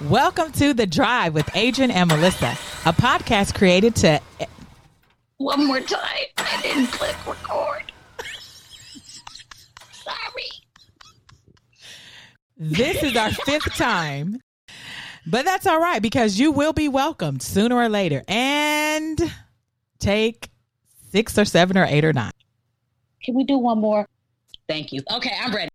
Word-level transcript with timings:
Welcome 0.00 0.50
to 0.52 0.74
The 0.74 0.86
Drive 0.86 1.32
with 1.34 1.48
Adrian 1.54 1.90
and 1.90 2.08
Melissa, 2.08 2.56
a 2.84 2.92
podcast 2.92 3.54
created 3.54 3.94
to. 3.96 4.20
One 5.36 5.66
more 5.66 5.80
time. 5.80 6.24
I 6.38 6.60
didn't 6.62 6.88
click 6.88 7.14
record. 7.26 7.92
Sorry. 9.92 10.50
This 12.56 13.02
is 13.02 13.16
our 13.16 13.30
fifth 13.30 13.74
time, 13.76 14.40
but 15.26 15.44
that's 15.44 15.66
all 15.66 15.80
right 15.80 16.02
because 16.02 16.38
you 16.38 16.50
will 16.50 16.72
be 16.72 16.88
welcomed 16.88 17.42
sooner 17.42 17.76
or 17.76 17.88
later. 17.88 18.22
And 18.26 19.20
take 20.00 20.50
six 21.10 21.38
or 21.38 21.44
seven 21.44 21.78
or 21.78 21.84
eight 21.84 22.04
or 22.04 22.12
nine. 22.12 22.32
Can 23.22 23.36
we 23.36 23.44
do 23.44 23.58
one 23.58 23.78
more? 23.78 24.08
Thank 24.68 24.92
you. 24.92 25.02
Okay, 25.12 25.36
I'm 25.40 25.54
ready. 25.54 25.68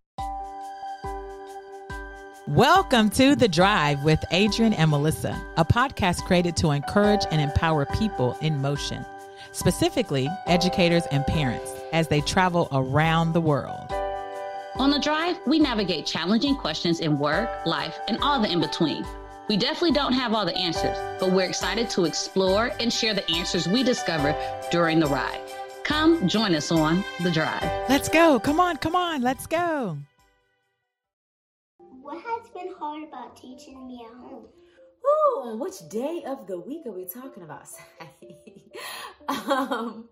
Welcome 2.48 3.10
to 3.10 3.36
The 3.36 3.46
Drive 3.46 4.02
with 4.04 4.24
Adrian 4.30 4.72
and 4.72 4.90
Melissa, 4.90 5.38
a 5.58 5.66
podcast 5.66 6.24
created 6.24 6.56
to 6.56 6.70
encourage 6.70 7.26
and 7.30 7.42
empower 7.42 7.84
people 7.84 8.38
in 8.40 8.62
motion, 8.62 9.04
specifically 9.52 10.30
educators 10.46 11.02
and 11.12 11.26
parents, 11.26 11.70
as 11.92 12.08
they 12.08 12.22
travel 12.22 12.66
around 12.72 13.34
the 13.34 13.40
world. 13.42 13.92
On 14.76 14.90
The 14.90 14.98
Drive, 14.98 15.38
we 15.46 15.58
navigate 15.58 16.06
challenging 16.06 16.56
questions 16.56 17.00
in 17.00 17.18
work, 17.18 17.50
life, 17.66 17.98
and 18.08 18.16
all 18.22 18.40
the 18.40 18.50
in 18.50 18.62
between. 18.62 19.04
We 19.50 19.58
definitely 19.58 19.92
don't 19.92 20.14
have 20.14 20.32
all 20.32 20.46
the 20.46 20.56
answers, 20.56 20.96
but 21.20 21.30
we're 21.30 21.50
excited 21.50 21.90
to 21.90 22.06
explore 22.06 22.72
and 22.80 22.90
share 22.90 23.12
the 23.12 23.30
answers 23.30 23.68
we 23.68 23.82
discover 23.82 24.34
during 24.70 25.00
the 25.00 25.06
ride. 25.06 25.42
Come 25.84 26.26
join 26.26 26.54
us 26.54 26.72
on 26.72 27.04
The 27.20 27.30
Drive. 27.30 27.62
Let's 27.90 28.08
go. 28.08 28.40
Come 28.40 28.58
on, 28.58 28.78
come 28.78 28.96
on. 28.96 29.20
Let's 29.20 29.46
go. 29.46 29.98
What 32.08 32.24
has 32.24 32.48
been 32.54 32.72
hard 32.78 33.04
about 33.06 33.36
teaching 33.36 33.86
me 33.86 34.02
at 34.02 34.16
home? 34.16 34.46
Oh, 35.04 35.58
which 35.60 35.86
day 35.90 36.24
of 36.26 36.46
the 36.46 36.58
week 36.58 36.86
are 36.86 36.90
we 36.90 37.04
talking 37.04 37.42
about? 37.42 37.68
um, 39.28 40.08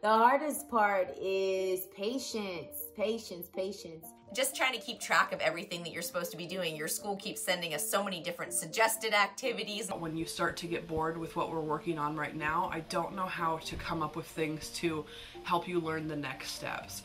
the 0.00 0.08
hardest 0.08 0.70
part 0.70 1.08
is 1.20 1.86
patience, 1.86 2.76
patience, 2.96 3.48
patience. 3.52 4.06
Just 4.32 4.54
trying 4.54 4.74
to 4.74 4.78
keep 4.78 5.00
track 5.00 5.32
of 5.32 5.40
everything 5.40 5.82
that 5.82 5.90
you're 5.90 6.02
supposed 6.02 6.30
to 6.30 6.36
be 6.36 6.46
doing. 6.46 6.76
Your 6.76 6.86
school 6.86 7.16
keeps 7.16 7.42
sending 7.42 7.74
us 7.74 7.90
so 7.90 8.04
many 8.04 8.22
different 8.22 8.52
suggested 8.52 9.12
activities. 9.12 9.90
When 9.90 10.16
you 10.16 10.26
start 10.26 10.56
to 10.58 10.68
get 10.68 10.86
bored 10.86 11.18
with 11.18 11.34
what 11.34 11.50
we're 11.50 11.58
working 11.58 11.98
on 11.98 12.14
right 12.14 12.36
now, 12.36 12.70
I 12.72 12.78
don't 12.88 13.16
know 13.16 13.26
how 13.26 13.56
to 13.56 13.74
come 13.74 14.04
up 14.04 14.14
with 14.14 14.26
things 14.26 14.68
to 14.74 15.04
help 15.42 15.66
you 15.66 15.80
learn 15.80 16.06
the 16.06 16.14
next 16.14 16.52
steps. 16.52 17.02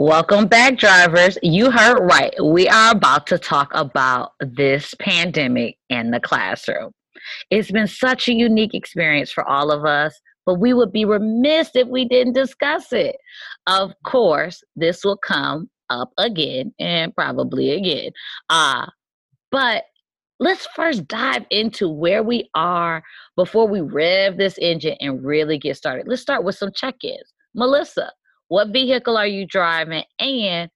Welcome 0.00 0.46
back, 0.46 0.78
drivers. 0.78 1.36
You 1.42 1.70
heard 1.70 2.00
right. 2.00 2.32
We 2.42 2.66
are 2.70 2.92
about 2.92 3.26
to 3.26 3.36
talk 3.36 3.70
about 3.74 4.32
this 4.40 4.94
pandemic 4.98 5.76
in 5.90 6.10
the 6.10 6.20
classroom. 6.20 6.92
It's 7.50 7.70
been 7.70 7.86
such 7.86 8.26
a 8.26 8.32
unique 8.32 8.72
experience 8.72 9.30
for 9.30 9.46
all 9.46 9.70
of 9.70 9.84
us, 9.84 10.18
but 10.46 10.54
we 10.54 10.72
would 10.72 10.90
be 10.90 11.04
remiss 11.04 11.72
if 11.74 11.86
we 11.86 12.06
didn't 12.06 12.32
discuss 12.32 12.94
it. 12.94 13.16
Of 13.66 13.92
course, 14.06 14.64
this 14.74 15.04
will 15.04 15.18
come 15.18 15.68
up 15.90 16.08
again 16.16 16.72
and 16.80 17.14
probably 17.14 17.72
again. 17.72 18.12
Uh, 18.48 18.86
but 19.52 19.84
let's 20.38 20.66
first 20.74 21.08
dive 21.08 21.44
into 21.50 21.90
where 21.90 22.22
we 22.22 22.48
are 22.54 23.02
before 23.36 23.68
we 23.68 23.82
rev 23.82 24.38
this 24.38 24.56
engine 24.56 24.96
and 25.00 25.22
really 25.22 25.58
get 25.58 25.76
started. 25.76 26.08
Let's 26.08 26.22
start 26.22 26.42
with 26.42 26.56
some 26.56 26.72
check 26.74 26.94
ins. 27.04 27.34
Melissa, 27.54 28.10
what 28.50 28.72
vehicle 28.72 29.16
are 29.16 29.28
you 29.28 29.46
driving? 29.46 30.02
And 30.18 30.68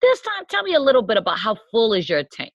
this 0.00 0.20
time, 0.20 0.44
tell 0.48 0.62
me 0.62 0.74
a 0.74 0.80
little 0.80 1.02
bit 1.02 1.16
about 1.16 1.40
how 1.40 1.56
full 1.72 1.92
is 1.92 2.08
your 2.08 2.22
tank? 2.22 2.52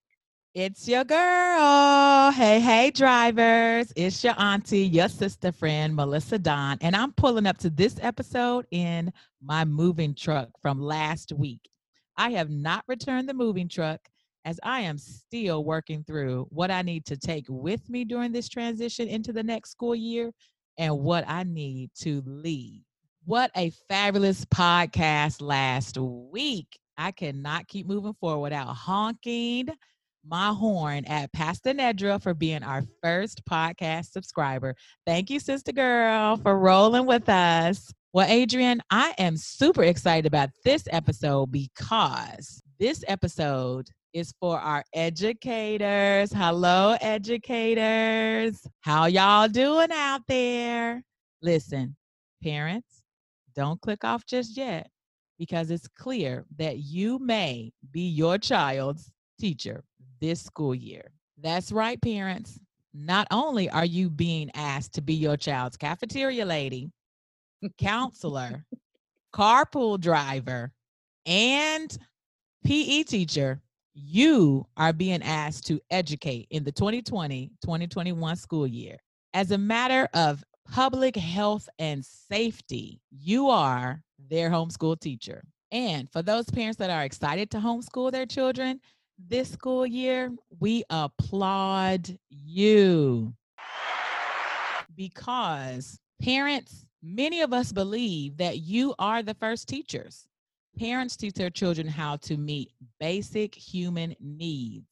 It's 0.56 0.88
your 0.88 1.04
girl. 1.04 2.32
Hey, 2.32 2.62
hey, 2.62 2.90
drivers. 2.90 3.92
It's 3.98 4.24
your 4.24 4.34
auntie, 4.38 4.88
your 4.88 5.10
sister 5.10 5.52
friend, 5.52 5.94
Melissa 5.94 6.40
Don. 6.40 6.78
And 6.80 6.96
I'm 6.96 7.12
pulling 7.12 7.48
up 7.48 7.58
to 7.60 7.70
this 7.70 7.98
episode 8.02 8.66
in 8.72 9.12
my 9.44 9.66
moving 9.66 10.16
truck 10.16 10.48
from 10.62 10.80
last 10.80 11.34
week. 11.34 11.70
I 12.16 12.30
have 12.32 12.50
not 12.50 12.86
returned 12.88 13.28
the 13.28 13.34
moving 13.34 13.68
truck 13.68 14.00
as 14.46 14.58
I 14.64 14.82
am 14.82 14.98
still 14.98 15.66
working 15.66 16.06
through 16.06 16.48
what 16.50 16.72
I 16.72 16.82
need 16.82 17.06
to 17.08 17.18
take 17.18 17.46
with 17.50 17.90
me 17.90 18.06
during 18.06 18.32
this 18.32 18.48
transition 18.48 19.10
into 19.10 19.34
the 19.34 19.44
next 19.44 19.72
school 19.72 19.96
year 19.96 20.32
and 20.78 20.98
what 20.98 21.26
I 21.28 21.44
need 21.44 21.92
to 22.04 22.24
leave. 22.26 22.84
What 23.26 23.52
a 23.56 23.70
fabulous 23.88 24.46
podcast 24.46 25.44
last 25.44 25.96
week. 25.96 26.80
I 26.98 27.12
cannot 27.12 27.68
keep 27.68 27.86
moving 27.86 28.16
forward 28.20 28.42
without 28.42 28.74
honking 28.74 29.70
my 30.28 30.48
horn 30.48 31.06
at 31.06 31.32
Pastor 31.32 31.72
Nedra 31.72 32.20
for 32.20 32.34
being 32.34 32.64
our 32.64 32.82
first 33.04 33.46
podcast 33.46 34.12
subscriber. 34.12 34.76
Thank 35.06 35.30
you, 35.30 35.40
sister 35.40 35.72
girl, 35.72 36.38
for 36.38 36.58
rolling 36.58 37.06
with 37.06 37.30
us. 37.30 37.94
Well, 38.12 38.26
Adrian, 38.28 38.82
I 38.90 39.14
am 39.20 39.38
super 39.38 39.84
excited 39.84 40.26
about 40.26 40.50
this 40.66 40.88
episode 40.92 41.52
because 41.52 42.60
this 42.80 43.04
episode 43.08 43.88
is 44.14 44.34
for 44.40 44.60
our 44.60 44.84
educators. 44.96 46.34
Hello, 46.34 46.98
educators. 47.00 48.68
How 48.80 49.06
y'all 49.06 49.48
doing 49.48 49.92
out 49.92 50.22
there? 50.28 51.04
Listen, 51.44 51.96
parents, 52.44 53.01
don't 53.56 53.82
click 53.82 54.04
off 54.04 54.26
just 54.26 54.58
yet 54.58 54.90
because 55.38 55.72
it's 55.72 55.88
clear 55.88 56.46
that 56.58 56.80
you 56.80 57.20
may 57.20 57.72
be 57.92 58.08
your 58.08 58.38
child's 58.38 59.12
teacher 59.40 59.84
this 60.20 60.42
school 60.42 60.76
year. 60.76 61.12
That's 61.42 61.72
right, 61.72 62.00
parents. 62.02 62.60
Not 62.94 63.28
only 63.32 63.70
are 63.70 63.86
you 63.86 64.10
being 64.10 64.52
asked 64.54 64.94
to 64.94 65.02
be 65.02 65.14
your 65.14 65.38
child's 65.38 65.78
cafeteria 65.78 66.46
lady, 66.46 66.92
counselor, 67.78 68.66
carpool 69.34 70.00
driver, 70.00 70.72
and 71.26 71.98
PE 72.66 73.04
teacher, 73.04 73.62
you 73.94 74.66
are 74.78 74.94
being 74.94 75.24
asked 75.24 75.68
to 75.68 75.80
educate 75.90 76.48
in 76.52 76.64
the 76.64 76.72
2020 76.72 77.52
2021 77.64 78.36
school 78.36 78.68
year. 78.68 78.98
As 79.34 79.52
a 79.52 79.58
matter 79.58 80.08
of 80.14 80.44
public 80.70 81.16
health 81.16 81.68
and 81.80 82.06
safety, 82.06 83.02
you 83.10 83.50
are 83.50 84.02
their 84.30 84.50
homeschool 84.50 85.00
teacher. 85.00 85.44
And 85.72 86.12
for 86.12 86.22
those 86.22 86.50
parents 86.50 86.78
that 86.78 86.90
are 86.90 87.04
excited 87.04 87.50
to 87.52 87.58
homeschool 87.58 88.12
their 88.12 88.26
children 88.26 88.80
this 89.30 89.52
school 89.52 89.86
year, 89.86 90.32
we 90.60 90.84
applaud 90.90 92.18
you. 92.30 93.34
Because 94.96 96.00
parents, 96.22 96.86
many 97.02 97.42
of 97.42 97.54
us 97.54 97.72
believe 97.72 98.38
that 98.38 98.60
you 98.60 98.94
are 99.00 99.24
the 99.24 99.36
first 99.36 99.68
teachers. 99.68 100.28
Parents 100.78 101.16
teach 101.16 101.34
their 101.36 101.50
children 101.50 101.88
how 101.88 102.18
to 102.18 102.38
meet 102.38 102.72
basic 103.00 103.54
human 103.56 104.16
needs 104.20 104.88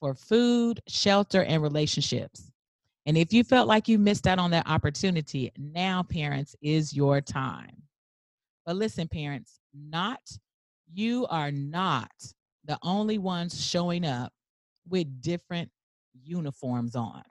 for 0.00 0.14
food, 0.14 0.80
shelter, 0.88 1.42
and 1.44 1.62
relationships. 1.62 2.50
And 3.10 3.18
if 3.18 3.32
you 3.32 3.42
felt 3.42 3.66
like 3.66 3.88
you 3.88 3.98
missed 3.98 4.28
out 4.28 4.38
on 4.38 4.52
that 4.52 4.68
opportunity, 4.68 5.50
now, 5.58 6.04
parents, 6.04 6.54
is 6.62 6.94
your 6.94 7.20
time. 7.20 7.82
But 8.64 8.76
listen, 8.76 9.08
parents, 9.08 9.58
not 9.74 10.20
you 10.94 11.26
are 11.26 11.50
not 11.50 12.12
the 12.66 12.78
only 12.84 13.18
ones 13.18 13.60
showing 13.60 14.06
up 14.06 14.32
with 14.88 15.20
different 15.20 15.72
uniforms 16.22 16.94
on. 16.94 17.24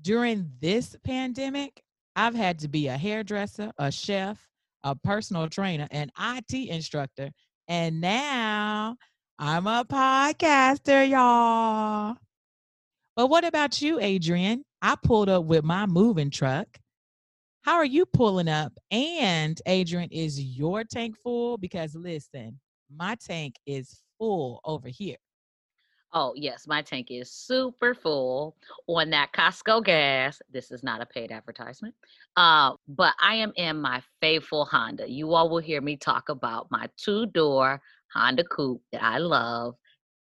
During 0.00 0.48
this 0.60 0.94
pandemic, 1.02 1.82
I've 2.14 2.36
had 2.36 2.60
to 2.60 2.68
be 2.68 2.86
a 2.86 2.96
hairdresser, 2.96 3.72
a 3.76 3.90
chef, 3.90 4.38
a 4.84 4.94
personal 4.94 5.48
trainer, 5.48 5.88
an 5.90 6.12
IT 6.20 6.54
instructor, 6.68 7.32
and 7.66 8.00
now 8.00 8.96
I'm 9.40 9.66
a 9.66 9.84
podcaster, 9.84 11.10
y'all. 11.10 12.14
But 13.16 13.26
what 13.26 13.44
about 13.44 13.82
you, 13.82 13.98
Adrian? 13.98 14.64
I 14.84 14.96
pulled 15.02 15.30
up 15.30 15.44
with 15.44 15.64
my 15.64 15.86
moving 15.86 16.28
truck. 16.28 16.68
How 17.62 17.76
are 17.76 17.86
you 17.86 18.04
pulling 18.04 18.48
up? 18.48 18.74
And 18.90 19.58
Adrian, 19.64 20.10
is 20.10 20.38
your 20.38 20.84
tank 20.84 21.16
full? 21.22 21.56
Because 21.56 21.94
listen, 21.94 22.60
my 22.94 23.14
tank 23.14 23.54
is 23.64 24.02
full 24.18 24.60
over 24.62 24.88
here. 24.88 25.16
Oh, 26.12 26.34
yes, 26.36 26.66
my 26.66 26.82
tank 26.82 27.06
is 27.10 27.32
super 27.32 27.94
full 27.94 28.56
on 28.86 29.08
that 29.08 29.32
Costco 29.32 29.86
gas. 29.86 30.42
This 30.52 30.70
is 30.70 30.82
not 30.82 31.00
a 31.00 31.06
paid 31.06 31.32
advertisement. 31.32 31.94
Uh, 32.36 32.72
but 32.86 33.14
I 33.18 33.36
am 33.36 33.54
in 33.56 33.80
my 33.80 34.02
faithful 34.20 34.66
Honda. 34.66 35.10
You 35.10 35.32
all 35.32 35.48
will 35.48 35.60
hear 35.60 35.80
me 35.80 35.96
talk 35.96 36.28
about 36.28 36.66
my 36.70 36.90
two 36.98 37.24
door 37.24 37.80
Honda 38.12 38.44
Coupe 38.44 38.82
that 38.92 39.02
I 39.02 39.16
love 39.16 39.76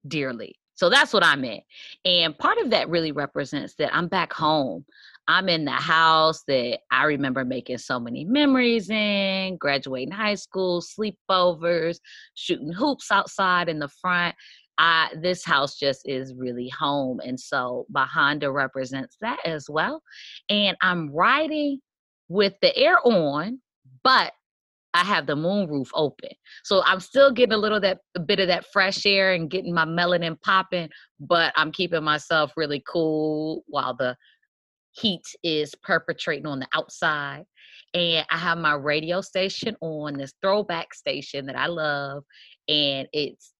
dearly. 0.07 0.55
So 0.77 0.89
that's 0.89 1.11
what 1.11 1.23
I'm 1.23 1.43
in. 1.43 1.59
And 2.05 2.37
part 2.37 2.59
of 2.59 2.69
that 2.69 2.87
really 2.87 3.11
represents 3.11 3.73
that 3.75 3.93
I'm 3.93 4.07
back 4.07 4.31
home. 4.31 4.85
I'm 5.27 5.49
in 5.49 5.65
the 5.65 5.71
house 5.71 6.43
that 6.47 6.79
I 6.91 7.05
remember 7.05 7.43
making 7.43 7.79
so 7.79 7.99
many 7.99 8.23
memories 8.23 8.89
in, 8.89 9.57
graduating 9.57 10.11
high 10.11 10.35
school, 10.35 10.81
sleepovers, 10.81 11.97
shooting 12.35 12.71
hoops 12.71 13.11
outside 13.11 13.69
in 13.69 13.79
the 13.79 13.89
front. 13.89 14.35
I 14.77 15.09
this 15.19 15.43
house 15.43 15.77
just 15.77 16.07
is 16.07 16.35
really 16.35 16.69
home. 16.69 17.19
And 17.25 17.39
so 17.39 17.87
my 17.89 18.05
Honda 18.05 18.51
represents 18.51 19.17
that 19.21 19.39
as 19.43 19.67
well. 19.67 20.03
And 20.47 20.77
I'm 20.81 21.11
riding 21.11 21.81
with 22.29 22.53
the 22.61 22.77
air 22.77 22.97
on, 23.03 23.59
but 24.03 24.31
I 24.97 25.03
have 25.03 25.27
the 25.27 25.35
moon 25.35 25.67
roof 25.69 25.91
open. 25.93 26.31
So 26.63 26.81
I'm 26.83 26.99
still 26.99 27.31
getting 27.31 27.53
a 27.53 27.57
little 27.57 27.79
that 27.81 27.99
a 28.15 28.19
bit 28.19 28.39
of 28.39 28.47
that 28.47 28.65
fresh 28.73 29.05
air 29.05 29.33
and 29.33 29.47
getting 29.47 29.71
my 29.71 29.85
melanin 29.85 30.41
popping, 30.41 30.89
but 31.19 31.53
I'm 31.55 31.71
keeping 31.71 32.03
myself 32.03 32.51
really 32.57 32.83
cool 32.87 33.63
while 33.67 33.93
the 33.95 34.15
heat 34.93 35.21
is 35.43 35.75
perpetrating 35.83 36.47
on 36.47 36.59
the 36.59 36.67
outside. 36.73 37.45
And 37.93 38.25
I 38.31 38.37
have 38.37 38.57
my 38.57 38.73
radio 38.73 39.21
station 39.21 39.75
on 39.81 40.17
this 40.17 40.33
throwback 40.41 40.95
station 40.95 41.45
that 41.45 41.55
I 41.55 41.67
love. 41.67 42.23
And 42.67 43.07
it's 43.13 43.53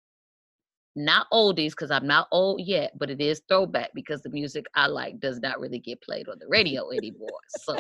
not 0.95 1.27
oldies 1.31 1.69
because 1.69 1.91
I'm 1.91 2.07
not 2.07 2.27
old 2.31 2.61
yet, 2.61 2.93
but 2.97 3.11
it 3.11 3.21
is 3.21 3.43
throwback 3.47 3.91
because 3.93 4.23
the 4.23 4.31
music 4.31 4.65
I 4.73 4.87
like 4.87 5.19
does 5.19 5.39
not 5.39 5.59
really 5.59 5.79
get 5.79 6.01
played 6.01 6.27
on 6.29 6.39
the 6.39 6.47
radio 6.47 6.89
anymore. 6.89 7.29
So, 7.59 7.75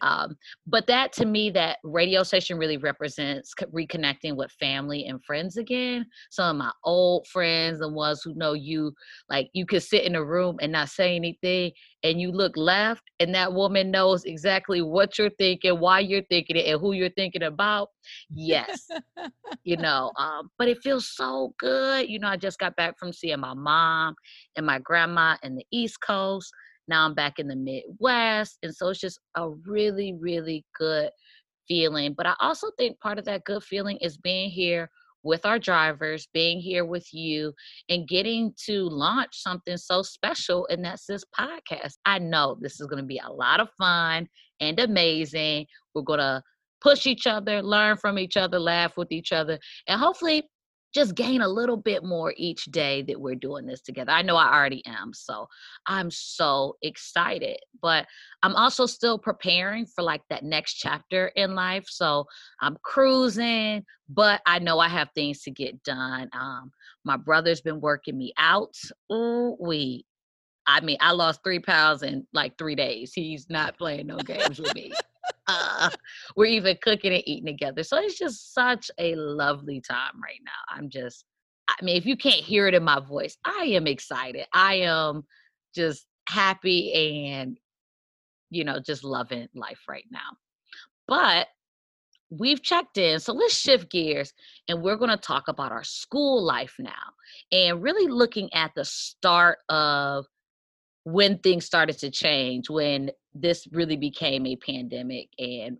um, 0.00 0.36
but 0.66 0.86
that 0.86 1.12
to 1.14 1.26
me, 1.26 1.50
that 1.50 1.78
radio 1.82 2.22
station 2.22 2.58
really 2.58 2.76
represents 2.76 3.52
reconnecting 3.74 4.36
with 4.36 4.50
family 4.52 5.06
and 5.06 5.24
friends 5.24 5.56
again. 5.56 6.06
Some 6.30 6.56
of 6.56 6.64
my 6.64 6.72
old 6.84 7.26
friends, 7.26 7.80
the 7.80 7.88
ones 7.88 8.22
who 8.24 8.34
know 8.34 8.52
you, 8.52 8.92
like 9.28 9.48
you 9.52 9.66
could 9.66 9.82
sit 9.82 10.04
in 10.04 10.14
a 10.14 10.24
room 10.24 10.56
and 10.60 10.72
not 10.72 10.88
say 10.88 11.16
anything, 11.16 11.72
and 12.02 12.20
you 12.20 12.30
look 12.30 12.56
left, 12.56 13.02
and 13.20 13.34
that 13.34 13.52
woman 13.52 13.90
knows 13.90 14.24
exactly 14.24 14.82
what 14.82 15.18
you're 15.18 15.30
thinking, 15.30 15.80
why 15.80 16.00
you're 16.00 16.22
thinking 16.30 16.56
it, 16.56 16.66
and 16.66 16.80
who 16.80 16.92
you're 16.92 17.10
thinking 17.10 17.42
about. 17.42 17.88
Yes, 18.30 18.88
you 19.64 19.76
know, 19.78 20.12
um, 20.16 20.50
but 20.58 20.68
it 20.68 20.78
feels 20.82 21.08
so 21.08 21.54
good. 21.58 22.08
You 22.08 22.18
know, 22.18 22.28
I 22.28 22.36
just 22.36 22.58
got 22.58 22.76
back 22.76 22.98
from 22.98 23.12
seeing 23.12 23.40
my 23.40 23.54
mom 23.54 24.14
and 24.56 24.66
my 24.66 24.78
grandma 24.78 25.36
in 25.42 25.56
the 25.56 25.66
East 25.72 26.00
Coast. 26.00 26.52
Now 26.88 27.04
I'm 27.04 27.14
back 27.14 27.38
in 27.38 27.48
the 27.48 27.56
Midwest. 27.56 28.58
And 28.62 28.74
so 28.74 28.88
it's 28.88 29.00
just 29.00 29.20
a 29.36 29.48
really, 29.48 30.14
really 30.18 30.64
good 30.78 31.10
feeling. 31.66 32.14
But 32.16 32.26
I 32.26 32.34
also 32.40 32.70
think 32.78 32.98
part 33.00 33.18
of 33.18 33.24
that 33.26 33.44
good 33.44 33.62
feeling 33.62 33.98
is 34.00 34.16
being 34.16 34.50
here 34.50 34.90
with 35.22 35.44
our 35.44 35.58
drivers, 35.58 36.28
being 36.32 36.60
here 36.60 36.84
with 36.84 37.12
you, 37.12 37.52
and 37.88 38.08
getting 38.08 38.54
to 38.66 38.84
launch 38.88 39.30
something 39.32 39.76
so 39.76 40.00
special, 40.00 40.66
and 40.70 40.84
that's 40.84 41.06
this 41.06 41.24
podcast. 41.38 41.94
I 42.06 42.18
know 42.18 42.56
this 42.60 42.80
is 42.80 42.86
going 42.86 43.02
to 43.02 43.06
be 43.06 43.20
a 43.24 43.30
lot 43.30 43.60
of 43.60 43.68
fun 43.78 44.28
and 44.60 44.78
amazing. 44.78 45.66
We're 45.94 46.02
going 46.02 46.20
to 46.20 46.42
push 46.80 47.06
each 47.06 47.26
other, 47.26 47.62
learn 47.62 47.96
from 47.96 48.18
each 48.18 48.36
other, 48.36 48.58
laugh 48.58 48.96
with 48.96 49.10
each 49.10 49.32
other, 49.32 49.58
and 49.88 50.00
hopefully 50.00 50.48
just 50.98 51.14
gain 51.14 51.42
a 51.42 51.48
little 51.48 51.76
bit 51.76 52.02
more 52.02 52.34
each 52.36 52.64
day 52.66 53.02
that 53.02 53.20
we're 53.20 53.36
doing 53.36 53.66
this 53.66 53.80
together. 53.80 54.10
I 54.10 54.22
know 54.22 54.36
I 54.36 54.52
already 54.52 54.84
am, 54.84 55.12
so 55.14 55.46
I'm 55.86 56.10
so 56.10 56.76
excited. 56.82 57.58
But 57.80 58.06
I'm 58.42 58.56
also 58.56 58.84
still 58.86 59.16
preparing 59.16 59.86
for 59.86 60.02
like 60.02 60.22
that 60.28 60.42
next 60.42 60.74
chapter 60.74 61.28
in 61.36 61.54
life. 61.54 61.86
So 61.88 62.26
I'm 62.60 62.76
cruising, 62.82 63.84
but 64.08 64.40
I 64.44 64.58
know 64.58 64.80
I 64.80 64.88
have 64.88 65.10
things 65.14 65.42
to 65.42 65.52
get 65.52 65.80
done. 65.84 66.28
Um, 66.32 66.72
my 67.04 67.16
brother's 67.16 67.60
been 67.60 67.80
working 67.80 68.18
me 68.18 68.32
out. 68.36 68.74
Ooh, 69.12 69.56
we. 69.60 70.04
I 70.66 70.80
mean, 70.80 70.98
I 71.00 71.12
lost 71.12 71.40
three 71.44 71.60
pounds 71.60 72.02
in 72.02 72.26
like 72.34 72.58
three 72.58 72.74
days. 72.74 73.12
He's 73.14 73.48
not 73.48 73.78
playing 73.78 74.08
no 74.08 74.18
games 74.18 74.58
with 74.58 74.74
me 74.74 74.92
we're 76.36 76.46
even 76.46 76.76
cooking 76.82 77.12
and 77.12 77.22
eating 77.26 77.46
together. 77.46 77.82
So 77.82 77.98
it's 77.98 78.18
just 78.18 78.54
such 78.54 78.90
a 78.98 79.14
lovely 79.16 79.80
time 79.80 80.20
right 80.22 80.40
now. 80.44 80.76
I'm 80.76 80.88
just, 80.90 81.24
I 81.68 81.84
mean, 81.84 81.96
if 81.96 82.06
you 82.06 82.16
can't 82.16 82.36
hear 82.36 82.66
it 82.68 82.74
in 82.74 82.84
my 82.84 83.00
voice, 83.00 83.36
I 83.44 83.64
am 83.70 83.86
excited. 83.86 84.46
I 84.52 84.76
am 84.76 85.22
just 85.74 86.06
happy 86.28 86.92
and, 87.32 87.58
you 88.50 88.64
know, 88.64 88.80
just 88.80 89.04
loving 89.04 89.48
life 89.54 89.80
right 89.88 90.06
now. 90.10 90.36
But 91.06 91.48
we've 92.30 92.62
checked 92.62 92.98
in. 92.98 93.20
So 93.20 93.32
let's 93.32 93.54
shift 93.54 93.90
gears 93.90 94.32
and 94.68 94.82
we're 94.82 94.96
going 94.96 95.10
to 95.10 95.16
talk 95.16 95.48
about 95.48 95.72
our 95.72 95.84
school 95.84 96.42
life 96.42 96.74
now 96.78 96.92
and 97.52 97.82
really 97.82 98.10
looking 98.10 98.52
at 98.52 98.72
the 98.74 98.84
start 98.84 99.58
of 99.68 100.26
when 101.12 101.38
things 101.38 101.64
started 101.64 101.96
to 101.98 102.10
change, 102.10 102.68
when 102.68 103.10
this 103.34 103.66
really 103.72 103.96
became 103.96 104.44
a 104.44 104.56
pandemic 104.56 105.28
and 105.38 105.78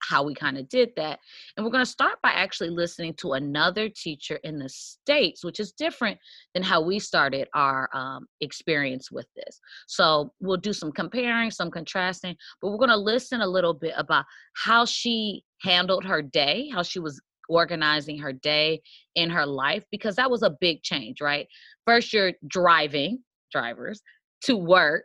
how 0.00 0.22
we 0.22 0.34
kind 0.34 0.56
of 0.56 0.68
did 0.68 0.90
that. 0.96 1.18
And 1.56 1.64
we're 1.64 1.72
going 1.72 1.84
to 1.84 1.90
start 1.90 2.18
by 2.22 2.30
actually 2.30 2.70
listening 2.70 3.14
to 3.14 3.32
another 3.32 3.88
teacher 3.88 4.38
in 4.44 4.58
the 4.58 4.68
States, 4.68 5.44
which 5.44 5.58
is 5.58 5.72
different 5.72 6.18
than 6.54 6.62
how 6.62 6.80
we 6.80 7.00
started 7.00 7.48
our 7.54 7.88
um, 7.92 8.26
experience 8.40 9.10
with 9.10 9.26
this. 9.34 9.60
So 9.88 10.32
we'll 10.40 10.58
do 10.58 10.72
some 10.72 10.92
comparing, 10.92 11.50
some 11.50 11.70
contrasting, 11.70 12.36
but 12.60 12.70
we're 12.70 12.78
going 12.78 12.90
to 12.90 12.96
listen 12.96 13.40
a 13.40 13.46
little 13.46 13.74
bit 13.74 13.94
about 13.96 14.24
how 14.54 14.84
she 14.84 15.42
handled 15.60 16.04
her 16.04 16.22
day, 16.22 16.68
how 16.72 16.82
she 16.82 17.00
was 17.00 17.20
organizing 17.48 18.18
her 18.18 18.32
day 18.32 18.80
in 19.16 19.28
her 19.30 19.46
life, 19.46 19.82
because 19.90 20.14
that 20.16 20.30
was 20.30 20.42
a 20.42 20.56
big 20.60 20.82
change, 20.82 21.20
right? 21.20 21.48
First, 21.84 22.12
you're 22.12 22.32
driving, 22.48 23.20
drivers, 23.50 24.00
to 24.44 24.56
work 24.56 25.04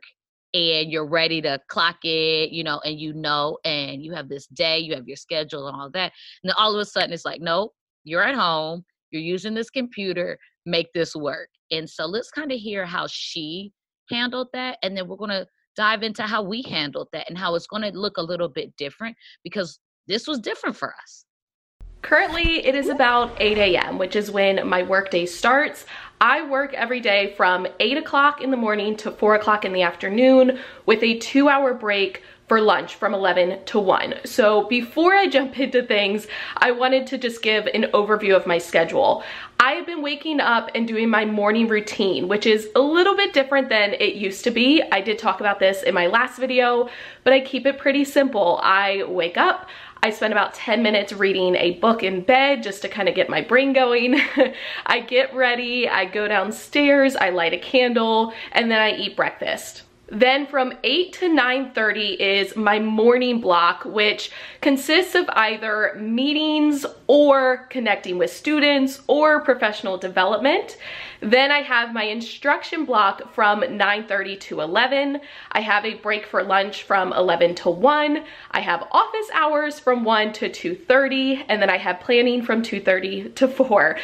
and 0.53 0.91
you're 0.91 1.07
ready 1.07 1.41
to 1.41 1.59
clock 1.67 1.97
it, 2.03 2.51
you 2.51 2.63
know, 2.63 2.79
and 2.83 2.99
you 2.99 3.13
know, 3.13 3.57
and 3.63 4.01
you 4.01 4.13
have 4.13 4.29
this 4.29 4.47
day, 4.47 4.79
you 4.79 4.95
have 4.95 5.07
your 5.07 5.17
schedule 5.17 5.67
and 5.67 5.75
all 5.79 5.89
that. 5.91 6.11
And 6.43 6.49
then 6.49 6.55
all 6.57 6.73
of 6.73 6.79
a 6.79 6.85
sudden 6.85 7.13
it's 7.13 7.25
like, 7.25 7.41
nope, 7.41 7.73
you're 8.03 8.23
at 8.23 8.35
home, 8.35 8.83
you're 9.11 9.21
using 9.21 9.53
this 9.53 9.69
computer, 9.69 10.37
make 10.65 10.87
this 10.93 11.15
work. 11.15 11.49
And 11.71 11.89
so 11.89 12.05
let's 12.05 12.31
kind 12.31 12.51
of 12.51 12.59
hear 12.59 12.85
how 12.85 13.07
she 13.09 13.71
handled 14.09 14.47
that. 14.53 14.77
And 14.81 14.95
then 14.95 15.07
we're 15.07 15.17
going 15.17 15.31
to 15.31 15.47
dive 15.75 16.01
into 16.01 16.23
how 16.23 16.41
we 16.41 16.63
handled 16.63 17.09
that 17.13 17.29
and 17.29 17.37
how 17.37 17.55
it's 17.55 17.67
going 17.67 17.83
to 17.83 17.91
look 17.91 18.17
a 18.17 18.23
little 18.23 18.49
bit 18.49 18.75
different 18.77 19.15
because 19.43 19.79
this 20.07 20.27
was 20.27 20.39
different 20.39 20.75
for 20.75 20.93
us. 21.03 21.25
Currently, 22.01 22.65
it 22.65 22.75
is 22.75 22.89
about 22.89 23.35
8 23.39 23.57
a.m., 23.57 23.97
which 23.97 24.15
is 24.15 24.31
when 24.31 24.67
my 24.67 24.83
workday 24.83 25.25
starts. 25.25 25.85
I 26.21 26.47
work 26.47 26.73
every 26.73 26.99
day 26.99 27.33
from 27.35 27.67
8 27.79 27.97
o'clock 27.97 28.41
in 28.41 28.51
the 28.51 28.57
morning 28.57 28.95
to 28.97 29.11
4 29.11 29.35
o'clock 29.35 29.65
in 29.65 29.73
the 29.73 29.81
afternoon 29.81 30.59
with 30.85 31.03
a 31.03 31.19
two 31.19 31.49
hour 31.49 31.73
break 31.73 32.23
for 32.47 32.61
lunch 32.61 32.95
from 32.95 33.13
11 33.13 33.65
to 33.65 33.79
1. 33.79 34.21
So 34.23 34.67
before 34.67 35.13
I 35.13 35.27
jump 35.27 35.59
into 35.59 35.83
things, 35.83 36.27
I 36.55 36.71
wanted 36.71 37.07
to 37.07 37.17
just 37.17 37.41
give 37.41 37.65
an 37.67 37.83
overview 37.93 38.35
of 38.35 38.47
my 38.47 38.57
schedule. 38.57 39.23
I 39.59 39.73
have 39.73 39.85
been 39.85 40.01
waking 40.01 40.39
up 40.39 40.71
and 40.73 40.87
doing 40.87 41.09
my 41.09 41.25
morning 41.25 41.67
routine, 41.67 42.27
which 42.27 42.45
is 42.45 42.69
a 42.75 42.79
little 42.79 43.15
bit 43.15 43.33
different 43.33 43.69
than 43.69 43.95
it 43.95 44.15
used 44.15 44.43
to 44.45 44.51
be. 44.51 44.81
I 44.91 45.01
did 45.01 45.19
talk 45.19 45.39
about 45.39 45.59
this 45.59 45.83
in 45.83 45.93
my 45.93 46.07
last 46.07 46.39
video, 46.39 46.89
but 47.23 47.33
I 47.33 47.41
keep 47.41 47.65
it 47.65 47.77
pretty 47.77 48.05
simple. 48.05 48.59
I 48.63 49.03
wake 49.07 49.37
up, 49.37 49.67
I 50.03 50.11
spend 50.11 50.33
about 50.33 50.53
10 50.53 50.83
minutes 50.83 51.13
reading 51.13 51.55
a 51.55 51.73
book 51.79 52.03
in 52.03 52.21
bed 52.21 52.63
just 52.63 52.81
to 52.83 52.89
kind 52.89 53.09
of 53.09 53.15
get 53.15 53.29
my 53.29 53.41
brain 53.41 53.73
going. 53.73 54.19
I 54.85 54.99
get 54.99 55.33
ready, 55.33 55.89
I 55.89 56.05
go 56.05 56.27
downstairs, 56.27 57.15
I 57.15 57.29
light 57.29 57.53
a 57.53 57.57
candle, 57.57 58.33
and 58.51 58.69
then 58.69 58.81
I 58.81 58.91
eat 58.91 59.15
breakfast. 59.15 59.83
Then 60.09 60.47
from 60.47 60.73
8 60.83 61.13
to 61.13 61.29
9.30 61.29 62.17
is 62.19 62.55
my 62.55 62.79
morning 62.79 63.41
block, 63.41 63.83
which 63.83 64.31
consists 64.61 65.15
of 65.15 65.25
either 65.29 65.97
meetings 65.99 66.85
or 67.07 67.67
connecting 67.69 68.17
with 68.17 68.31
students 68.31 69.01
or 69.07 69.41
professional 69.41 69.97
development. 69.97 70.77
Then 71.19 71.51
I 71.51 71.61
have 71.61 71.93
my 71.93 72.03
instruction 72.03 72.85
block 72.85 73.33
from 73.33 73.61
9.30 73.61 74.39
to 74.41 74.61
11. 74.61 75.19
I 75.51 75.59
have 75.59 75.83
a 75.83 75.95
break 75.95 76.25
for 76.25 76.41
lunch 76.41 76.83
from 76.83 77.11
11 77.11 77.55
to 77.55 77.69
1. 77.69 78.23
I 78.51 78.59
have 78.61 78.87
office 78.91 79.29
hours 79.33 79.79
from 79.79 80.05
1 80.05 80.31
to 80.33 80.49
2.30, 80.49 81.45
and 81.49 81.61
then 81.61 81.69
I 81.69 81.77
have 81.77 81.99
planning 81.99 82.43
from 82.43 82.61
2.30 82.61 83.35
to 83.35 83.47
4. 83.47 83.97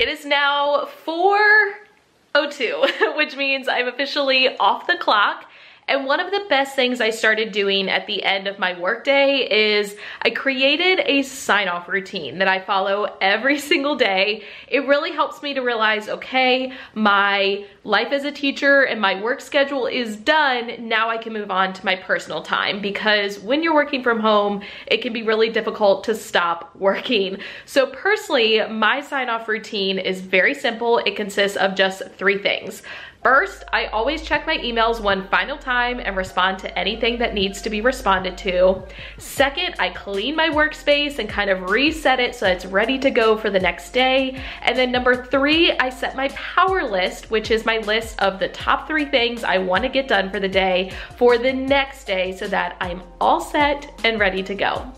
It 0.00 0.08
is 0.08 0.24
now 0.24 0.86
4 0.86 1.38
02, 2.34 2.84
which 3.16 3.36
means 3.36 3.68
I'm 3.68 3.88
officially 3.88 4.56
off 4.58 4.86
the 4.86 4.96
clock. 4.96 5.49
And 5.90 6.06
one 6.06 6.20
of 6.20 6.30
the 6.30 6.46
best 6.48 6.76
things 6.76 7.00
I 7.00 7.10
started 7.10 7.50
doing 7.50 7.90
at 7.90 8.06
the 8.06 8.22
end 8.22 8.46
of 8.46 8.60
my 8.60 8.78
workday 8.78 9.72
is 9.74 9.96
I 10.22 10.30
created 10.30 11.00
a 11.04 11.22
sign 11.22 11.66
off 11.66 11.88
routine 11.88 12.38
that 12.38 12.46
I 12.46 12.60
follow 12.60 13.16
every 13.20 13.58
single 13.70 13.96
day. 13.96 14.44
It 14.68 14.86
really 14.86 15.10
helps 15.10 15.42
me 15.42 15.52
to 15.54 15.62
realize, 15.62 16.08
okay, 16.08 16.72
my 16.94 17.66
life 17.82 18.12
as 18.12 18.22
a 18.22 18.30
teacher 18.30 18.82
and 18.82 19.00
my 19.00 19.20
work 19.20 19.40
schedule 19.40 19.86
is 19.86 20.16
done. 20.16 20.88
Now 20.88 21.10
I 21.10 21.18
can 21.18 21.32
move 21.32 21.50
on 21.50 21.72
to 21.72 21.84
my 21.84 21.96
personal 21.96 22.42
time 22.42 22.80
because 22.80 23.40
when 23.40 23.60
you're 23.60 23.74
working 23.74 24.04
from 24.04 24.20
home, 24.20 24.62
it 24.86 24.98
can 25.02 25.12
be 25.12 25.24
really 25.24 25.50
difficult 25.50 26.04
to 26.04 26.14
stop 26.14 26.70
working. 26.78 27.38
So 27.66 27.88
personally, 27.88 28.64
my 28.70 29.00
sign 29.00 29.28
off 29.28 29.48
routine 29.48 29.98
is 29.98 30.20
very 30.20 30.54
simple. 30.54 30.98
It 30.98 31.16
consists 31.16 31.56
of 31.56 31.74
just 31.74 32.02
three 32.12 32.38
things. 32.38 32.82
First, 33.22 33.64
I 33.70 33.86
always 33.86 34.22
check 34.22 34.46
my 34.46 34.56
emails 34.56 34.98
one 34.98 35.28
final 35.28 35.58
time 35.58 36.00
and 36.00 36.16
respond 36.16 36.58
to 36.60 36.78
anything 36.78 37.18
that 37.18 37.34
needs 37.34 37.60
to 37.60 37.68
be 37.68 37.82
responded 37.82 38.38
to. 38.38 38.82
Second, 39.18 39.74
I 39.78 39.90
clean 39.90 40.34
my 40.34 40.48
workspace 40.48 41.18
and 41.18 41.28
kind 41.28 41.50
of 41.50 41.68
reset 41.68 42.18
it 42.18 42.34
so 42.34 42.46
it's 42.46 42.64
ready 42.64 42.98
to 42.98 43.10
go 43.10 43.36
for 43.36 43.50
the 43.50 43.60
next 43.60 43.90
day. 43.90 44.40
And 44.62 44.76
then 44.76 44.90
number 44.90 45.26
three, 45.26 45.72
I 45.72 45.90
set 45.90 46.16
my 46.16 46.28
power 46.28 46.82
list, 46.82 47.30
which 47.30 47.50
is 47.50 47.66
my 47.66 47.76
list 47.78 48.18
of 48.22 48.38
the 48.38 48.48
top 48.48 48.88
three 48.88 49.04
things 49.04 49.44
I 49.44 49.58
want 49.58 49.82
to 49.82 49.90
get 49.90 50.08
done 50.08 50.30
for 50.30 50.40
the 50.40 50.48
day 50.48 50.92
for 51.18 51.36
the 51.36 51.52
next 51.52 52.04
day 52.04 52.34
so 52.34 52.48
that 52.48 52.78
I'm 52.80 53.02
all 53.20 53.42
set 53.42 54.00
and 54.02 54.18
ready 54.18 54.42
to 54.44 54.54
go. 54.54 54.90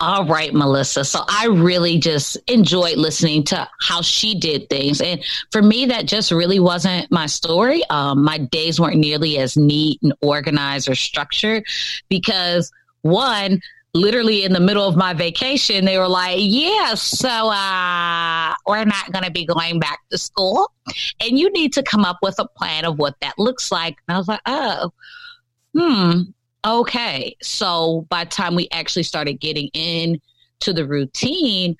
All 0.00 0.26
right, 0.26 0.52
Melissa. 0.52 1.04
So 1.04 1.20
I 1.28 1.46
really 1.46 1.98
just 1.98 2.36
enjoyed 2.48 2.96
listening 2.96 3.44
to 3.44 3.68
how 3.80 4.02
she 4.02 4.34
did 4.38 4.68
things. 4.68 5.00
And 5.00 5.24
for 5.52 5.62
me, 5.62 5.86
that 5.86 6.06
just 6.06 6.32
really 6.32 6.58
wasn't 6.58 7.10
my 7.12 7.26
story. 7.26 7.82
Um, 7.90 8.24
my 8.24 8.38
days 8.38 8.80
weren't 8.80 8.96
nearly 8.96 9.38
as 9.38 9.56
neat 9.56 10.00
and 10.02 10.12
organized 10.20 10.88
or 10.88 10.96
structured 10.96 11.64
because, 12.08 12.72
one, 13.02 13.60
literally 13.94 14.44
in 14.44 14.52
the 14.52 14.60
middle 14.60 14.86
of 14.86 14.96
my 14.96 15.14
vacation, 15.14 15.84
they 15.84 15.96
were 15.96 16.08
like, 16.08 16.38
yeah, 16.40 16.94
so 16.94 17.28
uh, 17.28 18.52
we're 18.66 18.84
not 18.84 19.12
going 19.12 19.24
to 19.24 19.30
be 19.30 19.46
going 19.46 19.78
back 19.78 20.00
to 20.10 20.18
school. 20.18 20.72
And 21.20 21.38
you 21.38 21.50
need 21.52 21.72
to 21.74 21.82
come 21.84 22.04
up 22.04 22.18
with 22.20 22.34
a 22.40 22.48
plan 22.48 22.84
of 22.84 22.98
what 22.98 23.14
that 23.20 23.38
looks 23.38 23.70
like. 23.70 23.96
And 24.08 24.16
I 24.16 24.18
was 24.18 24.26
like, 24.26 24.40
oh, 24.44 24.92
hmm, 25.72 26.22
Okay. 26.64 27.36
So 27.42 28.06
by 28.08 28.24
the 28.24 28.30
time 28.30 28.54
we 28.54 28.68
actually 28.72 29.02
started 29.02 29.34
getting 29.34 29.68
in 29.74 30.20
to 30.60 30.72
the 30.72 30.86
routine, 30.86 31.76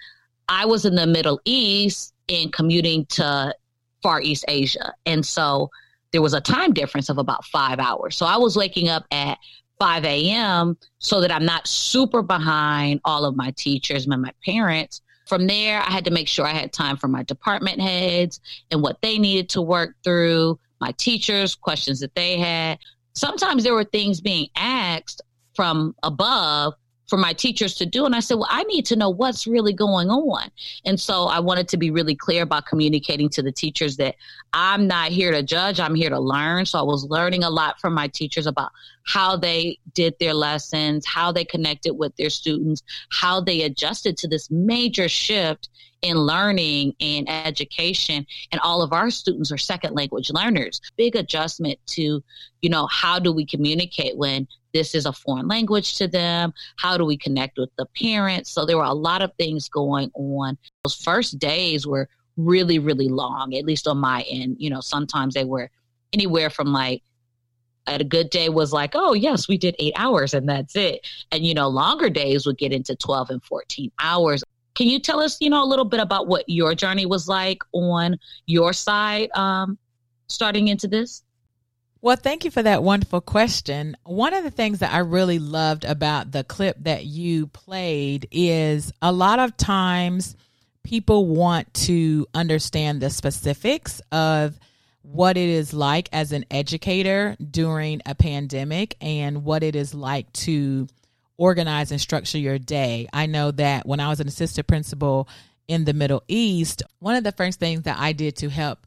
I 0.49 0.67
was 0.67 0.85
in 0.85 0.95
the 0.95 1.07
Middle 1.07 1.41
East 1.45 2.15
and 2.29 2.53
commuting 2.53 3.07
to 3.07 3.55
Far 4.03 4.21
East 4.21 4.45
Asia. 4.47 4.93
And 5.07 5.25
so 5.25 5.71
there 6.13 6.21
was 6.21 6.35
a 6.35 6.41
time 6.41 6.73
difference 6.73 7.09
of 7.09 7.19
about 7.19 7.45
five 7.47 7.79
hours. 7.79 8.17
So 8.17 8.27
I 8.27 8.37
was 8.37 8.57
waking 8.57 8.89
up 8.89 9.05
at 9.11 9.39
5 9.81 10.05
a.m. 10.05 10.77
so 10.99 11.21
that 11.21 11.33
I'm 11.33 11.45
not 11.45 11.67
super 11.67 12.23
behind 12.23 13.01
all 13.05 13.25
of 13.25 13.37
my 13.37 13.53
teachers 13.57 14.07
and 14.07 14.23
my 14.23 14.33
parents. 14.45 15.01
From 15.27 15.47
there, 15.47 15.81
I 15.81 15.91
had 15.91 16.05
to 16.05 16.11
make 16.11 16.29
sure 16.29 16.47
I 16.47 16.51
had 16.51 16.73
time 16.73 16.99
for 16.99 17.09
my 17.09 17.23
department 17.23 17.81
heads 17.81 18.41
and 18.71 18.83
what 18.83 19.01
they 19.01 19.19
needed 19.19 19.49
to 19.51 19.63
work 19.63 19.97
through, 20.05 20.61
my 20.81 20.93
teachers, 20.93 21.55
questions 21.55 22.01
that 22.01 22.15
they 22.15 22.39
had 22.39 22.79
sometimes 23.15 23.65
there 23.65 23.75
were 23.75 23.85
things 23.85 24.21
being 24.21 24.49
asked 24.57 25.23
from 25.55 25.95
above 26.03 26.75
for 27.09 27.19
my 27.19 27.33
teachers 27.33 27.75
to 27.75 27.87
do. 27.87 28.07
And 28.07 28.15
I 28.15 28.21
said, 28.21 28.39
well, 28.39 28.49
I 28.51 28.63
need 28.65 28.87
to 28.87 28.97
know 28.97 29.11
what's 29.11 29.47
really 29.47 29.73
going 29.73 30.09
on. 30.09 30.51
And 30.85 30.99
so 30.99 31.25
I 31.25 31.39
wanted 31.39 31.69
to 31.69 31.77
be 31.77 31.91
really 31.91 32.15
clear 32.15 32.43
about 32.43 32.67
communicating 32.67 33.29
to 33.31 33.43
the 33.43 33.53
teachers 33.53 33.97
that 33.99 34.17
I'm 34.53 34.87
not 34.87 35.11
here 35.11 35.31
to 35.31 35.43
judge, 35.43 35.81
I'm 35.81 35.95
here 35.95 36.11
to 36.11 36.19
learn. 36.19 36.67
So 36.67 36.79
I 36.79 36.83
was 36.83 37.05
learning 37.05 37.45
a 37.45 37.51
lot 37.51 37.79
from 37.79 37.93
my 37.95 38.09
teachers 38.09 38.47
about 38.47 38.73
how 39.05 39.37
they 39.37 39.79
did 39.93 40.15
their 40.19 40.35
lessons, 40.35 41.07
how 41.07 41.31
they 41.31 41.45
connected 41.45 41.95
with 41.95 42.17
their 42.17 42.31
students, 42.31 42.83
how 43.11 43.41
they 43.41 43.63
adjusted 43.63 44.17
to 44.19 44.29
this 44.29 44.51
major 44.51 45.09
shift 45.09 45.69
in 46.05 46.19
learning 46.19 46.95
and 47.01 47.29
education. 47.29 48.27
And 48.53 48.61
all 48.63 48.83
of 48.83 48.93
our 48.93 49.11
students 49.11 49.51
are 49.51 49.59
second 49.59 49.95
language 49.95 50.31
learners. 50.31 50.81
Big 50.97 51.17
adjustment 51.17 51.79
to 51.89 52.23
you 52.61 52.71
know 52.71 52.87
how 52.87 53.19
do 53.19 53.33
we 53.33 53.47
communicate 53.47 54.17
when 54.17 54.47
this 54.73 54.95
is 54.95 55.07
a 55.07 55.13
foreign 55.13 55.49
language 55.49 55.97
to 55.97 56.09
them? 56.09 56.53
How 56.77 56.97
do 56.99 57.05
we 57.05 57.17
connect 57.17 57.59
with 57.59 57.71
the 57.77 57.87
parents? 57.99 58.51
So 58.51 58.67
there 58.67 58.77
were 58.77 58.85
a 58.85 58.93
lot 58.93 59.23
of 59.23 59.33
things 59.39 59.69
going 59.69 60.11
on. 60.15 60.59
Those 60.85 60.95
first 60.95 61.39
days 61.39 61.87
were 61.87 62.09
really 62.37 62.79
really 62.81 63.09
long 63.09 63.55
at 63.55 63.65
least 63.65 63.87
on 63.87 63.99
my 63.99 64.23
end. 64.23 64.57
You 64.59 64.71
know 64.71 64.81
sometimes 64.81 65.35
they 65.35 65.45
were 65.45 65.71
anywhere 66.13 66.51
from 66.51 66.73
like 66.73 67.03
a 67.87 68.05
good 68.05 68.31
day 68.31 68.49
was 68.49 68.73
like, 68.73 68.93
oh, 68.95 69.13
yes, 69.13 69.49
we 69.49 69.59
did 69.59 69.77
eight 69.79 69.95
hours 69.97 70.35
and 70.35 70.49
that's 70.49 70.77
it. 70.77 71.07
And, 71.31 71.45
you 71.45 71.55
know, 71.55 71.69
longer 71.69 72.09
days 72.09 72.47
would 72.47 72.59
get 72.59 72.73
into 72.73 72.97
12 72.97 73.31
and 73.31 73.45
14 73.45 73.91
hours. 74.01 74.43
Can 74.75 74.89
you 74.89 74.99
tell 74.99 75.21
us, 75.21 75.37
you 75.41 75.51
know, 75.51 75.63
a 75.63 75.67
little 75.67 75.85
bit 75.85 76.01
about 76.01 76.27
what 76.27 76.45
your 76.49 76.75
journey 76.75 77.07
was 77.07 77.29
like 77.29 77.63
on 77.73 78.19
your 78.47 78.73
side 78.73 79.31
um, 79.35 79.79
starting 80.29 80.69
into 80.69 80.89
this? 80.89 81.23
Well, 82.01 82.17
thank 82.17 82.45
you 82.45 82.51
for 82.51 82.63
that 82.63 82.83
wonderful 82.83 83.23
question. 83.23 83.97
One 84.05 84.35
of 84.35 84.45
the 84.45 84.51
things 84.51 84.81
that 84.81 84.93
I 84.93 84.99
really 84.99 85.39
loved 85.39 85.87
about 85.87 86.33
the 86.33 86.45
clip 86.45 86.77
that 86.81 87.07
you 87.07 87.47
played 87.47 88.29
is 88.31 88.93
a 89.01 89.11
lot 89.11 89.39
of 89.39 89.57
times 89.57 90.37
people 90.83 91.27
want 91.27 91.73
to 91.73 92.27
understand 92.35 93.01
the 93.01 93.09
specifics 93.09 94.03
of 94.13 94.59
what 95.05 95.37
it 95.37 95.51
is 95.51 95.75
like 95.75 96.09
as 96.13 96.33
an 96.33 96.47
educator 96.51 97.37
during 97.39 98.01
a 98.07 98.15
pandemic 98.15 98.97
and 99.03 99.45
what 99.45 99.63
it 99.63 99.77
is 99.77 99.95
like 99.95 100.33
to 100.33 100.87
organize 101.37 101.91
and 101.91 102.01
structure 102.01 102.39
your 102.39 102.59
day. 102.59 103.07
I 103.13 103.27
know 103.27 103.51
that 103.51 103.87
when 103.87 104.01
I 104.01 104.09
was 104.09 104.21
an 104.21 104.29
assistant 104.29 104.67
principal 104.67 105.29
in 105.69 105.85
the 105.85 105.93
Middle 105.93 106.23
East, 106.27 106.83
one 107.01 107.17
of 107.17 107.25
the 107.25 107.33
first 107.33 107.61
things 107.61 107.83
that 107.83 107.99
I 107.99 108.13
did 108.13 108.37
to 108.37 108.49
help 108.49 108.87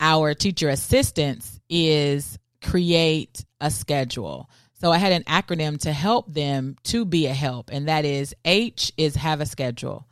our 0.00 0.34
teacher 0.34 0.68
assistants 0.68 1.60
is 1.68 2.36
create 2.60 3.44
a 3.60 3.70
schedule. 3.70 4.50
So 4.80 4.90
I 4.90 4.98
had 4.98 5.12
an 5.12 5.22
acronym 5.22 5.80
to 5.82 5.92
help 5.92 6.32
them 6.32 6.76
to 6.84 7.04
be 7.04 7.26
a 7.26 7.32
help, 7.32 7.70
and 7.72 7.86
that 7.86 8.04
is 8.04 8.34
H 8.44 8.92
is 8.96 9.14
have 9.14 9.40
a 9.40 9.46
schedule. 9.46 10.08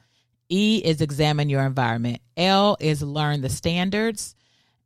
E 0.49 0.81
is 0.85 1.01
examine 1.01 1.49
your 1.49 1.63
environment. 1.63 2.21
L 2.37 2.77
is 2.79 3.03
learn 3.03 3.41
the 3.41 3.49
standards. 3.49 4.37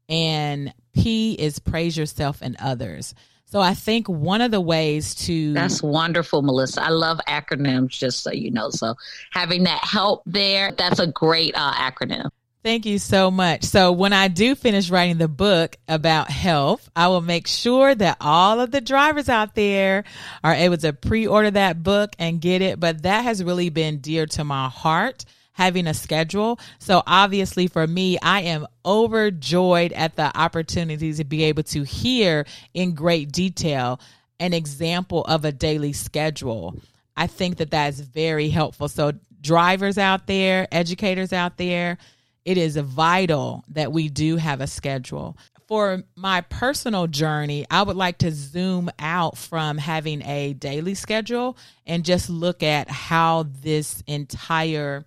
And 0.08 0.72
P 0.94 1.34
is 1.34 1.58
praise 1.58 1.96
yourself 1.96 2.38
and 2.42 2.56
others. 2.60 3.14
So 3.48 3.60
I 3.60 3.75
think 3.75 4.08
one 4.08 4.40
of 4.40 4.50
the 4.50 4.60
ways 4.60 5.14
to 5.26 5.52
That's 5.52 5.82
wonderful, 5.82 6.42
Melissa. 6.42 6.82
I 6.82 6.88
love 6.88 7.20
acronyms 7.28 7.90
just 7.90 8.20
so 8.20 8.32
you 8.32 8.50
know. 8.50 8.70
So 8.70 8.96
having 9.30 9.64
that 9.64 9.84
help 9.84 10.22
there, 10.26 10.72
that's 10.72 10.98
a 10.98 11.06
great 11.06 11.54
uh, 11.56 11.72
acronym. 11.75 12.30
Thank 12.64 12.84
you 12.84 12.98
so 12.98 13.30
much. 13.30 13.62
So 13.62 13.92
when 13.92 14.12
I 14.12 14.26
do 14.26 14.56
finish 14.56 14.90
writing 14.90 15.18
the 15.18 15.28
book 15.28 15.76
about 15.86 16.28
health, 16.28 16.90
I 16.96 17.06
will 17.06 17.20
make 17.20 17.46
sure 17.46 17.94
that 17.94 18.16
all 18.20 18.58
of 18.58 18.72
the 18.72 18.80
drivers 18.80 19.28
out 19.28 19.54
there 19.54 20.02
are 20.42 20.52
able 20.52 20.76
to 20.78 20.92
pre-order 20.92 21.52
that 21.52 21.84
book 21.84 22.16
and 22.18 22.40
get 22.40 22.62
it, 22.62 22.80
but 22.80 23.04
that 23.04 23.22
has 23.22 23.44
really 23.44 23.68
been 23.68 23.98
dear 23.98 24.26
to 24.26 24.42
my 24.42 24.68
heart 24.68 25.25
having 25.56 25.86
a 25.86 25.94
schedule. 25.94 26.60
So 26.78 27.02
obviously 27.06 27.66
for 27.66 27.86
me, 27.86 28.18
I 28.20 28.42
am 28.42 28.66
overjoyed 28.84 29.92
at 29.94 30.14
the 30.14 30.36
opportunity 30.38 31.14
to 31.14 31.25
be 31.25 31.44
able 31.44 31.62
to 31.64 31.82
hear 31.82 32.44
in 32.75 32.94
great 32.94 33.32
detail 33.32 33.98
an 34.38 34.52
example 34.52 35.25
of 35.25 35.46
a 35.46 35.52
daily 35.52 35.94
schedule. 35.94 36.78
I 37.16 37.26
think 37.26 37.56
that 37.56 37.70
that 37.70 37.88
is 37.88 38.00
very 38.00 38.50
helpful. 38.50 38.88
So 38.88 39.12
drivers 39.40 39.96
out 39.96 40.26
there, 40.26 40.68
educators 40.70 41.32
out 41.32 41.56
there, 41.56 41.96
it 42.44 42.58
is 42.58 42.76
vital 42.76 43.64
that 43.68 43.92
we 43.92 44.10
do 44.10 44.36
have 44.36 44.60
a 44.60 44.66
schedule. 44.66 45.38
For 45.68 46.02
my 46.16 46.42
personal 46.42 47.06
journey, 47.06 47.64
I 47.70 47.82
would 47.82 47.96
like 47.96 48.18
to 48.18 48.30
zoom 48.30 48.90
out 48.98 49.38
from 49.38 49.78
having 49.78 50.20
a 50.22 50.52
daily 50.52 50.94
schedule 50.94 51.56
and 51.86 52.04
just 52.04 52.28
look 52.28 52.62
at 52.62 52.90
how 52.90 53.46
this 53.62 54.02
entire 54.06 55.06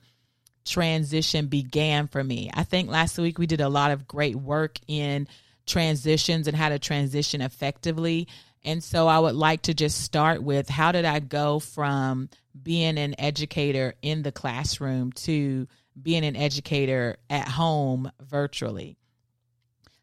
transition 0.66 1.48
began 1.48 2.08
for 2.08 2.24
me. 2.24 2.50
I 2.54 2.64
think 2.64 2.90
last 2.90 3.18
week 3.18 3.40
we 3.40 3.48
did 3.48 3.62
a 3.62 3.70
lot 3.70 3.92
of 3.92 4.08
great 4.08 4.36
work 4.36 4.80
in 4.88 5.28
transitions 5.66 6.48
and 6.48 6.56
how 6.56 6.70
to 6.70 6.80
transition 6.80 7.42
effectively. 7.42 8.28
And 8.64 8.84
so 8.84 9.08
I 9.08 9.20
would 9.20 9.36
like 9.36 9.64
to 9.64 9.74
just 9.74 10.02
start 10.02 10.44
with 10.44 10.70
how 10.70 10.92
did 10.92 11.06
I 11.06 11.20
go 11.20 11.60
from 11.60 12.30
being 12.62 12.98
an 12.98 13.16
educator 13.20 13.94
in 14.02 14.22
the 14.22 14.32
classroom 14.32 15.12
to 15.14 15.68
being 16.02 16.26
an 16.26 16.36
educator 16.36 17.18
at 17.30 17.48
home 17.48 18.12
virtually? 18.22 18.98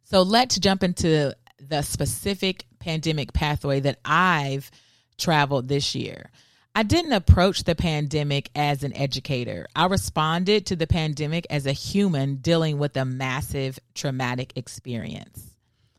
So 0.05 0.23
let's 0.23 0.59
jump 0.59 0.83
into 0.83 1.37
the 1.59 1.83
specific 1.83 2.65
pandemic 2.79 3.33
pathway 3.33 3.81
that 3.81 3.99
I've 4.05 4.71
traveled 5.19 5.69
this 5.69 5.95
year. 5.95 6.31
I 6.77 6.83
didn't 6.83 7.15
approach 7.15 7.65
the 7.65 7.75
pandemic 7.75 8.51
as 8.55 8.85
an 8.85 8.95
educator. 8.95 9.67
I 9.75 9.87
responded 9.87 10.67
to 10.67 10.77
the 10.77 10.87
pandemic 10.87 11.47
as 11.49 11.65
a 11.65 11.73
human 11.73 12.37
dealing 12.37 12.77
with 12.77 12.95
a 12.99 13.07
massive 13.07 13.79
traumatic 13.95 14.53
experience. 14.57 15.57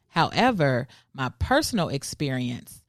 However, 0.09 0.87
my 1.15 1.31
personal 1.39 1.89
experience 1.89 2.83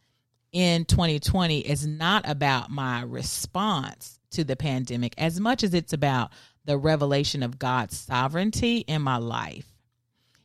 in 0.52 0.84
2020 0.84 1.60
is 1.60 1.86
not 1.86 2.28
about 2.28 2.70
my 2.70 3.00
response 3.00 4.20
to 4.32 4.44
the 4.44 4.54
pandemic 4.54 5.14
as 5.16 5.40
much 5.40 5.64
as 5.64 5.72
it's 5.72 5.94
about 5.94 6.30
the 6.66 6.76
revelation 6.76 7.42
of 7.42 7.58
God's 7.58 7.96
sovereignty 7.96 8.80
in 8.80 9.00
my 9.00 9.16
life. 9.16 9.64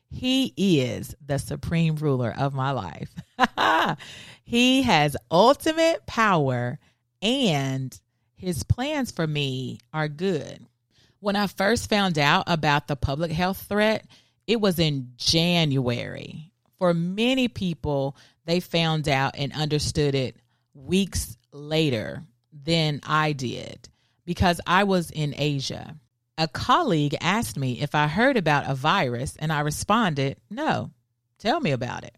He 0.09 0.53
is 0.55 1.13
the 1.25 1.39
supreme 1.39 1.97
ruler 1.97 2.33
of 2.37 2.53
my 2.53 2.71
life. 2.71 3.13
he 4.45 4.83
has 4.83 5.17
ultimate 5.29 6.05
power 6.05 6.79
and 7.23 7.97
his 8.35 8.63
plans 8.63 9.11
for 9.11 9.25
me 9.25 9.79
are 9.93 10.09
good. 10.09 10.63
When 11.21 11.37
I 11.37 11.47
first 11.47 11.89
found 11.89 12.19
out 12.19 12.43
about 12.47 12.87
the 12.87 12.97
public 12.97 13.31
health 13.31 13.65
threat, 13.69 14.05
it 14.45 14.59
was 14.59 14.77
in 14.77 15.13
January 15.15 16.51
For 16.77 16.93
many 16.93 17.47
people, 17.47 18.17
they 18.45 18.59
found 18.59 19.07
out 19.07 19.35
and 19.37 19.53
understood 19.53 20.15
it 20.15 20.35
weeks 20.73 21.37
later 21.53 22.23
than 22.51 22.99
I 23.03 23.31
did 23.31 23.87
because 24.25 24.59
I 24.67 24.83
was 24.83 25.09
in 25.09 25.33
Asia. 25.37 25.95
A 26.37 26.49
colleague 26.49 27.15
asked 27.21 27.57
me 27.57 27.79
if 27.79 27.95
I 27.95 28.07
heard 28.07 28.35
about 28.35 28.69
a 28.69 28.75
virus, 28.75 29.35
and 29.37 29.53
I 29.53 29.61
responded, 29.61 30.37
No, 30.49 30.91
tell 31.37 31.61
me 31.61 31.71
about 31.71 32.03
it. 32.03 32.17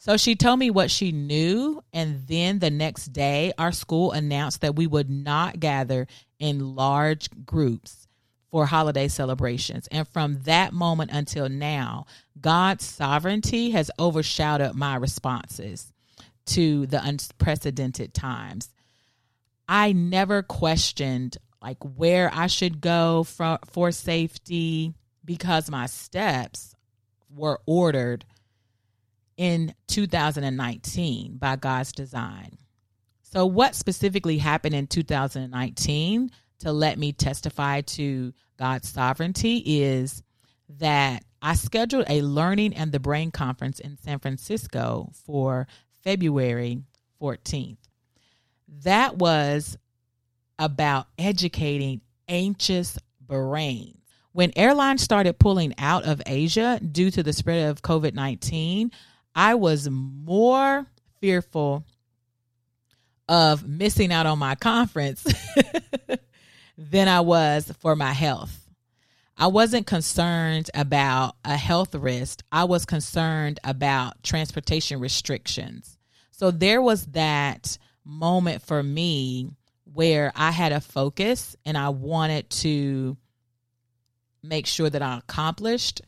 So 0.00 0.16
she 0.16 0.34
told 0.34 0.58
me 0.58 0.70
what 0.70 0.90
she 0.90 1.12
knew, 1.12 1.84
and 1.92 2.26
then 2.26 2.58
the 2.58 2.70
next 2.70 3.12
day, 3.12 3.52
our 3.58 3.70
school 3.70 4.12
announced 4.12 4.62
that 4.62 4.74
we 4.74 4.86
would 4.86 5.10
not 5.10 5.60
gather 5.60 6.06
in 6.38 6.74
large 6.74 7.28
groups 7.44 8.08
for 8.50 8.64
holiday 8.64 9.08
celebrations. 9.08 9.88
And 9.92 10.08
from 10.08 10.40
that 10.44 10.72
moment 10.72 11.10
until 11.12 11.50
now, 11.50 12.06
God's 12.40 12.86
sovereignty 12.86 13.72
has 13.72 13.90
overshadowed 13.98 14.74
my 14.74 14.96
responses 14.96 15.92
to 16.46 16.86
the 16.86 17.04
unprecedented 17.04 18.14
times. 18.14 18.70
I 19.68 19.92
never 19.92 20.42
questioned 20.42 21.36
like 21.60 21.76
where 21.82 22.30
I 22.32 22.46
should 22.46 22.80
go 22.80 23.24
for 23.24 23.58
for 23.66 23.92
safety 23.92 24.94
because 25.26 25.70
my 25.70 25.84
steps 25.84 26.74
were 27.28 27.60
ordered 27.66 28.24
in 29.40 29.74
2019 29.88 31.38
by 31.38 31.56
God's 31.56 31.92
design. 31.92 32.58
So 33.22 33.46
what 33.46 33.74
specifically 33.74 34.36
happened 34.36 34.74
in 34.74 34.86
2019 34.86 36.30
to 36.58 36.72
let 36.72 36.98
me 36.98 37.12
testify 37.12 37.80
to 37.80 38.34
God's 38.58 38.90
sovereignty 38.90 39.62
is 39.64 40.22
that 40.78 41.24
I 41.40 41.54
scheduled 41.54 42.04
a 42.10 42.20
learning 42.20 42.74
and 42.74 42.92
the 42.92 43.00
brain 43.00 43.30
conference 43.30 43.80
in 43.80 43.96
San 43.96 44.18
Francisco 44.18 45.10
for 45.24 45.66
February 46.04 46.82
14th. 47.18 47.78
That 48.82 49.16
was 49.16 49.78
about 50.58 51.06
educating 51.18 52.02
anxious 52.28 52.98
brains. 53.22 53.96
When 54.32 54.52
airlines 54.54 55.02
started 55.02 55.38
pulling 55.38 55.74
out 55.78 56.04
of 56.04 56.20
Asia 56.26 56.78
due 56.78 57.10
to 57.10 57.22
the 57.22 57.32
spread 57.32 57.70
of 57.70 57.80
COVID 57.80 58.12
19, 58.12 58.92
I 59.34 59.54
was 59.54 59.88
more 59.88 60.86
fearful 61.20 61.84
of 63.28 63.66
missing 63.66 64.12
out 64.12 64.26
on 64.26 64.38
my 64.38 64.54
conference 64.56 65.24
than 66.78 67.08
I 67.08 67.20
was 67.20 67.72
for 67.78 67.94
my 67.94 68.12
health. 68.12 68.68
I 69.36 69.46
wasn't 69.46 69.86
concerned 69.86 70.68
about 70.74 71.36
a 71.44 71.56
health 71.56 71.94
risk. 71.94 72.42
I 72.52 72.64
was 72.64 72.84
concerned 72.84 73.58
about 73.64 74.22
transportation 74.22 75.00
restrictions. 75.00 75.96
So 76.30 76.50
there 76.50 76.82
was 76.82 77.06
that 77.06 77.78
moment 78.04 78.62
for 78.62 78.82
me 78.82 79.50
where 79.84 80.32
I 80.34 80.50
had 80.50 80.72
a 80.72 80.80
focus 80.80 81.56
and 81.64 81.78
I 81.78 81.88
wanted 81.90 82.50
to 82.50 83.16
make 84.42 84.66
sure 84.66 84.90
that 84.90 85.02
I 85.02 85.18
accomplished 85.18 86.02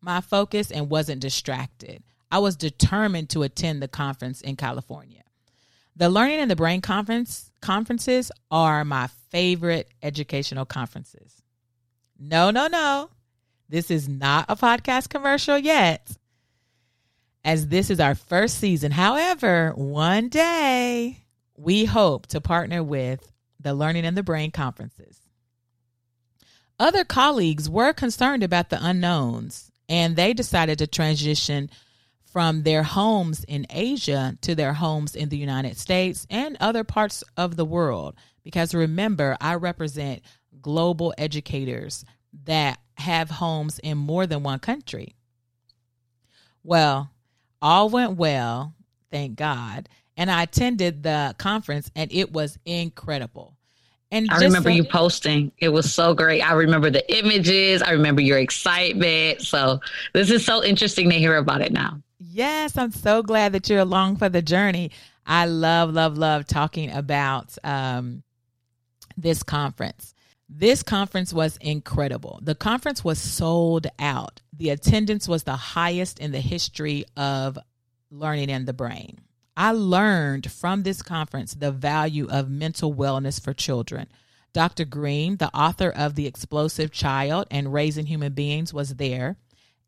my 0.00 0.20
focus 0.20 0.70
and 0.70 0.90
wasn't 0.90 1.20
distracted. 1.20 2.02
I 2.30 2.38
was 2.38 2.56
determined 2.56 3.30
to 3.30 3.42
attend 3.42 3.82
the 3.82 3.88
conference 3.88 4.40
in 4.40 4.56
California. 4.56 5.22
The 5.96 6.08
Learning 6.08 6.38
and 6.38 6.50
the 6.50 6.56
Brain 6.56 6.80
conference 6.80 7.50
conferences 7.60 8.30
are 8.50 8.84
my 8.84 9.08
favorite 9.30 9.90
educational 10.02 10.64
conferences. 10.64 11.42
No, 12.18 12.50
no, 12.50 12.68
no. 12.68 13.10
This 13.68 13.90
is 13.90 14.08
not 14.08 14.46
a 14.48 14.56
podcast 14.56 15.08
commercial 15.08 15.58
yet. 15.58 16.10
As 17.44 17.68
this 17.68 17.90
is 17.90 18.00
our 18.00 18.14
first 18.14 18.58
season. 18.58 18.92
However, 18.92 19.72
one 19.74 20.28
day 20.28 21.24
we 21.56 21.84
hope 21.84 22.26
to 22.28 22.40
partner 22.40 22.82
with 22.82 23.32
the 23.60 23.74
Learning 23.74 24.04
and 24.04 24.16
the 24.16 24.22
Brain 24.22 24.50
conferences. 24.50 25.18
Other 26.78 27.04
colleagues 27.04 27.68
were 27.68 27.92
concerned 27.92 28.44
about 28.44 28.70
the 28.70 28.84
unknowns 28.84 29.72
and 29.88 30.14
they 30.14 30.32
decided 30.32 30.78
to 30.78 30.86
transition 30.86 31.70
from 32.32 32.62
their 32.62 32.82
homes 32.82 33.44
in 33.44 33.66
Asia 33.70 34.36
to 34.42 34.54
their 34.54 34.74
homes 34.74 35.14
in 35.14 35.28
the 35.28 35.36
United 35.36 35.78
States 35.78 36.26
and 36.30 36.56
other 36.60 36.84
parts 36.84 37.24
of 37.36 37.56
the 37.56 37.64
world. 37.64 38.14
Because 38.44 38.74
remember, 38.74 39.36
I 39.40 39.54
represent 39.54 40.22
global 40.60 41.14
educators 41.18 42.04
that 42.44 42.78
have 42.96 43.30
homes 43.30 43.78
in 43.78 43.98
more 43.98 44.26
than 44.26 44.42
one 44.42 44.58
country. 44.58 45.14
Well, 46.62 47.10
all 47.62 47.88
went 47.88 48.16
well, 48.16 48.74
thank 49.10 49.36
God. 49.36 49.88
And 50.16 50.30
I 50.30 50.42
attended 50.42 51.02
the 51.02 51.34
conference 51.38 51.90
and 51.94 52.12
it 52.12 52.32
was 52.32 52.58
incredible. 52.64 53.54
And 54.10 54.28
I 54.30 54.38
remember 54.38 54.70
so, 54.70 54.76
you 54.76 54.84
posting. 54.84 55.52
It 55.58 55.68
was 55.68 55.92
so 55.92 56.14
great. 56.14 56.40
I 56.40 56.52
remember 56.54 56.90
the 56.90 57.18
images. 57.18 57.82
I 57.82 57.90
remember 57.90 58.22
your 58.22 58.38
excitement. 58.38 59.42
So 59.42 59.80
this 60.14 60.30
is 60.30 60.44
so 60.44 60.64
interesting 60.64 61.10
to 61.10 61.16
hear 61.16 61.36
about 61.36 61.60
it 61.60 61.72
now. 61.72 62.02
Yes, 62.38 62.76
I'm 62.76 62.92
so 62.92 63.24
glad 63.24 63.52
that 63.54 63.68
you're 63.68 63.80
along 63.80 64.18
for 64.18 64.28
the 64.28 64.40
journey. 64.40 64.92
I 65.26 65.46
love, 65.46 65.92
love, 65.92 66.16
love 66.16 66.46
talking 66.46 66.88
about 66.88 67.58
um, 67.64 68.22
this 69.16 69.42
conference. 69.42 70.14
This 70.48 70.84
conference 70.84 71.32
was 71.32 71.56
incredible. 71.56 72.38
The 72.40 72.54
conference 72.54 73.02
was 73.02 73.18
sold 73.18 73.88
out. 73.98 74.40
The 74.56 74.70
attendance 74.70 75.26
was 75.26 75.42
the 75.42 75.56
highest 75.56 76.20
in 76.20 76.30
the 76.30 76.38
history 76.40 77.04
of 77.16 77.58
learning 78.08 78.50
in 78.50 78.66
the 78.66 78.72
brain. 78.72 79.18
I 79.56 79.72
learned 79.72 80.48
from 80.48 80.84
this 80.84 81.02
conference 81.02 81.54
the 81.54 81.72
value 81.72 82.28
of 82.30 82.48
mental 82.48 82.94
wellness 82.94 83.42
for 83.42 83.52
children. 83.52 84.06
Dr. 84.52 84.84
Greene, 84.84 85.38
the 85.38 85.52
author 85.52 85.90
of 85.90 86.14
The 86.14 86.28
Explosive 86.28 86.92
Child 86.92 87.48
and 87.50 87.72
Raising 87.72 88.06
Human 88.06 88.32
Beings, 88.32 88.72
was 88.72 88.94
there. 88.94 89.38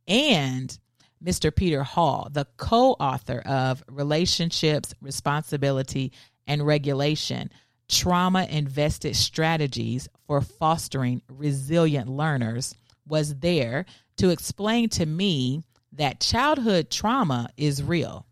And 0.08 0.76
Mr. 1.24 1.54
Peter 1.54 1.82
Hall, 1.82 2.28
the 2.30 2.46
co 2.56 2.92
author 2.92 3.40
of 3.40 3.82
Relationships, 3.88 4.94
Responsibility, 5.00 6.12
and 6.46 6.66
Regulation 6.66 7.50
Trauma 7.88 8.44
Invested 8.44 9.16
Strategies 9.16 10.08
for 10.26 10.40
Fostering 10.40 11.22
Resilient 11.28 12.08
Learners, 12.08 12.74
was 13.06 13.36
there 13.36 13.84
to 14.16 14.30
explain 14.30 14.88
to 14.90 15.04
me 15.04 15.62
that 15.92 16.20
childhood 16.20 16.90
trauma 16.90 17.50
is 17.56 17.82
real. 17.82 18.26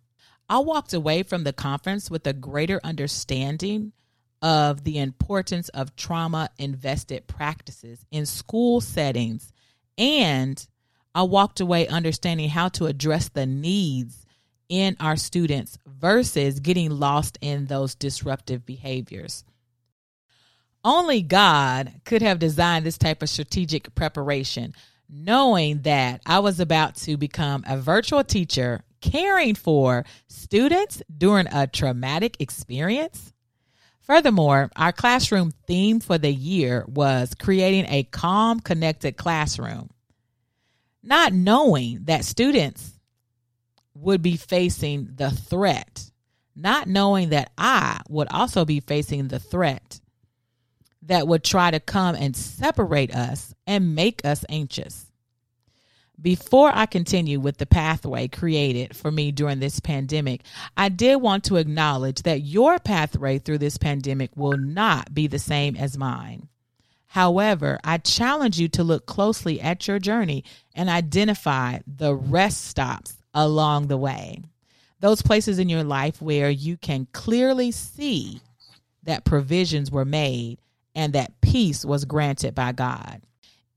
I 0.49 0.59
walked 0.59 0.95
away 0.95 1.23
from 1.25 1.45
the 1.45 1.53
conference 1.53 2.11
with 2.11 2.27
a 2.27 2.33
greater 2.33 2.81
understanding 2.83 3.93
of 4.41 4.85
the 4.85 4.99
importance 4.99 5.69
of 5.71 5.97
trauma 5.97 6.49
invested 6.59 7.27
practices 7.27 8.07
in 8.11 8.25
school 8.25 8.81
settings. 8.81 9.53
And 9.99 10.65
I 11.19 11.23
walked 11.23 11.59
away 11.59 11.89
understanding 11.89 12.49
how 12.49 12.69
to 12.69 12.87
address 12.87 13.29
the 13.29 13.45
needs 13.45 14.25
in 14.69 14.97
our 15.01 15.17
students 15.17 15.77
versus 15.85 16.61
getting 16.61 16.93
lost 16.93 17.39
in 17.41 17.67
those 17.67 17.97
disruptive 17.97 18.65
behaviors. 18.65 19.43
Only 20.85 21.23
God 21.23 21.93
could 22.05 22.23
have 22.23 22.39
designed 22.39 22.87
this 22.87 22.99
type 22.99 23.21
of 23.21 23.29
strategic 23.29 23.97
preparation, 23.97 24.75
knowing 25.11 25.83
that 25.83 26.23
I 26.25 26.39
was 26.39 26.61
about 26.61 26.95
to 26.99 27.17
become 27.17 27.65
a 27.67 27.79
virtual 27.79 28.23
teacher 28.23 28.85
caring 29.01 29.57
for 29.57 30.05
students 30.29 31.03
during 31.13 31.49
a 31.51 31.67
traumatic 31.67 32.37
experience. 32.39 33.33
Furthermore, 34.03 34.71
our 34.77 34.93
classroom 34.93 35.51
theme 35.67 35.99
for 35.99 36.17
the 36.17 36.33
year 36.33 36.85
was 36.87 37.35
creating 37.35 37.87
a 37.89 38.05
calm, 38.05 38.61
connected 38.61 39.17
classroom. 39.17 39.91
Not 41.03 41.33
knowing 41.33 42.01
that 42.05 42.25
students 42.25 42.99
would 43.95 44.23
be 44.23 44.37
facing 44.37 45.11
the 45.15 45.31
threat, 45.31 46.11
not 46.55 46.87
knowing 46.87 47.31
that 47.31 47.53
I 47.57 48.01
would 48.09 48.29
also 48.31 48.65
be 48.65 48.81
facing 48.81 49.29
the 49.29 49.39
threat 49.39 50.01
that 51.03 51.27
would 51.27 51.43
try 51.45 51.71
to 51.71 51.81
come 51.81 52.15
and 52.15 52.37
separate 52.37 53.15
us 53.15 53.55
and 53.67 53.95
make 53.95 54.25
us 54.25 54.45
anxious. 54.49 55.07
Before 56.21 56.71
I 56.75 56.87
continue 56.87 57.39
with 57.39 57.59
the 57.59 57.67
pathway 57.67 58.27
created 58.27 58.97
for 58.97 59.11
me 59.11 59.31
during 59.31 59.61
this 59.61 59.79
pandemic, 59.79 60.43
I 60.77 60.89
did 60.89 61.17
want 61.17 61.45
to 61.45 61.57
acknowledge 61.57 62.23
that 62.23 62.41
your 62.41 62.81
pathway 62.81 63.39
through 63.39 63.59
this 63.59 63.79
pandemic 63.79 64.31
will 64.37 64.59
not 64.59 65.15
be 65.15 65.29
the 65.29 65.39
same 65.39 65.77
as 65.77 65.97
mine. 65.97 66.49
However, 67.09 67.79
I 67.83 67.99
challenge 67.99 68.59
you 68.59 68.69
to 68.69 68.85
look 68.85 69.07
closely 69.07 69.61
at 69.61 69.89
your 69.89 69.99
journey 69.99 70.45
and 70.75 70.89
identify 70.89 71.81
the 71.87 72.15
rest 72.15 72.67
stops 72.67 73.17
along 73.33 73.89
the 73.89 73.97
way. 73.97 74.43
Those 75.01 75.23
places 75.23 75.59
in 75.59 75.69
your 75.69 75.85
life 75.85 76.21
where 76.21 76.51
you 76.51 76.77
can 76.77 77.07
clearly 77.13 77.71
see 77.71 78.41
that 79.05 79.25
provisions 79.25 79.91
were 79.91 80.05
made 80.05 80.59
and 80.95 81.13
that 81.15 81.41
peace 81.41 81.85
was 81.85 82.05
granted 82.05 82.55
by 82.55 82.73
God. 82.73 83.23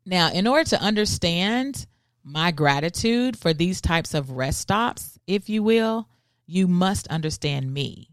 Now, 0.06 0.32
in 0.32 0.46
order 0.46 0.70
to 0.72 0.82
understand 0.82 1.86
my 2.24 2.52
gratitude 2.52 3.38
for 3.38 3.54
these 3.54 3.80
types 3.80 4.14
of 4.14 4.32
rest 4.32 4.60
stops, 4.60 5.20
if 5.26 5.48
you 5.48 5.64
will, 5.64 6.08
you 6.48 6.68
must 6.68 7.08
understand 7.08 7.74
me. 7.74 8.10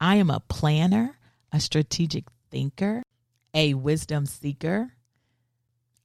I 0.00 0.16
am 0.16 0.30
a 0.30 0.40
planner, 0.40 1.18
a 1.52 1.58
strategic 1.60 2.24
thinker, 2.50 3.02
a 3.54 3.74
wisdom 3.74 4.26
seeker. 4.26 4.92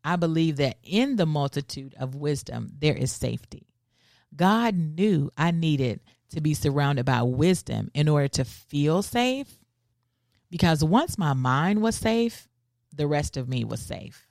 I 0.03 0.15
believe 0.15 0.57
that 0.57 0.77
in 0.83 1.15
the 1.15 1.25
multitude 1.25 1.95
of 1.99 2.15
wisdom, 2.15 2.71
there 2.79 2.95
is 2.95 3.11
safety. 3.11 3.67
God 4.35 4.75
knew 4.75 5.31
I 5.37 5.51
needed 5.51 6.01
to 6.31 6.41
be 6.41 6.53
surrounded 6.53 7.05
by 7.05 7.21
wisdom 7.23 7.89
in 7.93 8.07
order 8.07 8.27
to 8.27 8.45
feel 8.45 9.01
safe 9.01 9.59
because 10.49 10.83
once 10.83 11.17
my 11.17 11.33
mind 11.33 11.81
was 11.81 11.95
safe, 11.95 12.47
the 12.93 13.07
rest 13.07 13.37
of 13.37 13.49
me 13.49 13.63
was 13.63 13.81
safe. 13.81 14.27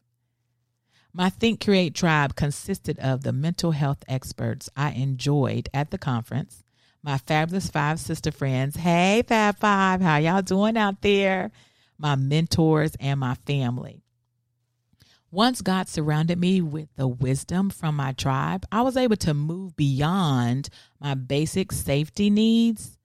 My 1.13 1.29
Think 1.31 1.63
Create 1.63 1.95
tribe 1.95 2.35
consisted 2.35 2.99
of 2.99 3.23
the 3.23 3.33
mental 3.33 3.71
health 3.73 4.03
experts 4.09 4.69
I 4.77 4.91
enjoyed 4.93 5.69
at 5.73 5.91
the 5.91 5.99
conference, 5.99 6.65
my 7.03 7.19
fabulous 7.19 7.69
five 7.69 8.01
sister 8.01 8.33
friends. 8.33 8.77
Hey, 8.77 9.23
Fab 9.27 9.59
Five, 9.59 10.01
how 10.01 10.17
y'all 10.17 10.43
doing 10.43 10.77
out 10.77 11.03
there? 11.03 11.53
My 12.05 12.17
mentors 12.17 12.95
and 13.01 13.19
my 13.19 13.35
family. 13.47 14.03
Once 15.31 15.63
God 15.63 15.89
surrounded 15.89 16.39
me 16.39 16.61
with 16.61 16.91
the 16.97 17.09
wisdom 17.09 17.71
from 17.71 17.97
my 17.97 18.13
tribe, 18.13 18.67
I 18.71 18.83
was 18.83 18.99
able 18.99 19.17
to 19.17 19.33
move 19.33 19.75
beyond 19.75 20.69
my 21.01 21.15
basic 21.15 21.73
safety 21.73 22.29
needs. 22.29 22.99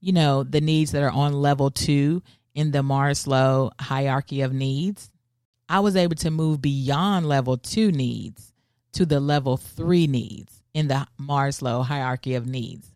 You 0.00 0.14
know, 0.14 0.42
the 0.42 0.60
needs 0.60 0.90
that 0.90 1.04
are 1.04 1.12
on 1.12 1.32
level 1.32 1.70
two 1.70 2.24
in 2.56 2.72
the 2.72 2.82
Maslow 2.82 3.70
hierarchy 3.80 4.40
of 4.40 4.52
needs. 4.52 5.12
I 5.68 5.78
was 5.78 5.94
able 5.94 6.16
to 6.16 6.30
move 6.32 6.60
beyond 6.60 7.28
level 7.28 7.56
two 7.56 7.92
needs 7.92 8.52
to 8.94 9.06
the 9.06 9.20
level 9.20 9.56
three 9.56 10.08
needs 10.08 10.64
in 10.74 10.88
the 10.88 11.06
Maslow 11.20 11.84
hierarchy 11.84 12.34
of 12.34 12.48
needs. 12.48 12.90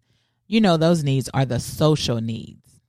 You 0.48 0.60
know, 0.60 0.76
those 0.76 1.04
needs 1.04 1.30
are 1.32 1.44
the 1.44 1.60
social 1.60 2.20
needs. 2.20 2.80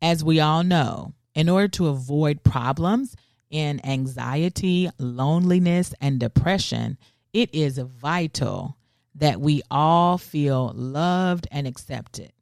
As 0.00 0.24
we 0.24 0.40
all 0.40 0.64
know, 0.64 1.12
in 1.36 1.50
order 1.50 1.68
to 1.68 1.86
avoid 1.86 2.42
problems 2.42 3.14
in 3.50 3.84
anxiety, 3.86 4.90
loneliness, 4.98 5.94
and 6.00 6.18
depression, 6.18 6.98
it 7.32 7.54
is 7.54 7.78
vital 7.78 8.76
that 9.14 9.40
we 9.40 9.62
all 9.70 10.18
feel 10.18 10.72
loved 10.74 11.46
and 11.52 11.66
accepted. 11.66 12.32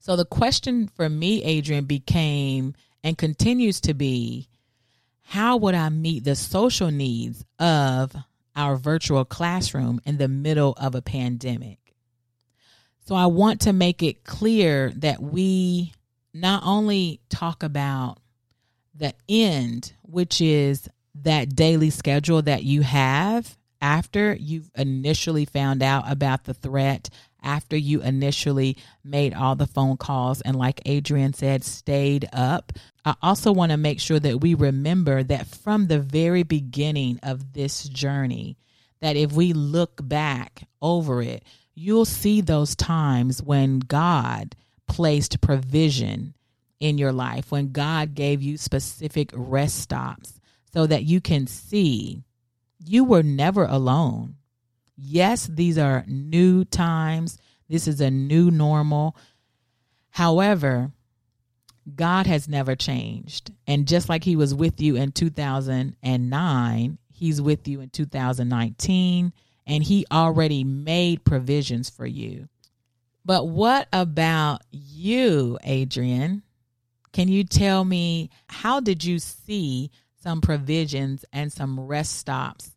So 0.00 0.16
the 0.16 0.24
question 0.24 0.88
for 0.88 1.08
me, 1.08 1.42
Adrian, 1.44 1.84
became 1.84 2.74
and 3.04 3.16
continues 3.16 3.80
to 3.82 3.94
be 3.94 4.48
how 5.22 5.56
would 5.56 5.76
I 5.76 5.88
meet 5.88 6.24
the 6.24 6.34
social 6.34 6.90
needs 6.90 7.44
of 7.60 8.14
our 8.56 8.76
virtual 8.76 9.24
classroom 9.24 10.00
in 10.04 10.18
the 10.18 10.28
middle 10.28 10.72
of 10.72 10.96
a 10.96 11.02
pandemic? 11.02 11.78
So 13.06 13.14
I 13.14 13.26
want 13.26 13.60
to 13.62 13.72
make 13.72 14.02
it 14.02 14.24
clear 14.24 14.90
that 14.96 15.22
we 15.22 15.92
not 16.34 16.62
only 16.64 17.20
talk 17.28 17.62
about 17.62 18.18
the 18.94 19.14
end, 19.28 19.92
which 20.02 20.40
is 20.40 20.88
that 21.14 21.54
daily 21.54 21.90
schedule 21.90 22.42
that 22.42 22.64
you 22.64 22.82
have 22.82 23.56
after 23.80 24.34
you've 24.34 24.70
initially 24.76 25.44
found 25.44 25.82
out 25.82 26.10
about 26.10 26.44
the 26.44 26.54
threat, 26.54 27.10
after 27.42 27.76
you 27.76 28.00
initially 28.00 28.76
made 29.02 29.34
all 29.34 29.56
the 29.56 29.66
phone 29.66 29.96
calls, 29.96 30.40
and 30.40 30.56
like 30.56 30.80
Adrian 30.86 31.34
said, 31.34 31.64
stayed 31.64 32.28
up. 32.32 32.72
I 33.04 33.16
also 33.20 33.50
want 33.50 33.72
to 33.72 33.76
make 33.76 33.98
sure 33.98 34.20
that 34.20 34.40
we 34.40 34.54
remember 34.54 35.24
that 35.24 35.48
from 35.48 35.88
the 35.88 35.98
very 35.98 36.44
beginning 36.44 37.18
of 37.24 37.52
this 37.52 37.84
journey, 37.88 38.56
that 39.00 39.16
if 39.16 39.32
we 39.32 39.52
look 39.52 40.00
back 40.08 40.62
over 40.80 41.20
it, 41.20 41.42
you'll 41.74 42.04
see 42.04 42.40
those 42.40 42.76
times 42.76 43.42
when 43.42 43.80
God 43.80 44.54
placed 44.92 45.40
provision 45.40 46.34
in 46.78 46.98
your 46.98 47.12
life, 47.12 47.50
when 47.50 47.72
God 47.72 48.14
gave 48.14 48.42
you 48.42 48.58
specific 48.58 49.30
rest 49.32 49.78
stops 49.78 50.38
so 50.74 50.86
that 50.86 51.04
you 51.04 51.22
can 51.22 51.46
see 51.46 52.24
you 52.78 53.02
were 53.02 53.22
never 53.22 53.64
alone. 53.64 54.36
Yes, 54.94 55.46
these 55.46 55.78
are 55.78 56.04
new 56.06 56.66
times. 56.66 57.38
This 57.70 57.88
is 57.88 58.02
a 58.02 58.10
new 58.10 58.50
normal. 58.50 59.16
However, 60.10 60.92
God 61.94 62.26
has 62.26 62.46
never 62.48 62.76
changed. 62.76 63.50
And 63.66 63.88
just 63.88 64.10
like 64.10 64.24
He 64.24 64.36
was 64.36 64.54
with 64.54 64.78
you 64.78 64.96
in 64.96 65.12
2009, 65.12 66.98
He's 67.10 67.40
with 67.40 67.66
you 67.66 67.80
in 67.80 67.88
2019, 67.88 69.32
and 69.66 69.82
He 69.82 70.04
already 70.12 70.64
made 70.64 71.24
provisions 71.24 71.88
for 71.88 72.04
you. 72.04 72.48
But 73.24 73.48
what 73.48 73.88
about 73.92 74.62
you, 74.70 75.58
Adrian? 75.64 76.42
Can 77.12 77.28
you 77.28 77.44
tell 77.44 77.84
me 77.84 78.30
how 78.48 78.80
did 78.80 79.04
you 79.04 79.18
see 79.18 79.90
some 80.22 80.40
provisions 80.40 81.24
and 81.32 81.52
some 81.52 81.78
rest 81.78 82.16
stops 82.16 82.72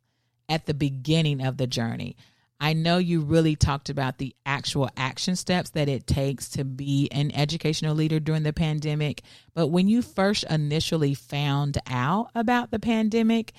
at 0.49 0.65
the 0.65 0.73
beginning 0.73 1.41
of 1.41 1.57
the 1.57 1.67
journey? 1.67 2.17
I 2.59 2.73
know 2.73 2.97
you 2.97 3.21
really 3.21 3.55
talked 3.55 3.89
about 3.89 4.17
the 4.17 4.33
actual 4.45 4.89
action 4.95 5.35
steps 5.35 5.71
that 5.71 5.89
it 5.89 6.07
takes 6.07 6.49
to 6.51 6.63
be 6.63 7.09
an 7.11 7.31
educational 7.35 7.95
leader 7.95 8.19
during 8.19 8.43
the 8.43 8.53
pandemic. 8.53 9.23
But 9.53 9.67
when 9.67 9.87
you 9.89 10.01
first 10.01 10.45
initially 10.49 11.13
found 11.13 11.77
out 11.87 12.29
about 12.33 12.71
the 12.71 12.79
pandemic, 12.79 13.51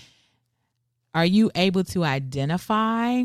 are 1.14 1.26
you 1.26 1.50
able 1.54 1.84
to 1.84 2.04
identify, 2.04 3.24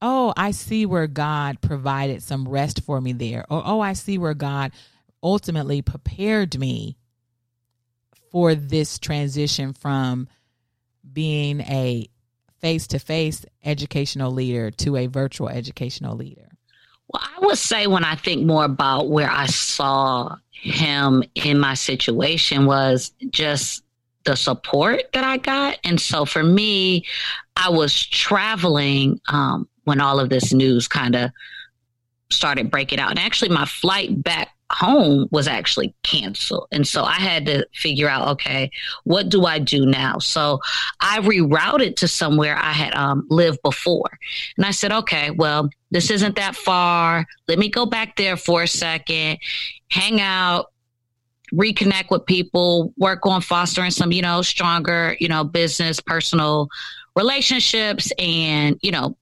oh, 0.00 0.32
I 0.36 0.52
see 0.52 0.86
where 0.86 1.06
God 1.06 1.60
provided 1.60 2.22
some 2.22 2.48
rest 2.48 2.82
for 2.82 3.00
me 3.00 3.12
there? 3.12 3.44
Or, 3.50 3.62
oh, 3.64 3.80
I 3.80 3.94
see 3.94 4.18
where 4.18 4.34
God 4.34 4.72
ultimately 5.22 5.82
prepared 5.82 6.58
me 6.58 6.96
for 8.30 8.54
this 8.54 8.98
transition 8.98 9.72
from 9.72 10.28
being 11.12 11.60
a 11.62 12.08
face 12.60 12.86
to 12.88 12.98
face 12.98 13.44
educational 13.64 14.32
leader 14.32 14.70
to 14.70 14.96
a 14.96 15.06
virtual 15.06 15.48
educational 15.48 16.16
leader? 16.16 16.48
Well, 17.08 17.22
I 17.22 17.46
would 17.46 17.58
say 17.58 17.86
when 17.86 18.04
I 18.04 18.16
think 18.16 18.44
more 18.44 18.64
about 18.64 19.08
where 19.08 19.30
I 19.30 19.46
saw 19.46 20.36
him 20.50 21.24
in 21.34 21.58
my 21.58 21.74
situation 21.74 22.66
was 22.66 23.12
just 23.30 23.82
the 24.24 24.36
support 24.36 25.02
that 25.14 25.24
I 25.24 25.38
got. 25.38 25.78
And 25.84 26.00
so 26.00 26.24
for 26.24 26.42
me, 26.42 27.06
I 27.56 27.70
was 27.70 28.06
traveling 28.06 29.20
um, 29.28 29.68
when 29.88 30.00
all 30.00 30.20
of 30.20 30.28
this 30.28 30.52
news 30.52 30.86
kind 30.86 31.16
of 31.16 31.30
started 32.30 32.70
breaking 32.70 33.00
out. 33.00 33.10
And 33.10 33.18
actually, 33.18 33.48
my 33.48 33.64
flight 33.64 34.22
back 34.22 34.50
home 34.70 35.28
was 35.30 35.48
actually 35.48 35.94
canceled. 36.02 36.68
And 36.72 36.86
so 36.86 37.02
I 37.02 37.14
had 37.14 37.46
to 37.46 37.66
figure 37.72 38.08
out, 38.08 38.28
okay, 38.28 38.70
what 39.04 39.30
do 39.30 39.46
I 39.46 39.58
do 39.58 39.86
now? 39.86 40.18
So 40.18 40.60
I 41.00 41.20
rerouted 41.20 41.96
to 41.96 42.08
somewhere 42.08 42.56
I 42.56 42.72
had 42.72 42.94
um, 42.94 43.26
lived 43.30 43.60
before. 43.62 44.18
And 44.56 44.66
I 44.66 44.72
said, 44.72 44.92
okay, 44.92 45.30
well, 45.30 45.70
this 45.90 46.10
isn't 46.10 46.36
that 46.36 46.54
far. 46.54 47.26
Let 47.48 47.58
me 47.58 47.70
go 47.70 47.86
back 47.86 48.16
there 48.16 48.36
for 48.36 48.62
a 48.62 48.68
second, 48.68 49.38
hang 49.90 50.20
out, 50.20 50.66
reconnect 51.52 52.10
with 52.10 52.26
people, 52.26 52.92
work 52.98 53.24
on 53.24 53.40
fostering 53.40 53.90
some, 53.90 54.12
you 54.12 54.20
know, 54.20 54.42
stronger, 54.42 55.16
you 55.18 55.28
know, 55.28 55.44
business, 55.44 55.98
personal 55.98 56.68
relationships 57.16 58.12
and, 58.18 58.78
you 58.82 58.92
know, 58.92 59.16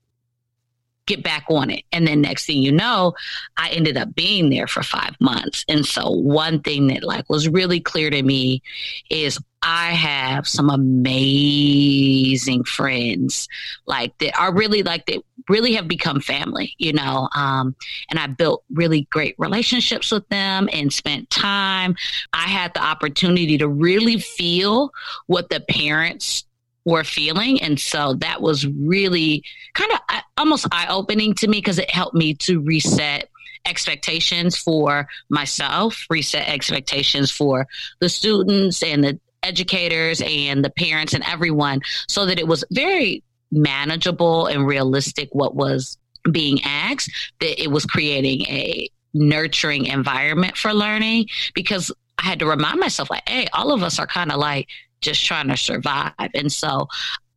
get 1.07 1.23
back 1.23 1.45
on 1.49 1.71
it. 1.71 1.83
And 1.91 2.05
then 2.05 2.21
next 2.21 2.45
thing 2.45 2.61
you 2.61 2.71
know, 2.71 3.13
I 3.57 3.69
ended 3.69 3.97
up 3.97 4.13
being 4.13 4.49
there 4.49 4.67
for 4.67 4.83
five 4.83 5.15
months. 5.19 5.65
And 5.67 5.85
so 5.85 6.11
one 6.11 6.61
thing 6.61 6.87
that 6.87 7.03
like 7.03 7.29
was 7.29 7.49
really 7.49 7.79
clear 7.79 8.09
to 8.11 8.21
me 8.21 8.61
is 9.09 9.39
I 9.63 9.91
have 9.93 10.47
some 10.47 10.69
amazing 10.69 12.63
friends 12.63 13.47
like 13.85 14.17
that 14.19 14.39
are 14.39 14.53
really 14.53 14.83
like 14.83 15.07
that 15.07 15.23
really 15.49 15.73
have 15.73 15.87
become 15.87 16.21
family, 16.21 16.75
you 16.77 16.93
know. 16.93 17.27
Um, 17.35 17.75
and 18.09 18.19
I 18.19 18.27
built 18.27 18.63
really 18.71 19.07
great 19.09 19.35
relationships 19.37 20.11
with 20.11 20.27
them 20.29 20.69
and 20.71 20.93
spent 20.93 21.29
time. 21.29 21.95
I 22.33 22.47
had 22.47 22.73
the 22.73 22.83
opportunity 22.83 23.57
to 23.57 23.67
really 23.67 24.19
feel 24.19 24.91
what 25.25 25.49
the 25.49 25.59
parents 25.59 26.46
were 26.87 27.03
feeling. 27.03 27.61
And 27.61 27.77
so 27.77 28.13
that 28.15 28.41
was 28.41 28.65
really 28.65 29.43
kind 29.73 29.91
of 29.91 29.99
uh, 30.07 30.21
almost 30.37 30.67
eye 30.71 30.87
opening 30.89 31.33
to 31.35 31.47
me 31.47 31.57
because 31.57 31.79
it 31.79 31.91
helped 31.91 32.15
me 32.15 32.33
to 32.35 32.61
reset 32.61 33.29
expectations 33.65 34.57
for 34.57 35.09
myself, 35.29 36.05
reset 36.09 36.47
expectations 36.47 37.29
for 37.29 37.67
the 37.99 38.07
students 38.07 38.81
and 38.81 39.03
the 39.03 39.19
educators 39.43 40.21
and 40.25 40.63
the 40.63 40.69
parents 40.69 41.13
and 41.13 41.25
everyone 41.27 41.81
so 42.07 42.25
that 42.25 42.39
it 42.39 42.47
was 42.47 42.63
very 42.71 43.21
manageable 43.51 44.47
and 44.47 44.65
realistic 44.65 45.27
what 45.33 45.55
was 45.55 45.97
being 46.31 46.61
asked, 46.63 47.11
that 47.41 47.61
it 47.61 47.69
was 47.69 47.85
creating 47.85 48.43
a 48.43 48.89
nurturing 49.13 49.87
environment 49.87 50.55
for 50.55 50.73
learning 50.73 51.27
because 51.53 51.91
I 52.17 52.25
had 52.25 52.39
to 52.39 52.45
remind 52.45 52.79
myself, 52.79 53.09
like, 53.09 53.27
hey, 53.27 53.47
all 53.53 53.71
of 53.71 53.83
us 53.83 53.99
are 53.99 54.07
kind 54.07 54.31
of 54.31 54.39
like 54.39 54.67
just 55.01 55.25
trying 55.25 55.47
to 55.49 55.57
survive. 55.57 56.13
And 56.33 56.51
so 56.51 56.87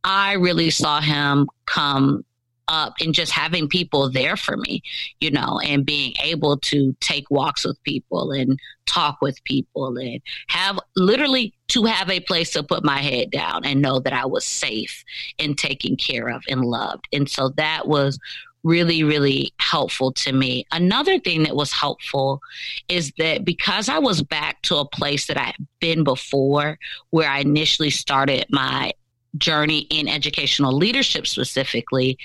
I 0.03 0.33
really 0.33 0.69
saw 0.69 1.01
him 1.01 1.47
come 1.65 2.25
up 2.67 2.93
and 3.01 3.13
just 3.13 3.31
having 3.31 3.67
people 3.67 4.09
there 4.09 4.37
for 4.37 4.55
me, 4.55 4.81
you 5.19 5.29
know, 5.29 5.59
and 5.63 5.85
being 5.85 6.13
able 6.23 6.57
to 6.57 6.95
take 7.01 7.29
walks 7.29 7.65
with 7.65 7.81
people 7.83 8.31
and 8.31 8.57
talk 8.85 9.17
with 9.21 9.43
people 9.43 9.97
and 9.97 10.21
have 10.47 10.79
literally 10.95 11.53
to 11.67 11.83
have 11.83 12.09
a 12.09 12.21
place 12.21 12.51
to 12.51 12.63
put 12.63 12.83
my 12.83 12.99
head 12.99 13.29
down 13.29 13.65
and 13.65 13.81
know 13.81 13.99
that 13.99 14.13
I 14.13 14.25
was 14.25 14.45
safe 14.45 15.03
and 15.37 15.57
taken 15.57 15.97
care 15.97 16.29
of 16.29 16.43
and 16.47 16.61
loved. 16.61 17.07
And 17.11 17.29
so 17.29 17.49
that 17.57 17.87
was 17.87 18.17
really, 18.63 19.03
really 19.03 19.53
helpful 19.59 20.11
to 20.11 20.31
me. 20.31 20.65
Another 20.71 21.19
thing 21.19 21.43
that 21.43 21.55
was 21.55 21.71
helpful 21.71 22.41
is 22.87 23.11
that 23.17 23.43
because 23.43 23.89
I 23.89 23.99
was 23.99 24.21
back 24.21 24.61
to 24.63 24.77
a 24.77 24.85
place 24.85 25.27
that 25.27 25.37
I 25.37 25.45
had 25.45 25.67
been 25.79 26.03
before, 26.03 26.77
where 27.09 27.29
I 27.29 27.39
initially 27.39 27.89
started 27.89 28.45
my 28.49 28.93
journey 29.37 29.87
in 29.89 30.07
educational 30.07 30.73
leadership 30.73 31.25
specifically, 31.25 32.17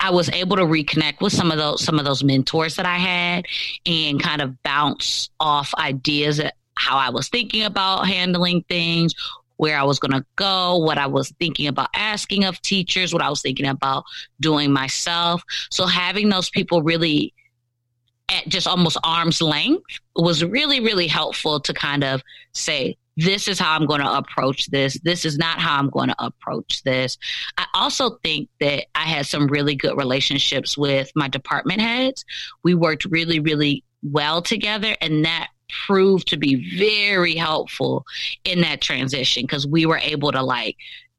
I 0.00 0.10
was 0.10 0.28
able 0.30 0.56
to 0.56 0.62
reconnect 0.62 1.20
with 1.20 1.32
some 1.32 1.50
of 1.50 1.58
those 1.58 1.82
some 1.82 1.98
of 1.98 2.04
those 2.04 2.22
mentors 2.22 2.76
that 2.76 2.86
I 2.86 2.98
had 2.98 3.46
and 3.86 4.22
kind 4.22 4.42
of 4.42 4.62
bounce 4.62 5.30
off 5.40 5.72
ideas 5.74 6.36
that 6.36 6.54
how 6.76 6.98
I 6.98 7.08
was 7.08 7.28
thinking 7.28 7.62
about 7.62 8.06
handling 8.06 8.62
things, 8.68 9.14
where 9.56 9.78
I 9.78 9.82
was 9.82 9.98
going 9.98 10.12
to 10.12 10.24
go, 10.36 10.76
what 10.76 10.98
I 10.98 11.06
was 11.06 11.30
thinking 11.38 11.66
about 11.66 11.88
asking 11.94 12.44
of 12.44 12.60
teachers, 12.62 13.12
what 13.12 13.22
I 13.22 13.30
was 13.30 13.42
thinking 13.42 13.66
about 13.66 14.04
doing 14.40 14.72
myself. 14.72 15.42
So 15.70 15.86
having 15.86 16.28
those 16.28 16.50
people 16.50 16.82
really 16.82 17.32
at 18.28 18.48
just 18.48 18.66
almost 18.66 18.98
arm's 19.04 19.40
length 19.40 20.00
was 20.16 20.44
really, 20.44 20.80
really 20.80 21.06
helpful 21.06 21.60
to 21.60 21.72
kind 21.72 22.04
of 22.04 22.22
say, 22.52 22.96
this 23.16 23.48
is 23.48 23.58
how 23.58 23.74
I'm 23.74 23.86
going 23.86 24.02
to 24.02 24.12
approach 24.12 24.66
this. 24.66 24.98
This 25.02 25.24
is 25.24 25.38
not 25.38 25.58
how 25.58 25.78
I'm 25.78 25.88
going 25.88 26.08
to 26.08 26.24
approach 26.24 26.82
this. 26.82 27.16
I 27.56 27.64
also 27.72 28.18
think 28.22 28.50
that 28.60 28.86
I 28.94 29.04
had 29.04 29.26
some 29.26 29.46
really 29.46 29.74
good 29.74 29.96
relationships 29.96 30.76
with 30.76 31.10
my 31.14 31.28
department 31.28 31.80
heads. 31.80 32.26
We 32.62 32.74
worked 32.74 33.06
really, 33.06 33.40
really 33.40 33.84
well 34.02 34.42
together, 34.42 34.94
and 35.00 35.24
that 35.24 35.48
proved 35.86 36.28
to 36.28 36.36
be 36.36 36.76
very 36.78 37.34
helpful 37.34 38.04
in 38.44 38.60
that 38.60 38.80
transition 38.80 39.42
because 39.42 39.66
we 39.66 39.86
were 39.86 39.98
able 39.98 40.32
to 40.32 40.42
like 40.42 40.76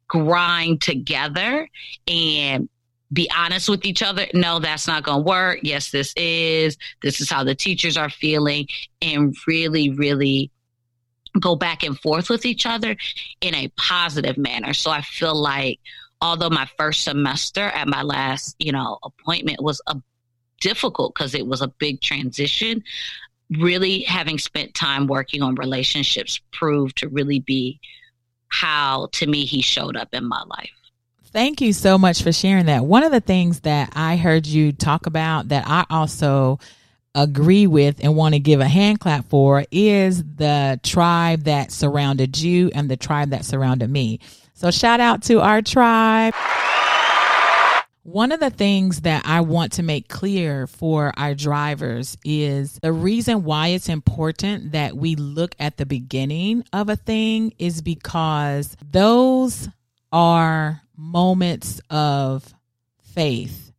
grind 0.08 0.82
together 0.82 1.68
and 2.08 2.70
be 3.12 3.30
honest 3.36 3.70
with 3.70 3.86
each 3.86 4.04
other. 4.04 4.28
No, 4.34 4.60
that's 4.60 4.88
not 4.88 5.04
going 5.04 5.24
to 5.24 5.30
work. 5.30 5.60
Yes, 5.64 5.92
this 5.92 6.14
is. 6.18 6.78
This 7.02 7.22
is 7.22 7.30
how 7.30 7.44
the 7.44 7.56
teachers 7.56 7.98
are 7.98 8.10
feeling, 8.10 8.68
and 9.02 9.36
really, 9.48 9.90
really 9.92 10.52
go 11.40 11.56
back 11.56 11.84
and 11.84 12.00
forth 12.00 12.30
with 12.30 12.46
each 12.46 12.66
other 12.66 12.96
in 13.42 13.54
a 13.54 13.68
positive 13.78 14.38
manner. 14.38 14.74
So 14.74 14.92
I 14.92 15.02
feel 15.02 15.36
like 15.36 15.80
although 16.22 16.50
my 16.50 16.68
first 16.78 17.04
semester 17.04 17.62
at 17.62 17.88
my 17.88 18.02
last, 18.02 18.56
you 18.60 18.72
know, 18.72 18.98
appointment 19.04 19.62
was 19.62 19.82
a 19.88 19.96
difficult 20.60 21.14
because 21.14 21.36
it 21.36 21.46
was 21.46 21.62
a 21.62 21.68
big 21.68 22.02
transition, 22.02 22.84
really 23.50 24.02
having 24.02 24.38
spent 24.38 24.74
time 24.74 25.08
working 25.08 25.42
on 25.42 25.56
relationships 25.56 26.40
proved 26.52 26.98
to 26.98 27.08
really 27.08 27.40
be 27.40 27.80
how 28.50 29.10
to 29.14 29.28
me 29.28 29.46
he 29.46 29.62
showed 29.62 29.96
up 29.96 30.14
in 30.14 30.26
my 30.26 30.44
life. 30.44 30.72
Thank 31.26 31.62
you 31.62 31.74
so 31.74 31.98
much 31.98 32.24
for 32.24 32.32
sharing 32.32 32.66
that. 32.66 32.86
One 32.86 33.04
of 33.04 33.12
the 33.12 33.20
things 33.20 33.62
that 33.62 33.92
I 33.96 34.16
heard 34.16 34.48
you 34.48 34.72
talk 34.72 35.06
about 35.06 35.50
that 35.50 35.66
I 35.68 35.86
also 35.90 36.60
agree 37.14 37.68
with 37.68 38.04
and 38.04 38.16
want 38.16 38.36
to 38.36 38.40
give 38.40 38.60
a 38.60 38.68
hand 38.68 39.00
clap 39.00 39.26
for 39.26 39.66
is 39.72 40.24
the 40.24 40.80
tribe 40.84 41.44
that 41.44 41.72
surrounded 41.72 42.40
you 42.40 42.72
and 42.74 42.90
the 42.90 42.98
tribe 42.98 43.32
that 43.32 43.44
surrounded 43.44 43.90
me. 43.90 44.20
So 44.54 44.72
shout 44.72 45.00
out 45.00 45.24
to 45.24 45.42
our 45.42 45.62
tribe. 45.62 46.34
One 48.08 48.32
of 48.32 48.40
the 48.40 48.50
things 48.50 49.02
that 49.02 49.24
I 49.26 49.42
want 49.42 49.74
to 49.74 49.84
make 49.84 50.08
clear 50.08 50.66
for 50.66 51.12
our 51.18 51.36
drivers 51.36 52.18
is 52.24 52.80
the 52.82 52.94
reason 52.94 53.44
why 53.44 53.68
it's 53.68 53.90
important 53.90 54.72
that 54.72 54.96
we 54.96 55.16
look 55.16 55.54
at 55.60 55.76
the 55.76 55.86
beginning 55.86 56.64
of 56.72 56.88
a 56.88 56.96
thing 56.96 57.54
is 57.60 57.82
because 57.82 58.78
those 58.82 59.68
are 60.14 60.84
moments 60.96 61.82
of 61.90 62.56
faith. 63.14 63.74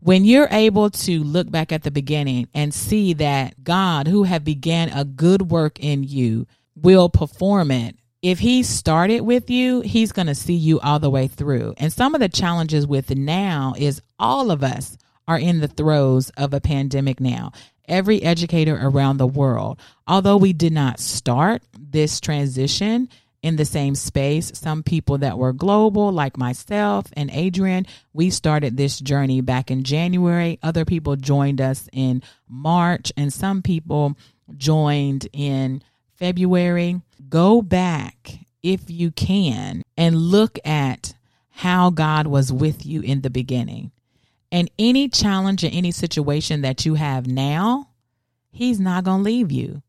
When 0.00 0.24
you're 0.24 0.48
able 0.50 0.88
to 0.88 1.22
look 1.22 1.50
back 1.50 1.70
at 1.70 1.82
the 1.82 1.90
beginning 1.90 2.48
and 2.54 2.72
see 2.72 3.12
that 3.12 3.64
God, 3.64 4.08
who 4.08 4.22
have 4.22 4.44
began 4.44 4.88
a 4.88 5.04
good 5.04 5.50
work 5.50 5.78
in 5.78 6.04
you, 6.04 6.46
will 6.74 7.10
perform 7.10 7.70
it 7.70 7.96
if 8.24 8.38
he 8.38 8.62
started 8.62 9.20
with 9.20 9.50
you, 9.50 9.82
he's 9.82 10.10
going 10.10 10.28
to 10.28 10.34
see 10.34 10.54
you 10.54 10.80
all 10.80 10.98
the 10.98 11.10
way 11.10 11.28
through. 11.28 11.74
And 11.76 11.92
some 11.92 12.14
of 12.14 12.22
the 12.22 12.28
challenges 12.30 12.86
with 12.86 13.14
now 13.14 13.74
is 13.76 14.00
all 14.18 14.50
of 14.50 14.64
us 14.64 14.96
are 15.28 15.38
in 15.38 15.60
the 15.60 15.68
throes 15.68 16.30
of 16.30 16.54
a 16.54 16.60
pandemic 16.60 17.20
now. 17.20 17.52
Every 17.86 18.22
educator 18.22 18.78
around 18.80 19.18
the 19.18 19.26
world, 19.26 19.78
although 20.08 20.38
we 20.38 20.54
did 20.54 20.72
not 20.72 21.00
start 21.00 21.64
this 21.78 22.18
transition 22.18 23.10
in 23.42 23.56
the 23.56 23.66
same 23.66 23.94
space, 23.94 24.52
some 24.54 24.82
people 24.82 25.18
that 25.18 25.36
were 25.36 25.52
global, 25.52 26.10
like 26.10 26.38
myself 26.38 27.04
and 27.12 27.30
Adrian, 27.30 27.86
we 28.14 28.30
started 28.30 28.78
this 28.78 28.98
journey 29.00 29.42
back 29.42 29.70
in 29.70 29.84
January. 29.84 30.58
Other 30.62 30.86
people 30.86 31.16
joined 31.16 31.60
us 31.60 31.90
in 31.92 32.22
March, 32.48 33.12
and 33.18 33.30
some 33.30 33.60
people 33.60 34.16
joined 34.56 35.28
in 35.34 35.82
February, 36.14 37.02
go 37.28 37.62
back 37.62 38.38
if 38.62 38.90
you 38.90 39.10
can 39.10 39.82
and 39.96 40.16
look 40.16 40.58
at 40.64 41.14
how 41.50 41.90
God 41.90 42.26
was 42.26 42.52
with 42.52 42.84
you 42.84 43.00
in 43.02 43.20
the 43.20 43.30
beginning. 43.30 43.92
And 44.50 44.70
any 44.78 45.08
challenge 45.08 45.64
or 45.64 45.68
any 45.72 45.90
situation 45.90 46.62
that 46.62 46.86
you 46.86 46.94
have 46.94 47.26
now, 47.26 47.90
He's 48.50 48.78
not 48.78 49.04
going 49.04 49.18
to 49.18 49.24
leave 49.24 49.50
you. 49.50 49.82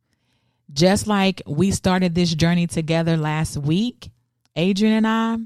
Just 0.74 1.06
like 1.06 1.41
we 1.45 1.69
started 1.69 2.15
this 2.15 2.34
journey 2.34 2.65
together 2.65 3.15
last 3.15 3.58
week, 3.58 4.10
Adrian 4.56 5.06
and 5.06 5.08
I, 5.08 5.38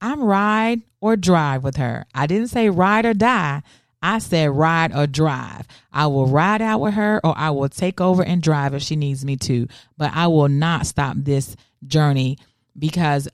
I'm 0.00 0.22
ride 0.22 0.82
or 1.00 1.16
drive 1.16 1.64
with 1.64 1.76
her. 1.76 2.06
I 2.14 2.26
didn't 2.26 2.48
say 2.48 2.70
ride 2.70 3.04
or 3.06 3.14
die. 3.14 3.62
I 4.02 4.18
said 4.18 4.50
ride 4.50 4.94
or 4.94 5.06
drive. 5.06 5.66
I 5.92 6.06
will 6.06 6.26
ride 6.26 6.62
out 6.62 6.80
with 6.80 6.94
her 6.94 7.20
or 7.24 7.36
I 7.36 7.50
will 7.50 7.68
take 7.68 8.00
over 8.00 8.22
and 8.22 8.42
drive 8.42 8.74
if 8.74 8.82
she 8.82 8.96
needs 8.96 9.24
me 9.24 9.36
to. 9.38 9.66
But 9.96 10.12
I 10.14 10.28
will 10.28 10.48
not 10.48 10.86
stop 10.86 11.16
this 11.18 11.56
journey 11.86 12.38
because 12.78 13.28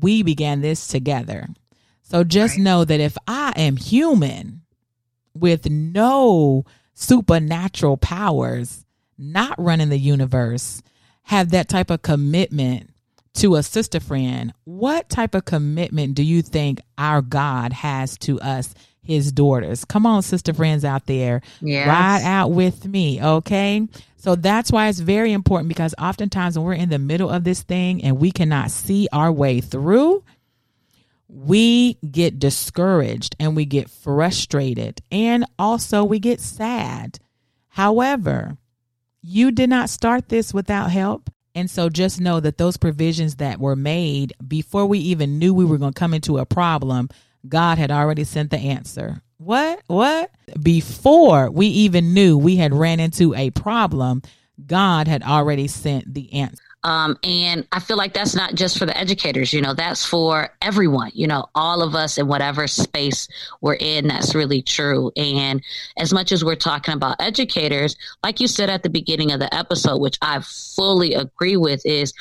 we 0.00 0.22
began 0.22 0.60
this 0.60 0.86
together. 0.86 1.48
So 2.02 2.22
just 2.22 2.58
know 2.58 2.84
that 2.84 3.00
if 3.00 3.16
I 3.26 3.52
am 3.56 3.76
human 3.76 4.62
with 5.34 5.68
no 5.68 6.64
supernatural 6.94 7.96
powers, 7.96 8.84
not 9.18 9.54
running 9.58 9.88
the 9.88 9.98
universe, 9.98 10.82
have 11.22 11.50
that 11.50 11.68
type 11.68 11.90
of 11.90 12.02
commitment 12.02 12.90
to 13.34 13.56
a 13.56 13.62
sister 13.62 13.98
friend, 13.98 14.52
what 14.64 15.08
type 15.08 15.34
of 15.34 15.44
commitment 15.44 16.14
do 16.14 16.22
you 16.22 16.42
think 16.42 16.80
our 16.98 17.20
God 17.20 17.72
has 17.72 18.16
to 18.18 18.40
us 18.40 18.74
his 19.04 19.32
daughters. 19.32 19.84
Come 19.84 20.06
on, 20.06 20.22
sister 20.22 20.52
friends 20.52 20.84
out 20.84 21.06
there. 21.06 21.42
Yes. 21.60 21.86
Ride 21.86 22.22
out 22.28 22.48
with 22.52 22.86
me. 22.86 23.22
Okay. 23.22 23.86
So 24.16 24.34
that's 24.34 24.72
why 24.72 24.88
it's 24.88 25.00
very 25.00 25.32
important 25.32 25.68
because 25.68 25.94
oftentimes 25.98 26.58
when 26.58 26.66
we're 26.66 26.74
in 26.74 26.88
the 26.88 26.98
middle 26.98 27.28
of 27.28 27.44
this 27.44 27.62
thing 27.62 28.02
and 28.02 28.18
we 28.18 28.30
cannot 28.32 28.70
see 28.70 29.06
our 29.12 29.30
way 29.30 29.60
through, 29.60 30.24
we 31.28 31.94
get 32.10 32.38
discouraged 32.38 33.36
and 33.38 33.54
we 33.54 33.66
get 33.66 33.90
frustrated 33.90 35.00
and 35.12 35.44
also 35.58 36.04
we 36.04 36.18
get 36.18 36.40
sad. 36.40 37.18
However, 37.68 38.56
you 39.20 39.50
did 39.50 39.68
not 39.68 39.90
start 39.90 40.28
this 40.28 40.54
without 40.54 40.90
help. 40.90 41.28
And 41.54 41.70
so 41.70 41.88
just 41.88 42.20
know 42.20 42.40
that 42.40 42.58
those 42.58 42.76
provisions 42.76 43.36
that 43.36 43.60
were 43.60 43.76
made 43.76 44.32
before 44.46 44.86
we 44.86 44.98
even 45.00 45.38
knew 45.38 45.54
we 45.54 45.64
were 45.64 45.78
going 45.78 45.92
to 45.92 45.98
come 45.98 46.14
into 46.14 46.38
a 46.38 46.46
problem, 46.46 47.08
God 47.48 47.78
had 47.78 47.90
already 47.90 48.24
sent 48.24 48.50
the 48.50 48.58
answer. 48.58 49.22
What? 49.38 49.82
What? 49.86 50.30
Before 50.62 51.50
we 51.50 51.66
even 51.66 52.14
knew 52.14 52.38
we 52.38 52.56
had 52.56 52.72
ran 52.72 53.00
into 53.00 53.34
a 53.34 53.50
problem, 53.50 54.22
God 54.66 55.08
had 55.08 55.22
already 55.22 55.66
sent 55.68 56.14
the 56.14 56.32
answer. 56.32 56.62
Um, 56.84 57.18
and 57.22 57.66
I 57.72 57.80
feel 57.80 57.96
like 57.96 58.12
that's 58.12 58.34
not 58.34 58.54
just 58.54 58.78
for 58.78 58.84
the 58.84 58.96
educators, 58.96 59.54
you 59.54 59.62
know, 59.62 59.72
that's 59.72 60.04
for 60.04 60.50
everyone, 60.60 61.12
you 61.14 61.26
know, 61.26 61.46
all 61.54 61.82
of 61.82 61.94
us 61.94 62.18
in 62.18 62.28
whatever 62.28 62.66
space 62.66 63.26
we're 63.62 63.76
in. 63.80 64.06
That's 64.08 64.34
really 64.34 64.60
true. 64.60 65.10
And 65.16 65.62
as 65.96 66.12
much 66.12 66.30
as 66.30 66.44
we're 66.44 66.56
talking 66.56 66.92
about 66.92 67.16
educators, 67.20 67.96
like 68.22 68.38
you 68.38 68.46
said 68.46 68.68
at 68.68 68.82
the 68.82 68.90
beginning 68.90 69.32
of 69.32 69.40
the 69.40 69.52
episode, 69.52 69.96
which 69.96 70.18
I 70.20 70.40
fully 70.42 71.14
agree 71.14 71.56
with, 71.56 71.84
is 71.86 72.12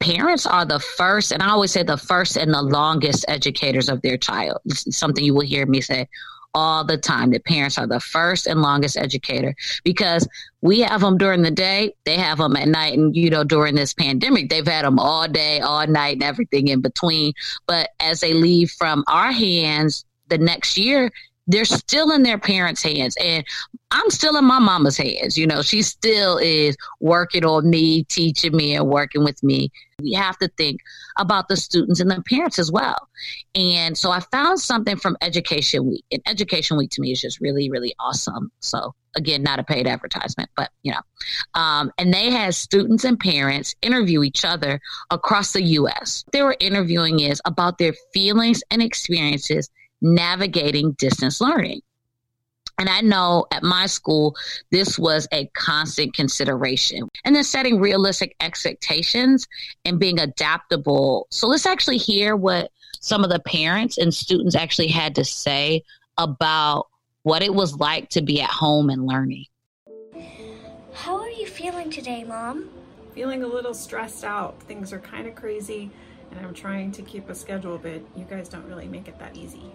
parents 0.00 0.46
are 0.46 0.64
the 0.64 0.80
first, 0.80 1.32
and 1.32 1.42
I 1.42 1.48
always 1.50 1.72
say 1.72 1.82
the 1.82 1.96
first 1.96 2.36
and 2.36 2.52
the 2.52 2.62
longest 2.62 3.24
educators 3.28 3.88
of 3.88 4.02
their 4.02 4.16
child. 4.16 4.58
It's 4.66 4.96
something 4.96 5.24
you 5.24 5.34
will 5.34 5.46
hear 5.46 5.66
me 5.66 5.80
say 5.80 6.08
all 6.56 6.84
the 6.84 6.96
time 6.96 7.30
that 7.32 7.44
parents 7.44 7.76
are 7.76 7.86
the 7.86 8.00
first 8.00 8.46
and 8.46 8.62
longest 8.62 8.96
educator 8.96 9.54
because 9.84 10.26
we 10.62 10.80
have 10.80 11.02
them 11.02 11.18
during 11.18 11.42
the 11.42 11.50
day, 11.50 11.94
they 12.06 12.16
have 12.16 12.38
them 12.38 12.56
at 12.56 12.66
night. 12.66 12.96
And, 12.96 13.14
you 13.14 13.28
know, 13.28 13.44
during 13.44 13.74
this 13.74 13.92
pandemic, 13.92 14.48
they've 14.48 14.66
had 14.66 14.86
them 14.86 14.98
all 14.98 15.28
day, 15.28 15.60
all 15.60 15.86
night, 15.86 16.14
and 16.14 16.22
everything 16.22 16.68
in 16.68 16.80
between. 16.80 17.34
But 17.66 17.90
as 18.00 18.20
they 18.20 18.32
leave 18.32 18.70
from 18.70 19.04
our 19.06 19.32
hands 19.32 20.06
the 20.28 20.38
next 20.38 20.78
year, 20.78 21.10
they're 21.46 21.64
still 21.64 22.10
in 22.10 22.22
their 22.22 22.38
parents' 22.38 22.82
hands. 22.82 23.16
And 23.20 23.44
I'm 23.90 24.10
still 24.10 24.36
in 24.36 24.44
my 24.44 24.58
mama's 24.58 24.96
hands. 24.96 25.38
You 25.38 25.46
know, 25.46 25.62
she 25.62 25.82
still 25.82 26.38
is 26.38 26.76
working 27.00 27.44
on 27.44 27.70
me, 27.70 28.04
teaching 28.04 28.56
me, 28.56 28.74
and 28.74 28.88
working 28.88 29.22
with 29.22 29.42
me. 29.42 29.70
We 30.02 30.12
have 30.12 30.36
to 30.38 30.48
think 30.56 30.80
about 31.18 31.48
the 31.48 31.56
students 31.56 32.00
and 32.00 32.10
the 32.10 32.22
parents 32.28 32.58
as 32.58 32.70
well. 32.70 33.08
And 33.54 33.96
so 33.96 34.10
I 34.10 34.20
found 34.20 34.60
something 34.60 34.96
from 34.96 35.16
Education 35.22 35.86
Week. 35.86 36.04
And 36.10 36.20
Education 36.26 36.76
Week 36.76 36.90
to 36.92 37.00
me 37.00 37.12
is 37.12 37.20
just 37.20 37.40
really, 37.40 37.70
really 37.70 37.94
awesome. 38.00 38.50
So 38.60 38.94
again, 39.14 39.42
not 39.42 39.58
a 39.58 39.64
paid 39.64 39.86
advertisement, 39.86 40.50
but 40.56 40.70
you 40.82 40.92
know, 40.92 41.00
um, 41.54 41.90
and 41.96 42.12
they 42.12 42.30
had 42.30 42.54
students 42.54 43.04
and 43.04 43.18
parents 43.18 43.74
interview 43.82 44.22
each 44.22 44.44
other 44.44 44.80
across 45.10 45.52
the 45.52 45.62
U.S. 45.62 46.24
They 46.32 46.42
were 46.42 46.56
interviewing 46.60 47.20
is 47.20 47.40
about 47.44 47.78
their 47.78 47.94
feelings 48.12 48.62
and 48.70 48.82
experiences 48.82 49.70
navigating 50.00 50.92
distance 50.92 51.40
learning. 51.40 51.80
And 52.78 52.90
I 52.90 53.00
know 53.00 53.46
at 53.50 53.62
my 53.62 53.86
school, 53.86 54.36
this 54.70 54.98
was 54.98 55.26
a 55.32 55.46
constant 55.54 56.14
consideration. 56.14 57.08
And 57.24 57.34
then 57.34 57.44
setting 57.44 57.80
realistic 57.80 58.36
expectations 58.40 59.48
and 59.84 59.98
being 59.98 60.18
adaptable. 60.18 61.26
So 61.30 61.46
let's 61.46 61.64
actually 61.64 61.96
hear 61.96 62.36
what 62.36 62.70
some 63.00 63.24
of 63.24 63.30
the 63.30 63.40
parents 63.40 63.96
and 63.96 64.12
students 64.12 64.54
actually 64.54 64.88
had 64.88 65.14
to 65.14 65.24
say 65.24 65.84
about 66.18 66.88
what 67.22 67.42
it 67.42 67.54
was 67.54 67.76
like 67.76 68.10
to 68.10 68.20
be 68.20 68.40
at 68.42 68.50
home 68.50 68.90
and 68.90 69.06
learning. 69.06 69.46
How 70.92 71.18
are 71.18 71.30
you 71.30 71.46
feeling 71.46 71.90
today, 71.90 72.24
Mom? 72.24 72.68
Feeling 73.14 73.42
a 73.42 73.46
little 73.46 73.74
stressed 73.74 74.24
out. 74.24 74.62
Things 74.62 74.92
are 74.92 74.98
kind 74.98 75.26
of 75.26 75.34
crazy, 75.34 75.90
and 76.36 76.46
I'm 76.46 76.54
trying 76.54 76.92
to 76.92 77.02
keep 77.02 77.28
a 77.28 77.34
schedule, 77.34 77.78
but 77.78 78.02
you 78.14 78.24
guys 78.28 78.48
don't 78.48 78.66
really 78.66 78.86
make 78.86 79.08
it 79.08 79.18
that 79.18 79.36
easy. 79.36 79.72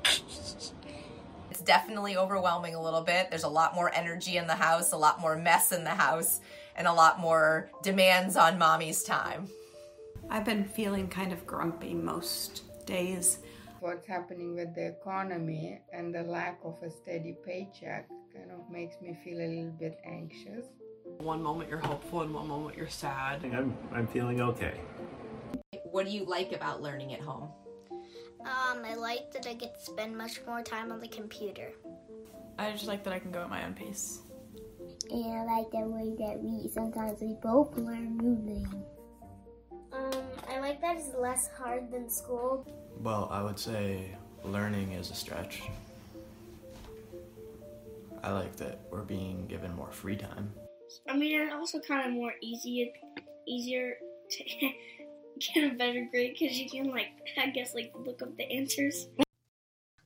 It's 1.50 1.62
definitely 1.62 2.18
overwhelming 2.18 2.76
a 2.76 2.82
little 2.82 3.02
bit. 3.02 3.30
There's 3.30 3.44
a 3.44 3.50
lot 3.50 3.76
more 3.76 3.94
energy 3.94 4.38
in 4.38 4.48
the 4.48 4.56
house, 4.56 4.92
a 4.92 4.98
lot 4.98 5.20
more 5.20 5.36
mess 5.36 5.72
in 5.72 5.84
the 5.84 5.92
house, 5.92 6.40
and 6.76 6.88
a 6.88 6.94
lot 6.94 7.20
more 7.20 7.70
demands 7.84 8.36
on 8.38 8.58
mommy's 8.58 9.04
time. 9.04 9.48
I've 10.30 10.46
been 10.46 10.64
feeling 10.64 11.08
kind 11.08 11.34
of 11.34 11.46
grumpy 11.46 11.94
most 11.94 12.64
days. 12.86 13.40
What's 13.80 14.08
happening 14.08 14.56
with 14.56 14.76
the 14.76 14.88
economy 14.88 15.82
and 15.92 16.14
the 16.14 16.24
lack 16.24 16.60
of 16.64 16.78
a 16.84 16.90
steady 16.90 17.36
paycheck 17.46 18.08
kind 18.34 18.52
of 18.52 18.70
makes 18.72 18.96
me 19.02 19.18
feel 19.24 19.40
a 19.40 19.48
little 19.48 19.72
bit 19.78 20.00
anxious. 20.06 20.68
One 21.18 21.42
moment 21.42 21.70
you're 21.70 21.80
hopeful 21.80 22.22
and 22.22 22.34
one 22.34 22.48
moment 22.48 22.78
you're 22.78 22.88
sad. 22.88 23.44
I'm, 23.44 23.76
I'm 23.92 24.08
feeling 24.08 24.40
okay. 24.42 24.80
What 25.92 26.06
do 26.06 26.12
you 26.12 26.24
like 26.24 26.54
about 26.54 26.82
learning 26.82 27.14
at 27.14 27.20
home? 27.20 27.50
Um, 28.42 28.84
I 28.86 28.96
like 28.96 29.32
that 29.34 29.46
I 29.46 29.54
get 29.54 29.76
to 29.76 29.82
spend 29.82 30.18
much 30.18 30.42
more 30.48 30.64
time 30.64 30.92
on 30.92 31.00
the 31.00 31.08
computer. 31.08 31.74
I 32.58 32.72
just 32.72 32.88
like 32.88 33.04
that 33.04 33.14
I 33.14 33.20
can 33.20 33.32
go 33.32 33.42
at 33.42 33.50
my 33.50 33.66
own 33.66 33.74
pace. 33.74 34.22
And 35.10 35.50
I 35.50 35.58
like 35.58 35.72
the 35.72 35.80
way 35.80 36.16
that 36.18 36.40
we 36.42 36.70
sometimes 36.70 37.22
we 37.22 37.36
both 37.44 37.78
learn 37.78 38.18
new 38.18 38.36
things. 38.46 38.86
Um, 39.92 40.24
I 40.50 40.60
like 40.60 40.80
that 40.82 40.96
it's 40.96 41.10
less 41.20 41.50
hard 41.58 41.92
than 41.92 42.10
school. 42.10 42.66
Well, 43.00 43.28
I 43.30 43.44
would 43.44 43.60
say 43.60 44.16
learning 44.44 44.94
is 44.94 45.12
a 45.12 45.16
stretch. 45.16 45.64
I 48.24 48.32
like 48.32 48.56
that 48.58 48.80
we're 48.90 49.02
being 49.02 49.46
given 49.48 49.76
more 49.76 49.92
free 49.92 50.16
time. 50.16 50.54
I 51.10 51.18
mean, 51.18 51.42
it's 51.42 51.54
also 51.54 51.80
kind 51.80 52.08
of 52.08 52.14
more 52.14 52.34
easy, 52.42 52.94
easier 53.48 53.96
to 54.30 54.44
get 55.40 55.72
a 55.72 55.76
better 55.76 56.08
grade 56.12 56.36
because 56.40 56.58
you 56.58 56.70
can 56.70 56.90
like, 56.90 57.10
I 57.38 57.50
guess, 57.50 57.74
like 57.74 57.92
look 57.96 58.22
up 58.22 58.38
the 58.38 58.52
answers. 58.52 59.08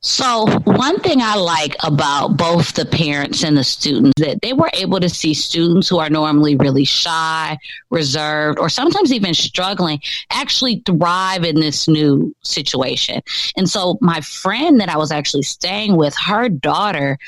So, 0.06 0.46
one 0.62 1.00
thing 1.00 1.20
I 1.20 1.34
like 1.34 1.74
about 1.82 2.36
both 2.36 2.74
the 2.74 2.86
parents 2.86 3.42
and 3.42 3.58
the 3.58 3.64
students 3.64 4.12
that 4.18 4.40
they 4.40 4.52
were 4.52 4.70
able 4.72 5.00
to 5.00 5.08
see 5.08 5.34
students 5.34 5.88
who 5.88 5.98
are 5.98 6.08
normally 6.08 6.54
really 6.54 6.84
shy, 6.84 7.58
reserved, 7.90 8.60
or 8.60 8.68
sometimes 8.68 9.12
even 9.12 9.34
struggling 9.34 10.00
actually 10.30 10.84
thrive 10.86 11.42
in 11.42 11.58
this 11.58 11.88
new 11.88 12.32
situation. 12.42 13.20
And 13.56 13.68
so, 13.68 13.98
my 14.00 14.20
friend 14.20 14.80
that 14.80 14.88
I 14.88 14.96
was 14.96 15.10
actually 15.10 15.42
staying 15.42 15.96
with, 15.96 16.14
her 16.24 16.48
daughter 16.48 17.18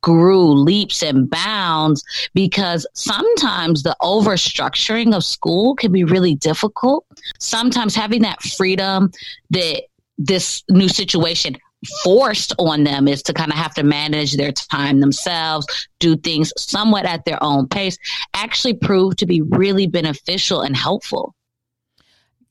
grew 0.00 0.52
leaps 0.52 1.02
and 1.02 1.28
bounds 1.28 2.04
because 2.34 2.86
sometimes 2.94 3.82
the 3.82 3.96
overstructuring 4.00 5.12
of 5.12 5.24
school 5.24 5.74
can 5.74 5.90
be 5.90 6.04
really 6.04 6.36
difficult. 6.36 7.04
Sometimes 7.40 7.96
having 7.96 8.22
that 8.22 8.40
freedom 8.42 9.10
that 9.50 9.82
this 10.18 10.62
new 10.68 10.88
situation 10.88 11.56
forced 12.02 12.52
on 12.58 12.84
them 12.84 13.08
is 13.08 13.22
to 13.22 13.32
kind 13.32 13.52
of 13.52 13.58
have 13.58 13.74
to 13.74 13.82
manage 13.82 14.36
their 14.36 14.52
time 14.52 15.00
themselves, 15.00 15.66
do 15.98 16.16
things 16.16 16.52
somewhat 16.56 17.04
at 17.04 17.24
their 17.24 17.42
own 17.42 17.68
pace, 17.68 17.98
actually 18.34 18.74
proved 18.74 19.18
to 19.18 19.26
be 19.26 19.42
really 19.42 19.86
beneficial 19.86 20.60
and 20.60 20.76
helpful. 20.76 21.34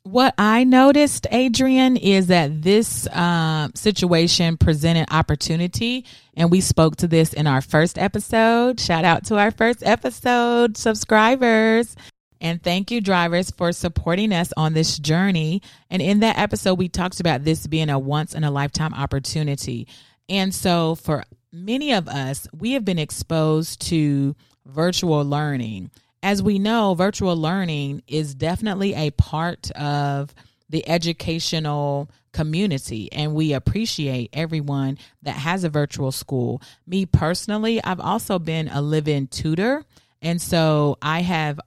What 0.03 0.33
I 0.37 0.63
noticed, 0.63 1.27
Adrian, 1.31 1.97
is 1.97 2.27
that 2.27 2.61
this 2.61 3.07
uh, 3.07 3.67
situation 3.75 4.55
presented 4.55 5.07
opportunity, 5.11 6.05
and 6.33 6.49
we 6.49 6.61
spoke 6.61 6.95
to 6.97 7.09
this 7.09 7.33
in 7.33 7.45
our 7.45 7.59
first 7.59 7.97
episode. 7.97 8.79
Shout 8.79 9.03
out 9.03 9.25
to 9.25 9.37
our 9.37 9.51
first 9.51 9.83
episode 9.83 10.77
subscribers. 10.77 11.93
And 12.41 12.61
thank 12.61 12.91
you, 12.91 13.01
drivers, 13.01 13.51
for 13.51 13.71
supporting 13.71 14.33
us 14.33 14.53
on 14.55 14.73
this 14.73 14.97
journey. 14.97 15.61
And 15.89 16.01
in 16.01 16.19
that 16.19 16.37
episode, 16.37 16.75
we 16.75 16.89
talked 16.89 17.19
about 17.19 17.43
this 17.43 17.67
being 17.67 17.89
a 17.89 17.99
once 17.99 18.33
in 18.33 18.43
a 18.43 18.51
lifetime 18.51 18.93
opportunity. 18.93 19.87
And 20.29 20.53
so, 20.53 20.95
for 20.95 21.23
many 21.51 21.93
of 21.93 22.07
us, 22.07 22.47
we 22.53 22.73
have 22.73 22.85
been 22.85 22.99
exposed 22.99 23.81
to 23.87 24.35
virtual 24.65 25.23
learning. 25.23 25.91
As 26.21 26.43
we 26.43 26.59
know, 26.59 26.93
virtual 26.93 27.37
learning 27.37 28.03
is 28.07 28.35
definitely 28.35 28.93
a 28.93 29.11
part 29.11 29.71
of 29.71 30.33
the 30.69 30.87
educational 30.89 32.09
community, 32.33 33.11
and 33.11 33.33
we 33.33 33.53
appreciate 33.53 34.29
everyone 34.33 34.97
that 35.23 35.35
has 35.35 35.63
a 35.63 35.69
virtual 35.69 36.11
school. 36.11 36.61
Me 36.85 37.05
personally, 37.05 37.83
I've 37.83 37.99
also 37.99 38.37
been 38.37 38.67
a 38.67 38.81
live 38.81 39.07
in 39.07 39.27
tutor. 39.27 39.83
And 40.21 40.41
so 40.41 40.97
I 41.01 41.21
have 41.21 41.59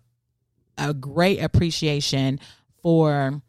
a 0.81 0.95
great 0.95 1.39
appreciation 1.39 2.41
for 2.83 3.41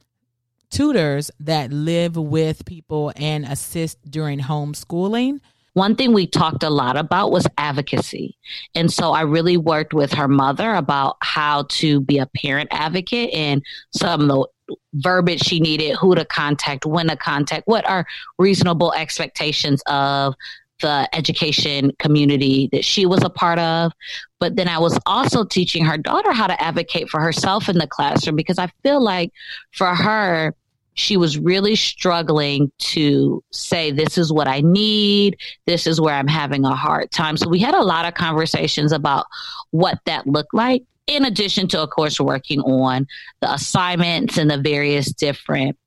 tutors 0.69 1.31
that 1.39 1.71
live 1.71 2.15
with 2.15 2.65
people 2.65 3.11
and 3.15 3.45
assist 3.45 3.97
during 4.09 4.39
homeschooling. 4.39 5.39
One 5.73 5.95
thing 5.95 6.13
we 6.13 6.27
talked 6.27 6.63
a 6.63 6.69
lot 6.69 6.97
about 6.97 7.31
was 7.31 7.47
advocacy. 7.57 8.37
And 8.75 8.91
so 8.91 9.11
I 9.11 9.21
really 9.21 9.55
worked 9.55 9.93
with 9.93 10.11
her 10.13 10.27
mother 10.27 10.73
about 10.73 11.15
how 11.21 11.63
to 11.69 12.01
be 12.01 12.17
a 12.17 12.25
parent 12.25 12.69
advocate 12.71 13.33
and 13.33 13.63
some 13.93 14.21
of 14.21 14.27
the 14.27 14.47
verbiage 14.95 15.41
she 15.41 15.59
needed, 15.59 15.95
who 15.95 16.15
to 16.15 16.25
contact, 16.25 16.85
when 16.85 17.07
to 17.07 17.15
contact, 17.15 17.67
what 17.67 17.87
are 17.89 18.05
reasonable 18.37 18.93
expectations 18.93 19.81
of 19.87 20.35
the 20.81 21.07
education 21.13 21.91
community 21.99 22.69
that 22.71 22.83
she 22.85 23.05
was 23.05 23.23
a 23.23 23.29
part 23.29 23.59
of. 23.59 23.91
But 24.39 24.55
then 24.55 24.67
I 24.67 24.79
was 24.79 24.97
also 25.05 25.43
teaching 25.43 25.85
her 25.85 25.97
daughter 25.97 26.33
how 26.33 26.47
to 26.47 26.61
advocate 26.61 27.09
for 27.09 27.21
herself 27.21 27.69
in 27.69 27.77
the 27.77 27.87
classroom 27.87 28.35
because 28.35 28.59
I 28.59 28.67
feel 28.83 29.01
like 29.01 29.31
for 29.71 29.93
her, 29.95 30.53
she 30.93 31.15
was 31.17 31.37
really 31.37 31.75
struggling 31.75 32.71
to 32.79 33.43
say, 33.51 33.91
This 33.91 34.17
is 34.17 34.31
what 34.31 34.47
I 34.47 34.61
need. 34.61 35.37
This 35.65 35.87
is 35.87 36.01
where 36.01 36.15
I'm 36.15 36.27
having 36.27 36.65
a 36.65 36.75
hard 36.75 37.11
time. 37.11 37.37
So 37.37 37.49
we 37.49 37.59
had 37.59 37.73
a 37.73 37.81
lot 37.81 38.05
of 38.05 38.13
conversations 38.13 38.91
about 38.91 39.25
what 39.71 39.99
that 40.05 40.27
looked 40.27 40.53
like, 40.53 40.83
in 41.07 41.25
addition 41.25 41.67
to, 41.69 41.81
of 41.81 41.89
course, 41.89 42.19
working 42.19 42.59
on 42.61 43.07
the 43.41 43.53
assignments 43.53 44.37
and 44.37 44.51
the 44.51 44.57
various 44.57 45.11
different 45.13 45.77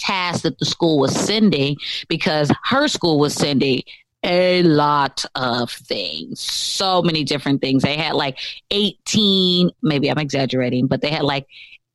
tasks 0.00 0.42
that 0.42 0.58
the 0.58 0.64
school 0.66 0.98
was 0.98 1.14
sending 1.14 1.76
because 2.08 2.50
her 2.64 2.88
school 2.88 3.18
was 3.18 3.34
sending 3.34 3.82
a 4.22 4.62
lot 4.62 5.24
of 5.34 5.70
things, 5.70 6.40
so 6.40 7.02
many 7.02 7.24
different 7.24 7.60
things. 7.60 7.82
They 7.82 7.96
had 7.96 8.14
like 8.14 8.38
18, 8.70 9.70
maybe 9.82 10.10
I'm 10.10 10.18
exaggerating, 10.18 10.86
but 10.86 11.00
they 11.00 11.10
had 11.10 11.22
like 11.22 11.46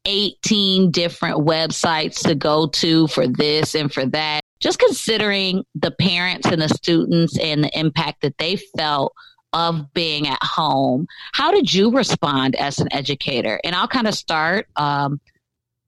18 0.06 0.92
different 0.92 1.46
websites 1.46 2.22
to 2.28 2.36
go 2.36 2.68
to 2.68 3.08
for 3.08 3.28
this 3.28 3.76
and 3.76 3.94
for 3.94 4.06
that. 4.08 4.42
Just 4.60 4.80
considering 4.80 5.64
the 5.76 5.92
parents 5.92 6.48
and 6.48 6.62
the 6.62 6.70
students 6.70 7.38
and 7.38 7.64
the 7.64 7.80
impact 7.80 8.22
that 8.22 8.38
they 8.38 8.56
felt 8.78 9.14
of 9.54 9.94
being 9.94 10.28
at 10.28 10.42
home, 10.42 11.08
how 11.34 11.52
did 11.52 11.74
you 11.74 11.92
respond 11.92 12.56
as 12.56 12.80
an 12.80 12.92
educator? 12.92 13.60
And 13.64 13.76
I'll 13.76 13.88
kind 13.88 14.08
of 14.08 14.16
start 14.16 14.68
um, 14.76 15.20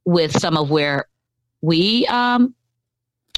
with 0.06 0.38
some 0.38 0.58
of 0.58 0.70
where 0.70 1.06
we 1.68 2.08
um, 2.08 2.56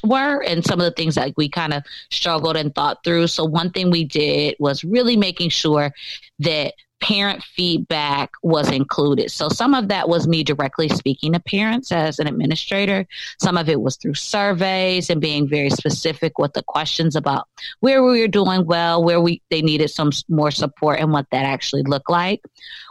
were 0.04 0.44
and 0.44 0.64
some 0.64 0.80
of 0.80 0.86
the 0.86 0.92
things 0.92 1.16
that 1.16 1.34
we 1.36 1.50
kind 1.50 1.74
of 1.74 1.84
struggled 2.12 2.56
and 2.56 2.74
thought 2.74 3.04
through. 3.04 3.28
So 3.28 3.44
one 3.44 3.72
thing 3.72 3.90
we 3.90 4.06
did 4.06 4.56
was 4.60 4.84
really 4.84 5.18
making 5.18 5.50
sure 5.50 5.92
that 6.40 6.74
parent 7.02 7.42
feedback 7.44 8.30
was 8.44 8.70
included. 8.70 9.32
So 9.32 9.50
some 9.50 9.74
of 9.74 9.88
that 9.88 10.10
was 10.10 10.28
me 10.28 10.44
directly 10.44 10.90
speaking 10.90 11.34
to 11.34 11.40
parents 11.40 11.92
as 11.92 12.20
an 12.20 12.28
administrator. 12.28 13.08
Some 13.42 13.58
of 13.58 13.70
it 13.70 13.82
was 13.82 13.96
through 13.96 14.16
surveys 14.16 15.10
and 15.10 15.22
being 15.22 15.48
very 15.48 15.70
specific 15.70 16.38
with 16.38 16.54
the 16.54 16.64
questions 16.64 17.16
about 17.16 17.48
where 17.80 18.04
we 18.04 18.22
were 18.22 18.28
doing 18.28 18.66
well, 18.66 19.04
where 19.04 19.22
we 19.22 19.42
they 19.50 19.62
needed 19.62 19.90
some 19.90 20.12
more 20.28 20.52
support 20.52 21.00
and 21.00 21.12
what 21.12 21.28
that 21.32 21.46
actually 21.46 21.84
looked 21.84 22.10
like. 22.10 22.42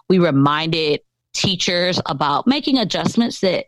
We 0.08 0.18
reminded 0.18 1.00
teachers 1.34 2.00
about 2.06 2.46
making 2.46 2.78
adjustments 2.78 3.40
that 3.40 3.66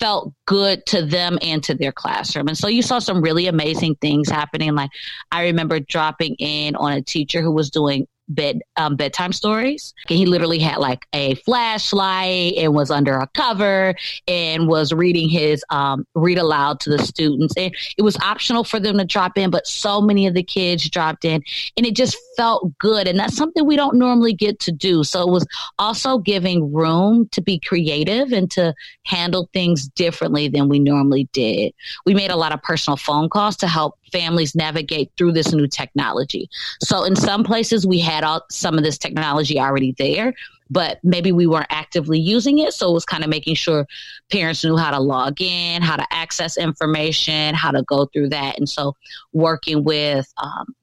felt 0.00 0.32
good 0.46 0.84
to 0.86 1.04
them 1.04 1.38
and 1.42 1.62
to 1.64 1.74
their 1.74 1.92
classroom. 1.92 2.48
And 2.48 2.56
so 2.56 2.68
you 2.68 2.82
saw 2.82 2.98
some 2.98 3.20
really 3.20 3.46
amazing 3.46 3.96
things 3.96 4.28
happening. 4.28 4.74
Like 4.74 4.90
I 5.32 5.44
remember 5.44 5.80
dropping 5.80 6.36
in 6.36 6.76
on 6.76 6.92
a 6.92 7.02
teacher 7.02 7.42
who 7.42 7.52
was 7.52 7.70
doing 7.70 8.06
bed 8.28 8.60
um, 8.76 8.96
bedtime 8.96 9.32
stories. 9.32 9.94
And 10.08 10.18
he 10.18 10.26
literally 10.26 10.58
had 10.58 10.78
like 10.78 11.06
a 11.12 11.34
flashlight 11.36 12.54
and 12.56 12.74
was 12.74 12.90
under 12.90 13.16
a 13.16 13.26
cover 13.28 13.94
and 14.26 14.68
was 14.68 14.92
reading 14.92 15.28
his 15.28 15.64
um, 15.70 16.06
read 16.14 16.38
aloud 16.38 16.80
to 16.80 16.90
the 16.90 16.98
students. 16.98 17.54
And 17.56 17.74
it 17.96 18.02
was 18.02 18.16
optional 18.18 18.64
for 18.64 18.78
them 18.78 18.98
to 18.98 19.04
drop 19.04 19.38
in, 19.38 19.50
but 19.50 19.66
so 19.66 20.00
many 20.00 20.26
of 20.26 20.34
the 20.34 20.42
kids 20.42 20.88
dropped 20.88 21.24
in, 21.24 21.42
and 21.76 21.86
it 21.86 21.94
just 21.94 22.16
felt 22.36 22.76
good. 22.78 23.08
And 23.08 23.18
that's 23.18 23.36
something 23.36 23.66
we 23.66 23.76
don't 23.76 23.96
normally 23.96 24.32
get 24.32 24.58
to 24.60 24.72
do. 24.72 25.04
So 25.04 25.22
it 25.22 25.30
was 25.30 25.46
also 25.78 26.18
giving 26.18 26.72
room 26.72 27.28
to 27.32 27.40
be 27.40 27.58
creative 27.58 28.32
and 28.32 28.50
to 28.52 28.74
handle 29.04 29.48
things 29.52 29.88
differently 29.88 30.48
than 30.48 30.68
we 30.68 30.78
normally 30.78 31.28
did. 31.32 31.72
We 32.06 32.14
made 32.14 32.30
a 32.30 32.36
lot 32.36 32.52
of 32.52 32.62
personal 32.62 32.96
phone 32.96 33.28
calls 33.28 33.56
to 33.58 33.66
help 33.66 33.98
families 34.12 34.54
navigate 34.54 35.10
through 35.16 35.32
this 35.32 35.52
new 35.52 35.66
technology. 35.66 36.48
So 36.80 37.04
in 37.04 37.16
some 37.16 37.44
places 37.44 37.86
we 37.86 37.98
had 37.98 38.24
all, 38.24 38.44
some 38.50 38.76
of 38.78 38.84
this 38.84 38.98
technology 38.98 39.58
already 39.58 39.94
there, 39.98 40.34
but 40.70 40.98
maybe 41.02 41.32
we 41.32 41.46
weren't 41.46 41.66
actively 41.70 42.18
using 42.18 42.58
it. 42.58 42.72
So 42.72 42.90
it 42.90 42.94
was 42.94 43.04
kind 43.04 43.24
of 43.24 43.30
making 43.30 43.54
sure 43.54 43.86
parents 44.30 44.64
knew 44.64 44.76
how 44.76 44.90
to 44.90 45.00
log 45.00 45.40
in, 45.40 45.82
how 45.82 45.96
to 45.96 46.06
access 46.10 46.56
information, 46.56 47.54
how 47.54 47.70
to 47.70 47.82
go 47.82 48.06
through 48.06 48.30
that. 48.30 48.58
And 48.58 48.68
so 48.68 48.94
working 49.32 49.84
with 49.84 50.32
um, 50.36 50.74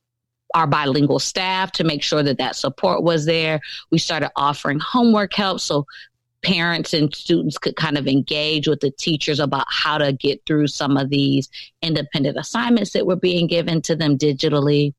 our 0.53 0.65
bilingual 0.65 1.19
staff 1.19 1.71
to 1.73 1.83
make 1.83 2.01
sure 2.01 2.23
that 2.23 2.37
that 2.37 2.55
support 2.55 3.03
was 3.03 3.25
there. 3.25 3.59
We 3.91 3.97
started 3.97 4.31
offering 4.35 4.79
homework 4.79 5.33
help 5.33 5.59
so 5.59 5.85
parents 6.45 6.93
and 6.93 7.13
students 7.13 7.57
could 7.57 7.75
kind 7.75 7.97
of 7.97 8.07
engage 8.07 8.67
with 8.67 8.79
the 8.79 8.91
teachers 8.91 9.39
about 9.39 9.65
how 9.67 9.97
to 9.97 10.13
get 10.13 10.45
through 10.45 10.67
some 10.67 10.95
of 10.95 11.09
these 11.09 11.49
independent 11.81 12.37
assignments 12.37 12.91
that 12.91 13.07
were 13.07 13.15
being 13.15 13.47
given 13.47 13.81
to 13.81 13.95
them 13.95 14.15
digitally 14.15 14.93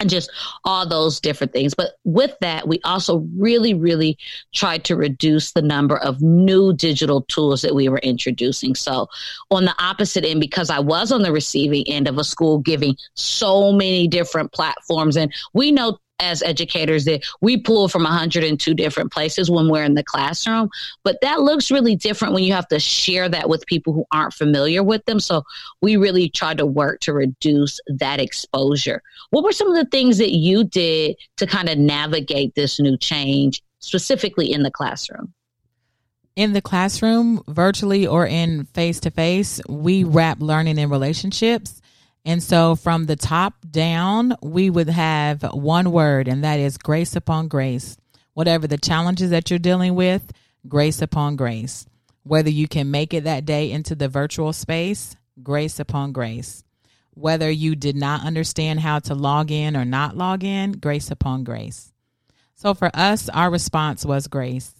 and 0.00 0.08
just 0.08 0.30
all 0.64 0.88
those 0.88 1.20
different 1.20 1.52
things. 1.52 1.74
But 1.74 1.92
with 2.04 2.34
that, 2.40 2.66
we 2.66 2.80
also 2.84 3.26
really, 3.36 3.74
really 3.74 4.16
tried 4.54 4.84
to 4.84 4.96
reduce 4.96 5.52
the 5.52 5.60
number 5.60 5.98
of 5.98 6.22
new 6.22 6.72
digital 6.72 7.22
tools 7.22 7.60
that 7.62 7.74
we 7.74 7.90
were 7.90 7.98
introducing. 7.98 8.74
So, 8.74 9.08
on 9.50 9.66
the 9.66 9.74
opposite 9.78 10.24
end, 10.24 10.40
because 10.40 10.70
I 10.70 10.80
was 10.80 11.12
on 11.12 11.22
the 11.22 11.32
receiving 11.32 11.86
end 11.86 12.08
of 12.08 12.16
a 12.16 12.24
school 12.24 12.58
giving 12.58 12.96
so 13.14 13.72
many 13.72 14.08
different 14.08 14.52
platforms, 14.52 15.18
and 15.18 15.32
we 15.52 15.70
know 15.70 15.98
as 16.22 16.42
educators 16.42 17.04
that 17.04 17.22
we 17.40 17.58
pull 17.58 17.88
from 17.88 18.04
102 18.04 18.74
different 18.74 19.12
places 19.12 19.50
when 19.50 19.68
we're 19.68 19.82
in 19.82 19.94
the 19.94 20.04
classroom. 20.04 20.70
But 21.02 21.18
that 21.20 21.40
looks 21.40 21.70
really 21.70 21.96
different 21.96 22.32
when 22.32 22.44
you 22.44 22.52
have 22.52 22.68
to 22.68 22.80
share 22.80 23.28
that 23.28 23.48
with 23.48 23.66
people 23.66 23.92
who 23.92 24.04
aren't 24.12 24.32
familiar 24.32 24.82
with 24.82 25.04
them. 25.04 25.20
So 25.20 25.42
we 25.82 25.96
really 25.96 26.28
tried 26.28 26.58
to 26.58 26.66
work 26.66 27.00
to 27.00 27.12
reduce 27.12 27.80
that 27.88 28.20
exposure. 28.20 29.02
What 29.30 29.44
were 29.44 29.52
some 29.52 29.68
of 29.68 29.74
the 29.74 29.90
things 29.90 30.18
that 30.18 30.32
you 30.32 30.64
did 30.64 31.16
to 31.38 31.46
kind 31.46 31.68
of 31.68 31.76
navigate 31.78 32.54
this 32.54 32.78
new 32.78 32.96
change, 32.96 33.62
specifically 33.80 34.52
in 34.52 34.62
the 34.62 34.70
classroom? 34.70 35.34
in 36.34 36.54
the 36.54 36.62
classroom, 36.62 37.42
virtually 37.46 38.06
or 38.06 38.26
in 38.26 38.64
face 38.64 39.00
to 39.00 39.10
face, 39.10 39.60
we 39.68 40.02
wrap 40.02 40.40
learning 40.40 40.78
in 40.78 40.88
relationships 40.88 41.81
and 42.24 42.42
so 42.42 42.76
from 42.76 43.06
the 43.06 43.16
top 43.16 43.54
down, 43.68 44.36
we 44.42 44.70
would 44.70 44.88
have 44.88 45.42
one 45.52 45.90
word, 45.90 46.28
and 46.28 46.44
that 46.44 46.60
is 46.60 46.78
grace 46.78 47.16
upon 47.16 47.48
grace. 47.48 47.96
Whatever 48.34 48.66
the 48.66 48.78
challenges 48.78 49.30
that 49.30 49.50
you're 49.50 49.58
dealing 49.58 49.94
with, 49.94 50.32
grace 50.68 51.02
upon 51.02 51.36
grace. 51.36 51.84
Whether 52.22 52.50
you 52.50 52.68
can 52.68 52.90
make 52.90 53.12
it 53.12 53.24
that 53.24 53.44
day 53.44 53.72
into 53.72 53.96
the 53.96 54.08
virtual 54.08 54.52
space, 54.52 55.16
grace 55.42 55.80
upon 55.80 56.12
grace. 56.12 56.62
Whether 57.14 57.50
you 57.50 57.74
did 57.74 57.96
not 57.96 58.24
understand 58.24 58.80
how 58.80 59.00
to 59.00 59.14
log 59.14 59.50
in 59.50 59.76
or 59.76 59.84
not 59.84 60.16
log 60.16 60.44
in, 60.44 60.72
grace 60.72 61.10
upon 61.10 61.42
grace. 61.44 61.92
So 62.54 62.74
for 62.74 62.90
us, 62.94 63.28
our 63.28 63.50
response 63.50 64.04
was 64.04 64.28
grace. 64.28 64.72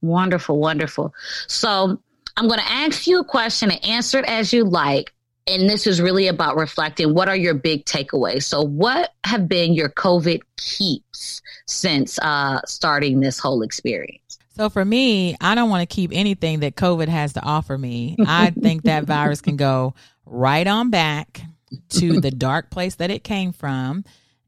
Wonderful, 0.00 0.58
wonderful. 0.58 1.14
So 1.46 2.00
I'm 2.36 2.48
going 2.48 2.60
to 2.60 2.72
ask 2.72 3.06
you 3.06 3.20
a 3.20 3.24
question 3.24 3.70
and 3.70 3.84
answer 3.84 4.18
it 4.18 4.24
as 4.24 4.52
you 4.52 4.64
like 4.64 5.12
and 5.46 5.70
this 5.70 5.86
is 5.86 6.00
really 6.00 6.26
about 6.26 6.56
reflecting 6.56 7.14
what 7.14 7.28
are 7.28 7.36
your 7.36 7.54
big 7.54 7.84
takeaways. 7.84 8.42
So 8.44 8.62
what 8.62 9.14
have 9.24 9.48
been 9.48 9.74
your 9.74 9.88
covid 9.88 10.42
keeps 10.56 11.40
since 11.66 12.18
uh, 12.20 12.60
starting 12.66 13.20
this 13.20 13.38
whole 13.38 13.62
experience? 13.62 14.38
So 14.56 14.70
for 14.70 14.84
me 14.84 15.36
i 15.40 15.54
don't 15.54 15.68
want 15.68 15.88
to 15.88 15.94
keep 15.94 16.10
anything 16.14 16.60
that 16.60 16.76
covid 16.76 17.08
has 17.08 17.34
to 17.34 17.42
offer 17.42 17.76
me. 17.76 18.16
I 18.26 18.50
think 18.50 18.84
that 18.84 19.04
virus 19.06 19.40
can 19.40 19.56
go 19.56 19.94
right 20.24 20.66
on 20.66 20.90
back 20.90 21.42
to 21.90 22.20
the 22.20 22.30
dark 22.30 22.70
place 22.70 22.96
that 22.96 23.10
it 23.10 23.22
came 23.22 23.52
from 23.52 24.04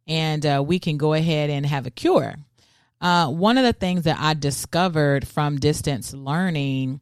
and 0.06 0.44
uh, 0.46 0.64
we 0.66 0.78
can 0.78 0.96
go 0.96 1.12
ahead 1.12 1.50
and 1.50 1.66
have 1.66 1.86
a 1.86 1.90
cure. 1.90 2.36
Uh, 3.00 3.28
one 3.28 3.58
of 3.58 3.64
the 3.64 3.72
things 3.72 4.04
that 4.04 4.16
i 4.18 4.34
discovered 4.34 5.28
from 5.28 5.58
distance 5.58 6.12
learning 6.12 7.00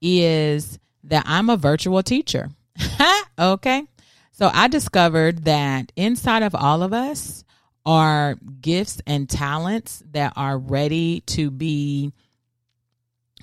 is 0.00 0.78
that 1.02 1.24
i'm 1.26 1.50
a 1.50 1.56
virtual 1.56 2.02
teacher 2.02 2.48
okay. 3.38 3.84
So 4.32 4.50
I 4.52 4.68
discovered 4.68 5.44
that 5.44 5.92
inside 5.96 6.42
of 6.42 6.54
all 6.54 6.82
of 6.82 6.92
us 6.92 7.44
are 7.86 8.36
gifts 8.60 9.00
and 9.06 9.28
talents 9.28 10.02
that 10.12 10.32
are 10.36 10.58
ready 10.58 11.20
to 11.20 11.50
be 11.50 12.12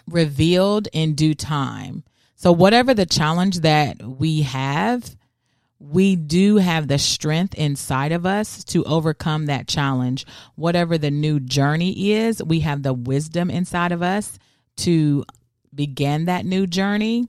revealed 0.08 0.88
in 0.92 1.16
due 1.16 1.36
time. 1.36 2.04
So, 2.36 2.52
whatever 2.52 2.94
the 2.94 3.06
challenge 3.06 3.60
that 3.60 4.02
we 4.02 4.42
have, 4.42 5.16
we 5.80 6.16
do 6.16 6.58
have 6.58 6.88
the 6.88 6.98
strength 6.98 7.54
inside 7.54 8.12
of 8.12 8.26
us 8.26 8.64
to 8.66 8.84
overcome 8.84 9.46
that 9.46 9.68
challenge. 9.68 10.26
Whatever 10.56 10.98
the 10.98 11.12
new 11.12 11.40
journey 11.40 12.12
is, 12.14 12.44
we 12.44 12.62
have 12.62 12.84
the 12.84 12.94
wisdom 12.94 13.50
inside 13.50 13.92
of 13.92 14.02
us 14.02 14.40
to 14.78 15.24
begin 15.74 16.26
that 16.26 16.46
new 16.46 16.66
journey. 16.68 17.28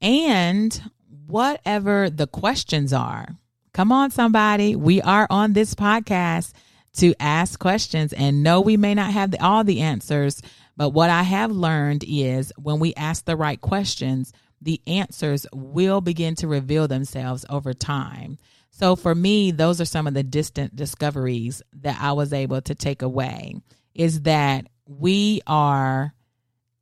And 0.00 0.90
whatever 1.26 2.10
the 2.10 2.26
questions 2.26 2.92
are. 2.92 3.28
Come 3.72 3.92
on, 3.92 4.10
somebody. 4.10 4.74
We 4.76 5.02
are 5.02 5.26
on 5.28 5.52
this 5.52 5.74
podcast 5.74 6.52
to 6.94 7.14
ask 7.20 7.58
questions 7.58 8.12
and 8.12 8.42
no, 8.42 8.60
we 8.60 8.76
may 8.76 8.94
not 8.94 9.12
have 9.12 9.30
the, 9.30 9.42
all 9.42 9.64
the 9.64 9.82
answers, 9.82 10.40
but 10.76 10.90
what 10.90 11.10
I 11.10 11.22
have 11.22 11.50
learned 11.50 12.04
is 12.06 12.52
when 12.56 12.78
we 12.78 12.94
ask 12.94 13.24
the 13.24 13.36
right 13.36 13.60
questions, 13.60 14.32
the 14.62 14.80
answers 14.86 15.46
will 15.52 16.00
begin 16.00 16.34
to 16.36 16.48
reveal 16.48 16.88
themselves 16.88 17.44
over 17.50 17.74
time. 17.74 18.38
So 18.70 18.96
for 18.96 19.14
me, 19.14 19.50
those 19.50 19.80
are 19.80 19.86
some 19.86 20.06
of 20.06 20.14
the 20.14 20.22
distant 20.22 20.74
discoveries 20.74 21.62
that 21.80 21.98
I 22.00 22.12
was 22.12 22.32
able 22.32 22.62
to 22.62 22.74
take 22.74 23.02
away 23.02 23.56
is 23.94 24.22
that 24.22 24.66
we 24.86 25.40
are 25.46 26.14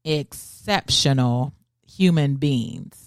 exceptional 0.05 1.55
human 1.86 2.36
beings 2.36 3.03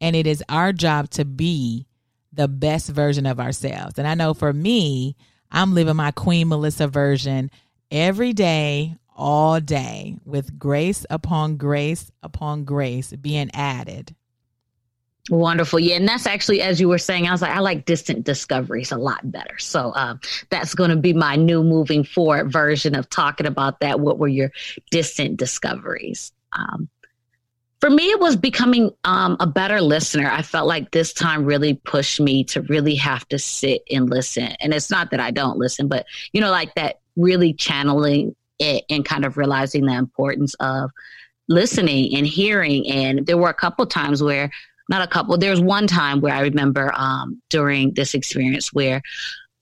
and 0.00 0.14
it 0.16 0.26
is 0.26 0.42
our 0.48 0.72
job 0.72 1.10
to 1.10 1.24
be 1.24 1.86
the 2.32 2.48
best 2.48 2.90
version 2.90 3.26
of 3.26 3.40
ourselves. 3.40 3.98
And 3.98 4.06
I 4.06 4.14
know 4.14 4.34
for 4.34 4.52
me, 4.52 5.16
I'm 5.50 5.74
living 5.74 5.96
my 5.96 6.10
Queen 6.10 6.48
Melissa 6.48 6.86
version 6.86 7.50
every 7.90 8.32
day, 8.32 8.96
all 9.16 9.60
day, 9.60 10.16
with 10.24 10.58
grace 10.58 11.06
upon 11.10 11.56
grace 11.56 12.10
upon 12.22 12.64
grace 12.64 13.12
being 13.12 13.50
added. 13.54 14.14
Wonderful. 15.30 15.78
Yeah. 15.78 15.96
And 15.96 16.08
that's 16.08 16.26
actually, 16.26 16.62
as 16.62 16.80
you 16.80 16.88
were 16.88 16.98
saying, 16.98 17.26
I 17.26 17.32
was 17.32 17.42
like, 17.42 17.54
I 17.54 17.58
like 17.58 17.84
distant 17.84 18.24
discoveries 18.24 18.92
a 18.92 18.96
lot 18.96 19.30
better. 19.30 19.58
So 19.58 19.92
um, 19.94 20.20
that's 20.48 20.74
going 20.74 20.90
to 20.90 20.96
be 20.96 21.12
my 21.12 21.36
new 21.36 21.62
moving 21.62 22.02
forward 22.02 22.50
version 22.50 22.94
of 22.94 23.10
talking 23.10 23.46
about 23.46 23.80
that. 23.80 24.00
What 24.00 24.18
were 24.18 24.28
your 24.28 24.52
distant 24.90 25.36
discoveries? 25.36 26.32
Um, 26.56 26.88
for 27.80 27.90
me, 27.90 28.04
it 28.10 28.20
was 28.20 28.36
becoming 28.36 28.90
um, 29.04 29.36
a 29.38 29.46
better 29.46 29.80
listener. 29.80 30.28
I 30.30 30.42
felt 30.42 30.66
like 30.66 30.90
this 30.90 31.12
time 31.12 31.44
really 31.44 31.74
pushed 31.74 32.20
me 32.20 32.44
to 32.44 32.62
really 32.62 32.96
have 32.96 33.26
to 33.28 33.38
sit 33.38 33.82
and 33.90 34.10
listen. 34.10 34.48
And 34.60 34.74
it's 34.74 34.90
not 34.90 35.10
that 35.12 35.20
I 35.20 35.30
don't 35.30 35.58
listen, 35.58 35.86
but 35.86 36.06
you 36.32 36.40
know, 36.40 36.50
like 36.50 36.74
that 36.74 37.00
really 37.16 37.52
channeling 37.52 38.34
it 38.58 38.84
and 38.90 39.04
kind 39.04 39.24
of 39.24 39.36
realizing 39.36 39.86
the 39.86 39.94
importance 39.94 40.54
of 40.54 40.90
listening 41.48 42.16
and 42.16 42.26
hearing. 42.26 42.88
And 42.88 43.26
there 43.26 43.38
were 43.38 43.50
a 43.50 43.54
couple 43.54 43.86
times 43.86 44.22
where 44.22 44.50
not 44.88 45.02
a 45.02 45.06
couple. 45.06 45.36
There's 45.36 45.60
one 45.60 45.86
time 45.86 46.20
where 46.20 46.34
I 46.34 46.40
remember 46.40 46.92
um, 46.94 47.40
during 47.50 47.92
this 47.94 48.14
experience 48.14 48.72
where 48.72 49.02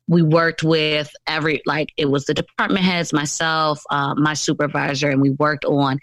we 0.09 0.23
worked 0.23 0.63
with 0.63 1.11
every 1.27 1.63
like 1.67 1.93
it 1.97 2.07
was 2.07 2.25
the 2.27 2.35
department 2.35 2.85
heads 2.85 3.13
myself 3.13 3.83
uh, 3.91 4.15
my 4.15 4.35
supervisor 4.35 5.11
and 5.11 5.21
we 5.21 5.31
worked 5.31 5.65
on 5.65 5.99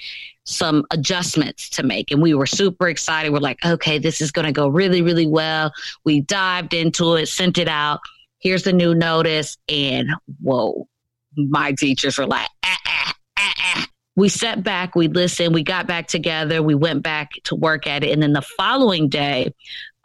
some 0.46 0.86
adjustments 0.92 1.70
to 1.70 1.84
make. 1.84 2.12
And 2.12 2.22
we 2.22 2.34
were 2.34 2.46
super 2.46 2.90
excited. 2.90 3.32
We're 3.32 3.40
like 3.40 3.64
okay 3.66 3.98
this 3.98 4.22
is 4.22 4.32
going 4.32 4.46
to 4.46 4.52
go 4.52 4.68
really 4.68 5.02
really 5.02 5.28
well. 5.28 5.72
We 6.04 6.22
dived 6.22 6.74
into 6.74 7.16
it 7.16 7.28
sent 7.28 7.58
it 7.58 7.68
out. 7.68 8.02
Here's 8.40 8.64
the 8.64 8.74
new 8.74 8.94
notice 8.94 9.58
and 9.70 10.10
whoa 10.42 10.88
my 11.36 11.72
teachers 11.72 12.18
were 12.18 12.28
like 12.28 12.50
ah, 12.64 12.78
ah, 12.86 13.14
ah, 13.38 13.54
ah. 13.58 13.88
we 14.16 14.30
sat 14.30 14.64
back 14.64 14.96
we 14.96 15.08
listened 15.08 15.54
we 15.54 15.64
got 15.64 15.88
back 15.88 16.08
together 16.08 16.62
we 16.62 16.76
went 16.76 17.04
back 17.04 17.32
to 17.46 17.56
work 17.56 17.88
at 17.88 18.04
it. 18.04 18.12
And 18.12 18.22
then 18.22 18.34
the 18.34 18.42
following 18.42 19.08
day 19.08 19.54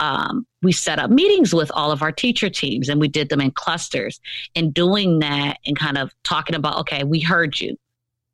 um, 0.00 0.46
we 0.62 0.72
set 0.72 0.98
up 0.98 1.10
meetings 1.10 1.54
with 1.54 1.70
all 1.74 1.90
of 1.90 2.02
our 2.02 2.12
teacher 2.12 2.50
teams 2.50 2.88
and 2.88 3.00
we 3.00 3.08
did 3.08 3.28
them 3.28 3.40
in 3.40 3.50
clusters 3.52 4.20
and 4.56 4.74
doing 4.74 5.20
that 5.20 5.58
and 5.66 5.78
kind 5.78 5.98
of 5.98 6.12
talking 6.24 6.56
about 6.56 6.78
okay 6.78 7.04
we 7.04 7.20
heard 7.20 7.60
you. 7.60 7.76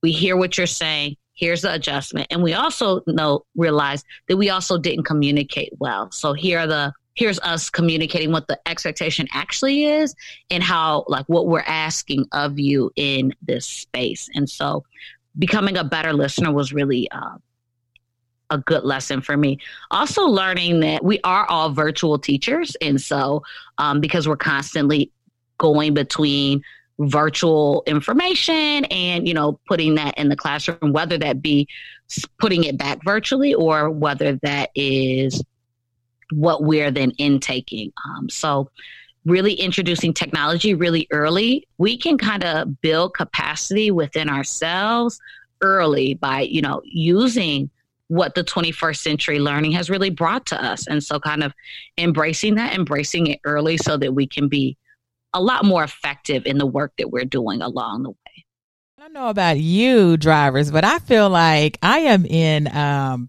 We 0.02 0.12
hear 0.12 0.36
what 0.36 0.58
you're 0.58 0.66
saying. 0.66 1.16
Here's 1.32 1.62
the 1.62 1.72
adjustment. 1.72 2.28
And 2.30 2.42
we 2.42 2.52
also 2.52 3.00
know 3.06 3.44
realize 3.56 4.04
that 4.28 4.36
we 4.36 4.50
also 4.50 4.78
didn't 4.78 5.04
communicate 5.04 5.72
well. 5.78 6.10
So 6.12 6.32
here 6.32 6.60
are 6.60 6.66
the 6.66 6.92
here's 7.14 7.38
us 7.40 7.70
communicating 7.70 8.32
what 8.32 8.48
the 8.48 8.58
expectation 8.68 9.28
actually 9.32 9.84
is 9.84 10.14
and 10.50 10.62
how 10.62 11.04
like 11.08 11.24
what 11.26 11.46
we're 11.46 11.60
asking 11.60 12.26
of 12.32 12.58
you 12.58 12.90
in 12.96 13.32
this 13.42 13.66
space. 13.66 14.28
And 14.34 14.48
so 14.50 14.84
becoming 15.38 15.76
a 15.76 15.84
better 15.84 16.12
listener 16.12 16.52
was 16.52 16.72
really 16.72 17.08
uh, 17.10 17.36
a 18.50 18.58
good 18.58 18.84
lesson 18.84 19.20
for 19.20 19.36
me. 19.36 19.58
Also, 19.90 20.22
learning 20.26 20.80
that 20.80 21.04
we 21.04 21.20
are 21.24 21.46
all 21.46 21.70
virtual 21.70 22.18
teachers. 22.18 22.76
And 22.80 23.00
so, 23.00 23.42
um, 23.78 24.00
because 24.00 24.28
we're 24.28 24.36
constantly 24.36 25.10
going 25.58 25.94
between 25.94 26.62
virtual 26.98 27.82
information 27.86 28.84
and, 28.86 29.26
you 29.26 29.34
know, 29.34 29.58
putting 29.66 29.96
that 29.96 30.16
in 30.16 30.28
the 30.28 30.36
classroom, 30.36 30.92
whether 30.92 31.18
that 31.18 31.42
be 31.42 31.66
putting 32.38 32.64
it 32.64 32.78
back 32.78 33.02
virtually 33.04 33.54
or 33.54 33.90
whether 33.90 34.38
that 34.42 34.70
is 34.74 35.42
what 36.30 36.62
we're 36.62 36.90
then 36.90 37.12
intaking. 37.18 37.92
Um, 38.06 38.28
so, 38.28 38.70
really 39.24 39.54
introducing 39.54 40.12
technology 40.12 40.74
really 40.74 41.06
early, 41.10 41.66
we 41.78 41.96
can 41.96 42.18
kind 42.18 42.44
of 42.44 42.80
build 42.82 43.14
capacity 43.14 43.90
within 43.90 44.28
ourselves 44.28 45.18
early 45.62 46.14
by, 46.14 46.42
you 46.42 46.60
know, 46.60 46.82
using 46.84 47.70
what 48.08 48.34
the 48.34 48.44
21st 48.44 48.96
century 48.96 49.38
learning 49.38 49.72
has 49.72 49.88
really 49.88 50.10
brought 50.10 50.46
to 50.46 50.62
us. 50.62 50.86
And 50.86 51.02
so, 51.02 51.18
kind 51.18 51.42
of 51.42 51.52
embracing 51.98 52.56
that, 52.56 52.74
embracing 52.74 53.28
it 53.28 53.40
early 53.44 53.76
so 53.76 53.96
that 53.96 54.14
we 54.14 54.26
can 54.26 54.48
be 54.48 54.76
a 55.32 55.42
lot 55.42 55.64
more 55.64 55.82
effective 55.82 56.46
in 56.46 56.58
the 56.58 56.66
work 56.66 56.92
that 56.98 57.10
we're 57.10 57.24
doing 57.24 57.60
along 57.60 58.04
the 58.04 58.10
way. 58.10 58.44
I 58.98 59.02
don't 59.02 59.12
know 59.12 59.28
about 59.28 59.58
you 59.58 60.16
drivers, 60.16 60.70
but 60.70 60.84
I 60.84 60.98
feel 61.00 61.28
like 61.28 61.78
I 61.82 61.98
am 62.00 62.24
in 62.24 62.74
um, 62.74 63.28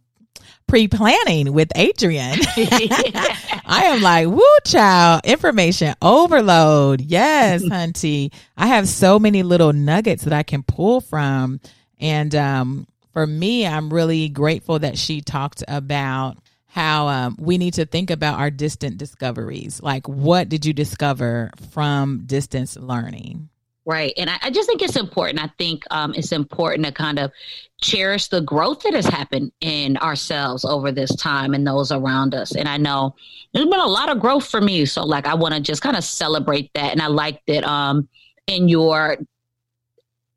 pre 0.67 0.87
planning 0.87 1.53
with 1.53 1.71
Adrian. 1.75 2.37
I 2.57 3.83
am 3.87 4.01
like, 4.01 4.27
woo, 4.27 4.41
child, 4.65 5.21
information 5.25 5.95
overload. 6.01 7.01
Yes, 7.01 7.63
Hunty. 7.65 8.31
I 8.55 8.67
have 8.67 8.87
so 8.87 9.19
many 9.19 9.43
little 9.43 9.73
nuggets 9.73 10.23
that 10.23 10.33
I 10.33 10.43
can 10.43 10.63
pull 10.63 11.01
from. 11.01 11.59
And 11.99 12.35
um, 12.35 12.87
for 13.15 13.25
me, 13.25 13.65
I'm 13.65 13.89
really 13.89 14.27
grateful 14.27 14.79
that 14.79 14.97
she 14.97 15.21
talked 15.21 15.63
about 15.69 16.37
how 16.65 17.07
um, 17.07 17.37
we 17.39 17.57
need 17.57 17.75
to 17.75 17.85
think 17.85 18.11
about 18.11 18.37
our 18.39 18.51
distant 18.51 18.97
discoveries. 18.97 19.81
Like, 19.81 20.05
what 20.09 20.49
did 20.49 20.65
you 20.65 20.73
discover 20.73 21.49
from 21.71 22.23
distance 22.25 22.75
learning? 22.75 23.47
Right. 23.85 24.11
And 24.17 24.29
I, 24.29 24.35
I 24.41 24.51
just 24.51 24.67
think 24.67 24.81
it's 24.81 24.97
important. 24.97 25.41
I 25.41 25.49
think 25.57 25.83
um, 25.91 26.13
it's 26.13 26.33
important 26.33 26.87
to 26.87 26.91
kind 26.91 27.17
of 27.17 27.31
cherish 27.79 28.27
the 28.27 28.41
growth 28.41 28.81
that 28.81 28.93
has 28.93 29.05
happened 29.05 29.53
in 29.61 29.95
ourselves 29.95 30.65
over 30.65 30.91
this 30.91 31.15
time 31.15 31.53
and 31.53 31.65
those 31.65 31.93
around 31.93 32.35
us. 32.35 32.53
And 32.53 32.67
I 32.67 32.75
know 32.75 33.15
there's 33.53 33.67
been 33.67 33.79
a 33.79 33.87
lot 33.87 34.09
of 34.09 34.19
growth 34.19 34.45
for 34.45 34.59
me. 34.59 34.85
So, 34.85 35.05
like, 35.05 35.25
I 35.25 35.35
want 35.35 35.53
to 35.53 35.61
just 35.61 35.81
kind 35.81 35.95
of 35.95 36.03
celebrate 36.03 36.69
that. 36.73 36.91
And 36.91 37.01
I 37.01 37.07
like 37.07 37.39
that 37.47 37.63
um, 37.63 38.09
in 38.45 38.67
your 38.67 39.15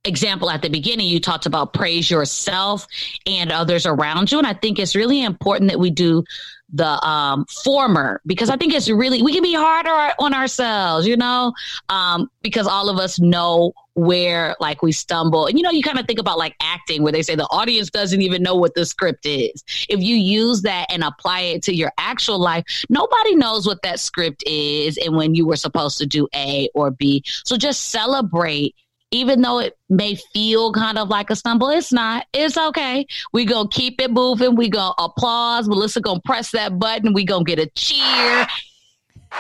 example 0.09 0.51
at 0.51 0.63
the 0.63 0.69
beginning, 0.71 1.07
you 1.07 1.21
talked 1.21 1.47
about 1.47 1.73
praise 1.73 2.11
yourself 2.11 2.87
and 3.27 3.53
others 3.53 3.87
around 3.87 4.33
you. 4.33 4.39
And 4.39 4.47
I 4.47 4.55
think 4.55 4.79
it's 4.79 4.97
really 4.97 5.23
important 5.23 5.71
that 5.71 5.79
we 5.79 5.91
do 5.91 6.25
the 6.71 7.07
um, 7.07 7.47
former 7.65 8.21
because 8.27 8.51
I 8.51 8.57
think 8.57 8.75
it's 8.75 8.91
really, 8.91 9.23
we 9.23 9.33
can 9.33 9.43
be 9.43 9.55
harder 9.55 10.13
on 10.19 10.35
ourselves, 10.35 11.07
you 11.07 11.17
know, 11.17 11.53
um, 11.89 12.31
because 12.43 12.67
all 12.67 12.91
of 12.91 12.99
us 12.99 13.19
know 13.19 13.73
where 13.95 14.55
like 14.61 14.83
we 14.83 14.93
stumble. 14.93 15.47
And, 15.47 15.59
you 15.59 15.63
know, 15.63 15.71
you 15.71 15.83
kind 15.83 15.99
of 15.99 16.07
think 16.07 16.19
about 16.19 16.39
like 16.39 16.55
acting 16.61 17.03
where 17.03 17.13
they 17.13 17.23
say 17.23 17.35
the 17.35 17.45
audience 17.45 17.91
doesn't 17.91 18.23
even 18.23 18.43
know 18.43 18.55
what 18.55 18.75
the 18.75 18.85
script 18.85 19.27
is. 19.27 19.65
If 19.89 20.01
you 20.01 20.15
use 20.15 20.63
that 20.63 20.87
and 20.91 21.03
apply 21.03 21.41
it 21.41 21.63
to 21.65 21.75
your 21.75 21.93
actual 21.99 22.39
life, 22.39 22.65
nobody 22.89 23.35
knows 23.35 23.67
what 23.67 23.83
that 23.83 23.99
script 23.99 24.45
is 24.47 24.99
and 24.99 25.17
when 25.17 25.35
you 25.35 25.47
were 25.47 25.57
supposed 25.57 25.99
to 25.99 26.07
do 26.07 26.29
A 26.35 26.69
or 26.75 26.91
B. 26.91 27.25
So 27.45 27.57
just 27.57 27.89
celebrate 27.89 28.77
even 29.11 29.41
though 29.41 29.59
it 29.59 29.77
may 29.89 30.17
feel 30.33 30.73
kind 30.73 30.99
of 30.99 31.09
like 31.09 31.31
a 31.31 31.37
stumble, 31.37 31.71
it's 31.71 31.93
not. 31.93 32.27
It's 32.33 32.59
okay. 32.59 33.07
We 33.33 33.45
gonna 33.45 33.69
keep 33.69 34.01
it 34.01 34.11
moving. 34.11 34.55
We 34.55 34.69
gonna 34.69 34.95
applause. 34.99 35.69
Melissa 35.69 36.01
gonna 36.01 36.21
press 36.25 36.51
that 36.53 36.79
button. 36.79 37.13
We 37.15 37.25
gonna 37.25 37.45
get 37.45 37.59
a 37.59 37.67
cheer. 37.75 38.47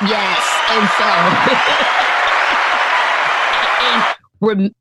Yes, 0.02 0.60
and 0.70 0.88
so 0.98 1.04
and, 3.84 4.16
rem- 4.40 4.74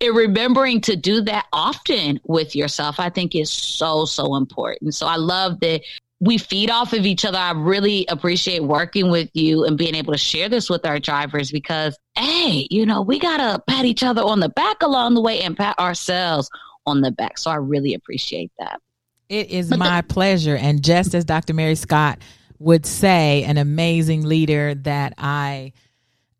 and 0.00 0.16
remembering 0.16 0.80
to 0.82 0.96
do 0.96 1.20
that 1.22 1.46
often 1.52 2.20
with 2.24 2.56
yourself, 2.56 2.98
I 2.98 3.10
think 3.10 3.34
is 3.34 3.50
so 3.50 4.06
so 4.06 4.36
important. 4.36 4.94
So 4.94 5.06
I 5.06 5.16
love 5.16 5.60
that 5.60 5.82
we 6.20 6.38
feed 6.38 6.70
off 6.70 6.92
of 6.92 7.04
each 7.04 7.24
other. 7.24 7.38
I 7.38 7.52
really 7.52 8.06
appreciate 8.08 8.62
working 8.62 9.10
with 9.10 9.28
you 9.34 9.64
and 9.64 9.76
being 9.76 9.94
able 9.94 10.12
to 10.12 10.18
share 10.18 10.48
this 10.48 10.70
with 10.70 10.86
our 10.86 10.98
drivers 10.98 11.50
because, 11.50 11.96
hey, 12.16 12.66
you 12.70 12.86
know, 12.86 13.02
we 13.02 13.18
got 13.18 13.36
to 13.36 13.62
pat 13.66 13.84
each 13.84 14.02
other 14.02 14.22
on 14.22 14.40
the 14.40 14.48
back 14.48 14.82
along 14.82 15.14
the 15.14 15.20
way 15.20 15.42
and 15.42 15.56
pat 15.56 15.78
ourselves 15.78 16.48
on 16.86 17.02
the 17.02 17.10
back. 17.10 17.36
So 17.38 17.50
I 17.50 17.56
really 17.56 17.92
appreciate 17.94 18.50
that. 18.58 18.80
It 19.28 19.50
is 19.50 19.76
my 19.76 20.02
pleasure. 20.02 20.56
And 20.56 20.82
just 20.82 21.14
as 21.14 21.24
Dr. 21.24 21.52
Mary 21.52 21.74
Scott 21.74 22.20
would 22.58 22.86
say, 22.86 23.42
an 23.44 23.58
amazing 23.58 24.24
leader 24.24 24.74
that 24.74 25.14
I 25.18 25.72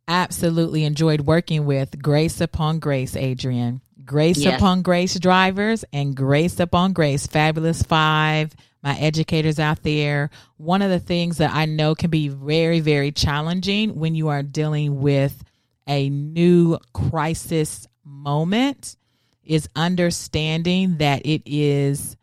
absolutely 0.09 0.85
enjoyed 0.85 1.23
working 1.23 1.67
with, 1.67 2.01
grace 2.01 2.41
upon 2.41 2.79
grace, 2.79 3.17
Adrian. 3.17 3.83
Grace 4.05 4.39
yes. 4.39 4.57
upon 4.57 4.83
grace 4.83 5.19
drivers 5.19 5.85
and 5.93 6.15
grace 6.15 6.61
upon 6.61 6.93
grace, 6.93 7.27
fabulous 7.27 7.83
five 7.83 8.55
my 8.87 8.97
educators 8.99 9.59
out 9.59 9.83
there. 9.83 10.31
One 10.59 10.81
of 10.81 10.91
the 10.91 11.01
things 11.01 11.39
that 11.39 11.53
I 11.53 11.65
know 11.65 11.97
can 11.97 12.09
be 12.09 12.29
very, 12.29 12.79
very 12.79 13.11
challenging 13.11 13.97
when 13.97 14.15
you 14.15 14.29
are 14.29 14.45
dealing 14.45 15.01
with 15.01 15.43
a 15.89 16.09
new 16.09 16.79
crisis 16.95 17.89
moment 18.05 18.97
is 19.43 19.69
understanding 19.75 20.99
that 20.99 21.27
it 21.27 21.43
is 21.47 22.17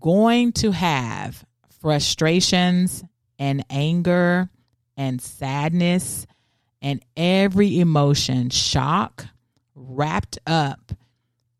going 0.00 0.50
to 0.54 0.72
have 0.72 1.44
frustrations 1.80 3.04
and 3.38 3.64
anger 3.70 4.50
and 4.96 5.22
sadness 5.22 6.26
and 6.82 7.00
every 7.16 7.78
emotion, 7.78 8.50
shock, 8.50 9.24
wrapped 9.76 10.40
up 10.48 10.90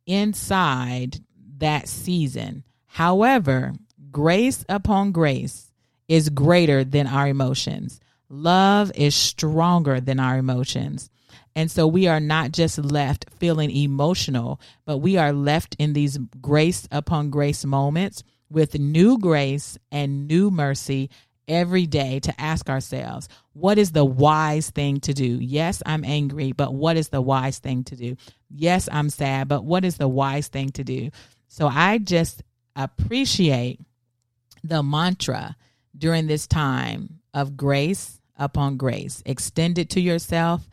inside 0.04 1.20
that 1.58 1.86
season. 1.86 2.64
However, 2.86 3.72
Grace 4.10 4.64
upon 4.68 5.12
grace 5.12 5.72
is 6.08 6.28
greater 6.28 6.84
than 6.84 7.06
our 7.06 7.28
emotions. 7.28 8.00
Love 8.28 8.90
is 8.94 9.14
stronger 9.14 10.00
than 10.00 10.20
our 10.20 10.38
emotions. 10.38 11.10
And 11.54 11.70
so 11.70 11.86
we 11.86 12.06
are 12.06 12.20
not 12.20 12.52
just 12.52 12.78
left 12.78 13.26
feeling 13.38 13.70
emotional, 13.70 14.60
but 14.84 14.98
we 14.98 15.16
are 15.16 15.32
left 15.32 15.74
in 15.78 15.94
these 15.94 16.18
grace 16.40 16.86
upon 16.90 17.30
grace 17.30 17.64
moments 17.64 18.22
with 18.50 18.78
new 18.78 19.18
grace 19.18 19.78
and 19.90 20.28
new 20.28 20.50
mercy 20.50 21.10
every 21.48 21.86
day 21.86 22.20
to 22.20 22.40
ask 22.40 22.68
ourselves, 22.68 23.28
what 23.52 23.78
is 23.78 23.92
the 23.92 24.04
wise 24.04 24.70
thing 24.70 25.00
to 25.00 25.14
do? 25.14 25.38
Yes, 25.40 25.82
I'm 25.86 26.04
angry, 26.04 26.52
but 26.52 26.74
what 26.74 26.96
is 26.96 27.08
the 27.08 27.22
wise 27.22 27.58
thing 27.58 27.84
to 27.84 27.96
do? 27.96 28.16
Yes, 28.50 28.88
I'm 28.90 29.10
sad, 29.10 29.48
but 29.48 29.64
what 29.64 29.84
is 29.84 29.96
the 29.96 30.08
wise 30.08 30.48
thing 30.48 30.70
to 30.70 30.84
do? 30.84 31.10
So 31.48 31.68
I 31.68 31.98
just 31.98 32.42
appreciate 32.74 33.80
the 34.64 34.82
mantra 34.82 35.56
during 35.96 36.26
this 36.26 36.46
time 36.46 37.20
of 37.34 37.56
grace 37.56 38.20
upon 38.38 38.76
grace. 38.76 39.22
Extend 39.26 39.78
it 39.78 39.90
to 39.90 40.00
yourself. 40.00 40.66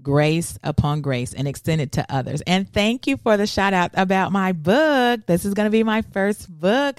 grace 0.00 0.58
upon 0.62 1.00
grace 1.00 1.32
and 1.32 1.46
extend 1.46 1.80
it 1.80 1.92
to 1.92 2.06
others. 2.12 2.40
And 2.46 2.68
thank 2.72 3.06
you 3.06 3.16
for 3.16 3.36
the 3.36 3.46
shout 3.46 3.72
out 3.72 3.90
about 3.94 4.32
my 4.32 4.52
book. 4.52 5.20
This 5.26 5.44
is 5.44 5.54
going 5.54 5.66
to 5.66 5.70
be 5.70 5.82
my 5.84 6.02
first 6.02 6.48
book, 6.50 6.98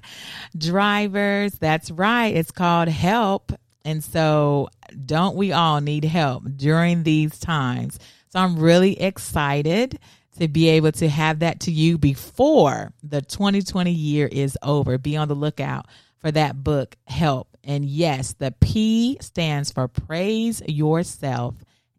Drivers. 0.58 1.54
That's 1.54 1.92
right. 1.92 2.36
It's 2.36 2.52
called 2.52 2.88
Help. 2.88 3.52
And 3.86 4.04
so, 4.04 4.70
don't 5.06 5.36
we 5.36 5.52
all 5.52 5.82
need 5.82 6.06
help 6.06 6.44
during 6.56 7.04
these 7.04 7.38
times? 7.40 8.00
So, 8.30 8.40
I'm 8.40 8.58
really 8.58 9.00
excited 9.02 10.00
to 10.40 10.48
be 10.48 10.70
able 10.70 10.94
to 10.94 11.10
have 11.10 11.40
that 11.40 11.60
to 11.62 11.72
you 11.72 11.98
before 11.98 12.94
the 13.04 13.22
2020 13.22 13.92
year 13.92 14.28
is 14.32 14.58
over. 14.64 14.98
Be 14.98 15.18
on 15.18 15.28
the 15.28 15.36
lookout 15.36 15.88
for 16.24 16.32
that 16.32 16.64
book, 16.64 16.96
Help. 17.06 17.50
And 17.64 17.86
yes, 17.86 18.34
the 18.40 18.54
P 18.60 19.18
stands 19.22 19.72
for 19.72 19.88
praise 19.88 20.62
yourself 20.68 21.56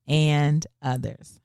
and 0.08 0.66
others. 0.82 1.40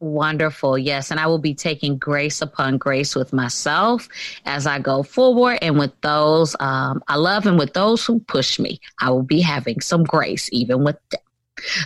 Wonderful. 0.00 0.76
Yes. 0.76 1.10
And 1.10 1.18
I 1.18 1.26
will 1.26 1.38
be 1.38 1.54
taking 1.54 1.96
grace 1.96 2.42
upon 2.42 2.76
grace 2.76 3.14
with 3.14 3.32
myself 3.32 4.08
as 4.44 4.66
I 4.66 4.78
go 4.78 5.02
forward 5.02 5.58
and 5.62 5.78
with 5.78 5.92
those 6.02 6.54
um, 6.60 7.02
I 7.08 7.16
love 7.16 7.46
and 7.46 7.58
with 7.58 7.72
those 7.72 8.04
who 8.04 8.20
push 8.20 8.58
me. 8.58 8.80
I 9.00 9.10
will 9.10 9.22
be 9.22 9.40
having 9.40 9.80
some 9.80 10.04
grace 10.04 10.48
even 10.52 10.84
with 10.84 10.96
them. 11.10 11.20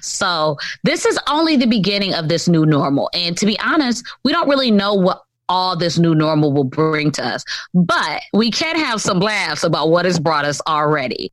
So, 0.01 0.57
this 0.82 1.05
is 1.05 1.18
only 1.28 1.57
the 1.57 1.66
beginning 1.66 2.14
of 2.14 2.28
this 2.28 2.49
new 2.49 2.64
normal. 2.64 3.11
And 3.12 3.36
to 3.36 3.46
be 3.46 3.61
honest, 3.61 4.05
we 4.24 4.32
don't 4.32 4.49
really 4.49 4.70
know 4.70 4.94
what 4.94 5.22
all 5.49 5.76
this 5.76 5.99
new 5.99 6.14
normal 6.14 6.53
will 6.53 6.64
bring 6.64 7.11
to 7.12 7.24
us, 7.24 7.44
but 7.74 8.20
we 8.32 8.51
can 8.51 8.76
have 8.76 9.01
some 9.01 9.20
laughs 9.20 9.64
about 9.64 9.90
what 9.90 10.05
has 10.05 10.18
brought 10.18 10.44
us 10.44 10.61
already. 10.66 11.32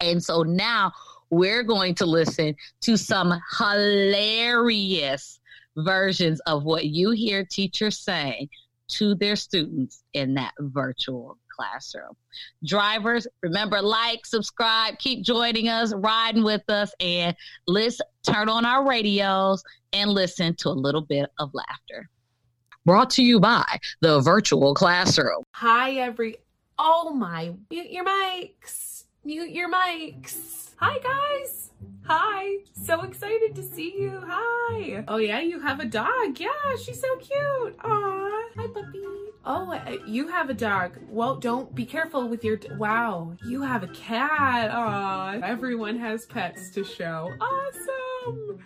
And 0.00 0.22
so 0.22 0.42
now 0.42 0.92
we're 1.30 1.62
going 1.62 1.94
to 1.96 2.06
listen 2.06 2.56
to 2.82 2.96
some 2.96 3.38
hilarious 3.58 5.40
versions 5.76 6.40
of 6.40 6.64
what 6.64 6.86
you 6.86 7.10
hear 7.10 7.44
teachers 7.44 7.98
saying 7.98 8.48
to 8.88 9.14
their 9.14 9.36
students 9.36 10.02
in 10.14 10.34
that 10.34 10.52
virtual 10.58 11.38
classroom. 11.48 12.16
Drivers, 12.64 13.26
remember, 13.42 13.80
like, 13.80 14.26
subscribe, 14.26 14.98
keep 14.98 15.24
joining 15.24 15.68
us, 15.68 15.94
riding 15.94 16.42
with 16.42 16.68
us, 16.68 16.92
and 16.98 17.36
let's 17.66 18.00
turn 18.24 18.48
on 18.48 18.64
our 18.64 18.88
radios 18.88 19.62
and 19.92 20.10
listen 20.10 20.56
to 20.56 20.68
a 20.68 20.70
little 20.70 21.02
bit 21.02 21.30
of 21.38 21.50
laughter. 21.52 22.08
Brought 22.86 23.10
to 23.10 23.22
you 23.22 23.40
by 23.40 23.78
the 24.00 24.20
virtual 24.20 24.74
classroom. 24.74 25.42
Hi, 25.52 25.92
every. 25.92 26.36
Oh 26.78 27.12
my. 27.12 27.52
Mute 27.70 27.90
your 27.90 28.04
mics. 28.04 29.04
Mute 29.22 29.50
your 29.50 29.70
mics. 29.70 30.69
Hi, 30.82 30.98
guys. 31.00 31.72
Hi. 32.06 32.56
So 32.72 33.02
excited 33.02 33.54
to 33.54 33.62
see 33.62 33.96
you. 33.98 34.18
Hi. 34.26 35.04
Oh, 35.08 35.18
yeah, 35.18 35.40
you 35.40 35.60
have 35.60 35.78
a 35.78 35.84
dog. 35.84 36.40
Yeah, 36.40 36.48
she's 36.82 36.98
so 36.98 37.16
cute. 37.16 37.76
Aw. 37.84 38.42
Hi, 38.56 38.66
puppy. 38.68 39.02
Oh, 39.44 39.70
uh, 39.70 39.96
you 40.06 40.28
have 40.28 40.48
a 40.48 40.54
dog. 40.54 40.96
Well, 41.10 41.36
don't 41.36 41.74
be 41.74 41.84
careful 41.84 42.28
with 42.28 42.44
your. 42.44 42.58
Wow. 42.78 43.36
You 43.46 43.60
have 43.60 43.82
a 43.82 43.88
cat. 43.88 44.70
Aw. 44.70 45.40
Everyone 45.44 45.98
has 45.98 46.24
pets 46.24 46.70
to 46.70 46.82
show. 46.82 47.30
Awesome. 47.38 48.58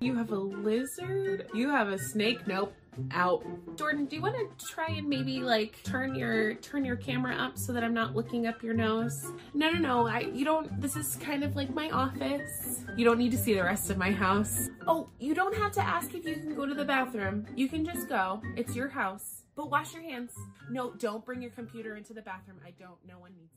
You 0.00 0.16
have 0.16 0.32
a 0.32 0.36
lizard. 0.38 1.46
You 1.54 1.70
have 1.70 1.88
a 1.88 1.98
snake. 1.98 2.46
Nope 2.46 2.74
out. 3.10 3.44
Jordan, 3.76 4.06
do 4.06 4.16
you 4.16 4.22
want 4.22 4.36
to 4.36 4.66
try 4.66 4.86
and 4.88 5.08
maybe 5.08 5.40
like 5.40 5.82
turn 5.82 6.14
your 6.14 6.54
turn 6.54 6.84
your 6.84 6.96
camera 6.96 7.34
up 7.34 7.58
so 7.58 7.72
that 7.72 7.82
I'm 7.82 7.94
not 7.94 8.14
looking 8.14 8.46
up 8.46 8.62
your 8.62 8.74
nose? 8.74 9.26
No, 9.52 9.70
no, 9.70 9.78
no. 9.78 10.06
I 10.06 10.20
you 10.20 10.44
don't 10.44 10.80
this 10.80 10.96
is 10.96 11.16
kind 11.16 11.42
of 11.44 11.53
like 11.54 11.72
my 11.74 11.90
office. 11.90 12.84
You 12.96 13.04
don't 13.04 13.18
need 13.18 13.30
to 13.32 13.38
see 13.38 13.54
the 13.54 13.62
rest 13.62 13.90
of 13.90 13.96
my 13.96 14.10
house. 14.10 14.70
Oh, 14.86 15.08
you 15.18 15.34
don't 15.34 15.54
have 15.56 15.72
to 15.72 15.80
ask 15.80 16.14
if 16.14 16.24
you 16.24 16.34
can 16.34 16.54
go 16.54 16.66
to 16.66 16.74
the 16.74 16.84
bathroom. 16.84 17.46
You 17.54 17.68
can 17.68 17.84
just 17.84 18.08
go. 18.08 18.42
It's 18.56 18.74
your 18.74 18.88
house. 18.88 19.42
But 19.56 19.70
wash 19.70 19.94
your 19.94 20.02
hands. 20.02 20.32
No, 20.70 20.92
don't 20.94 21.24
bring 21.24 21.40
your 21.40 21.52
computer 21.52 21.96
into 21.96 22.12
the 22.12 22.22
bathroom. 22.22 22.58
I 22.66 22.72
don't. 22.78 22.98
No 23.06 23.18
one 23.18 23.32
needs 23.36 23.54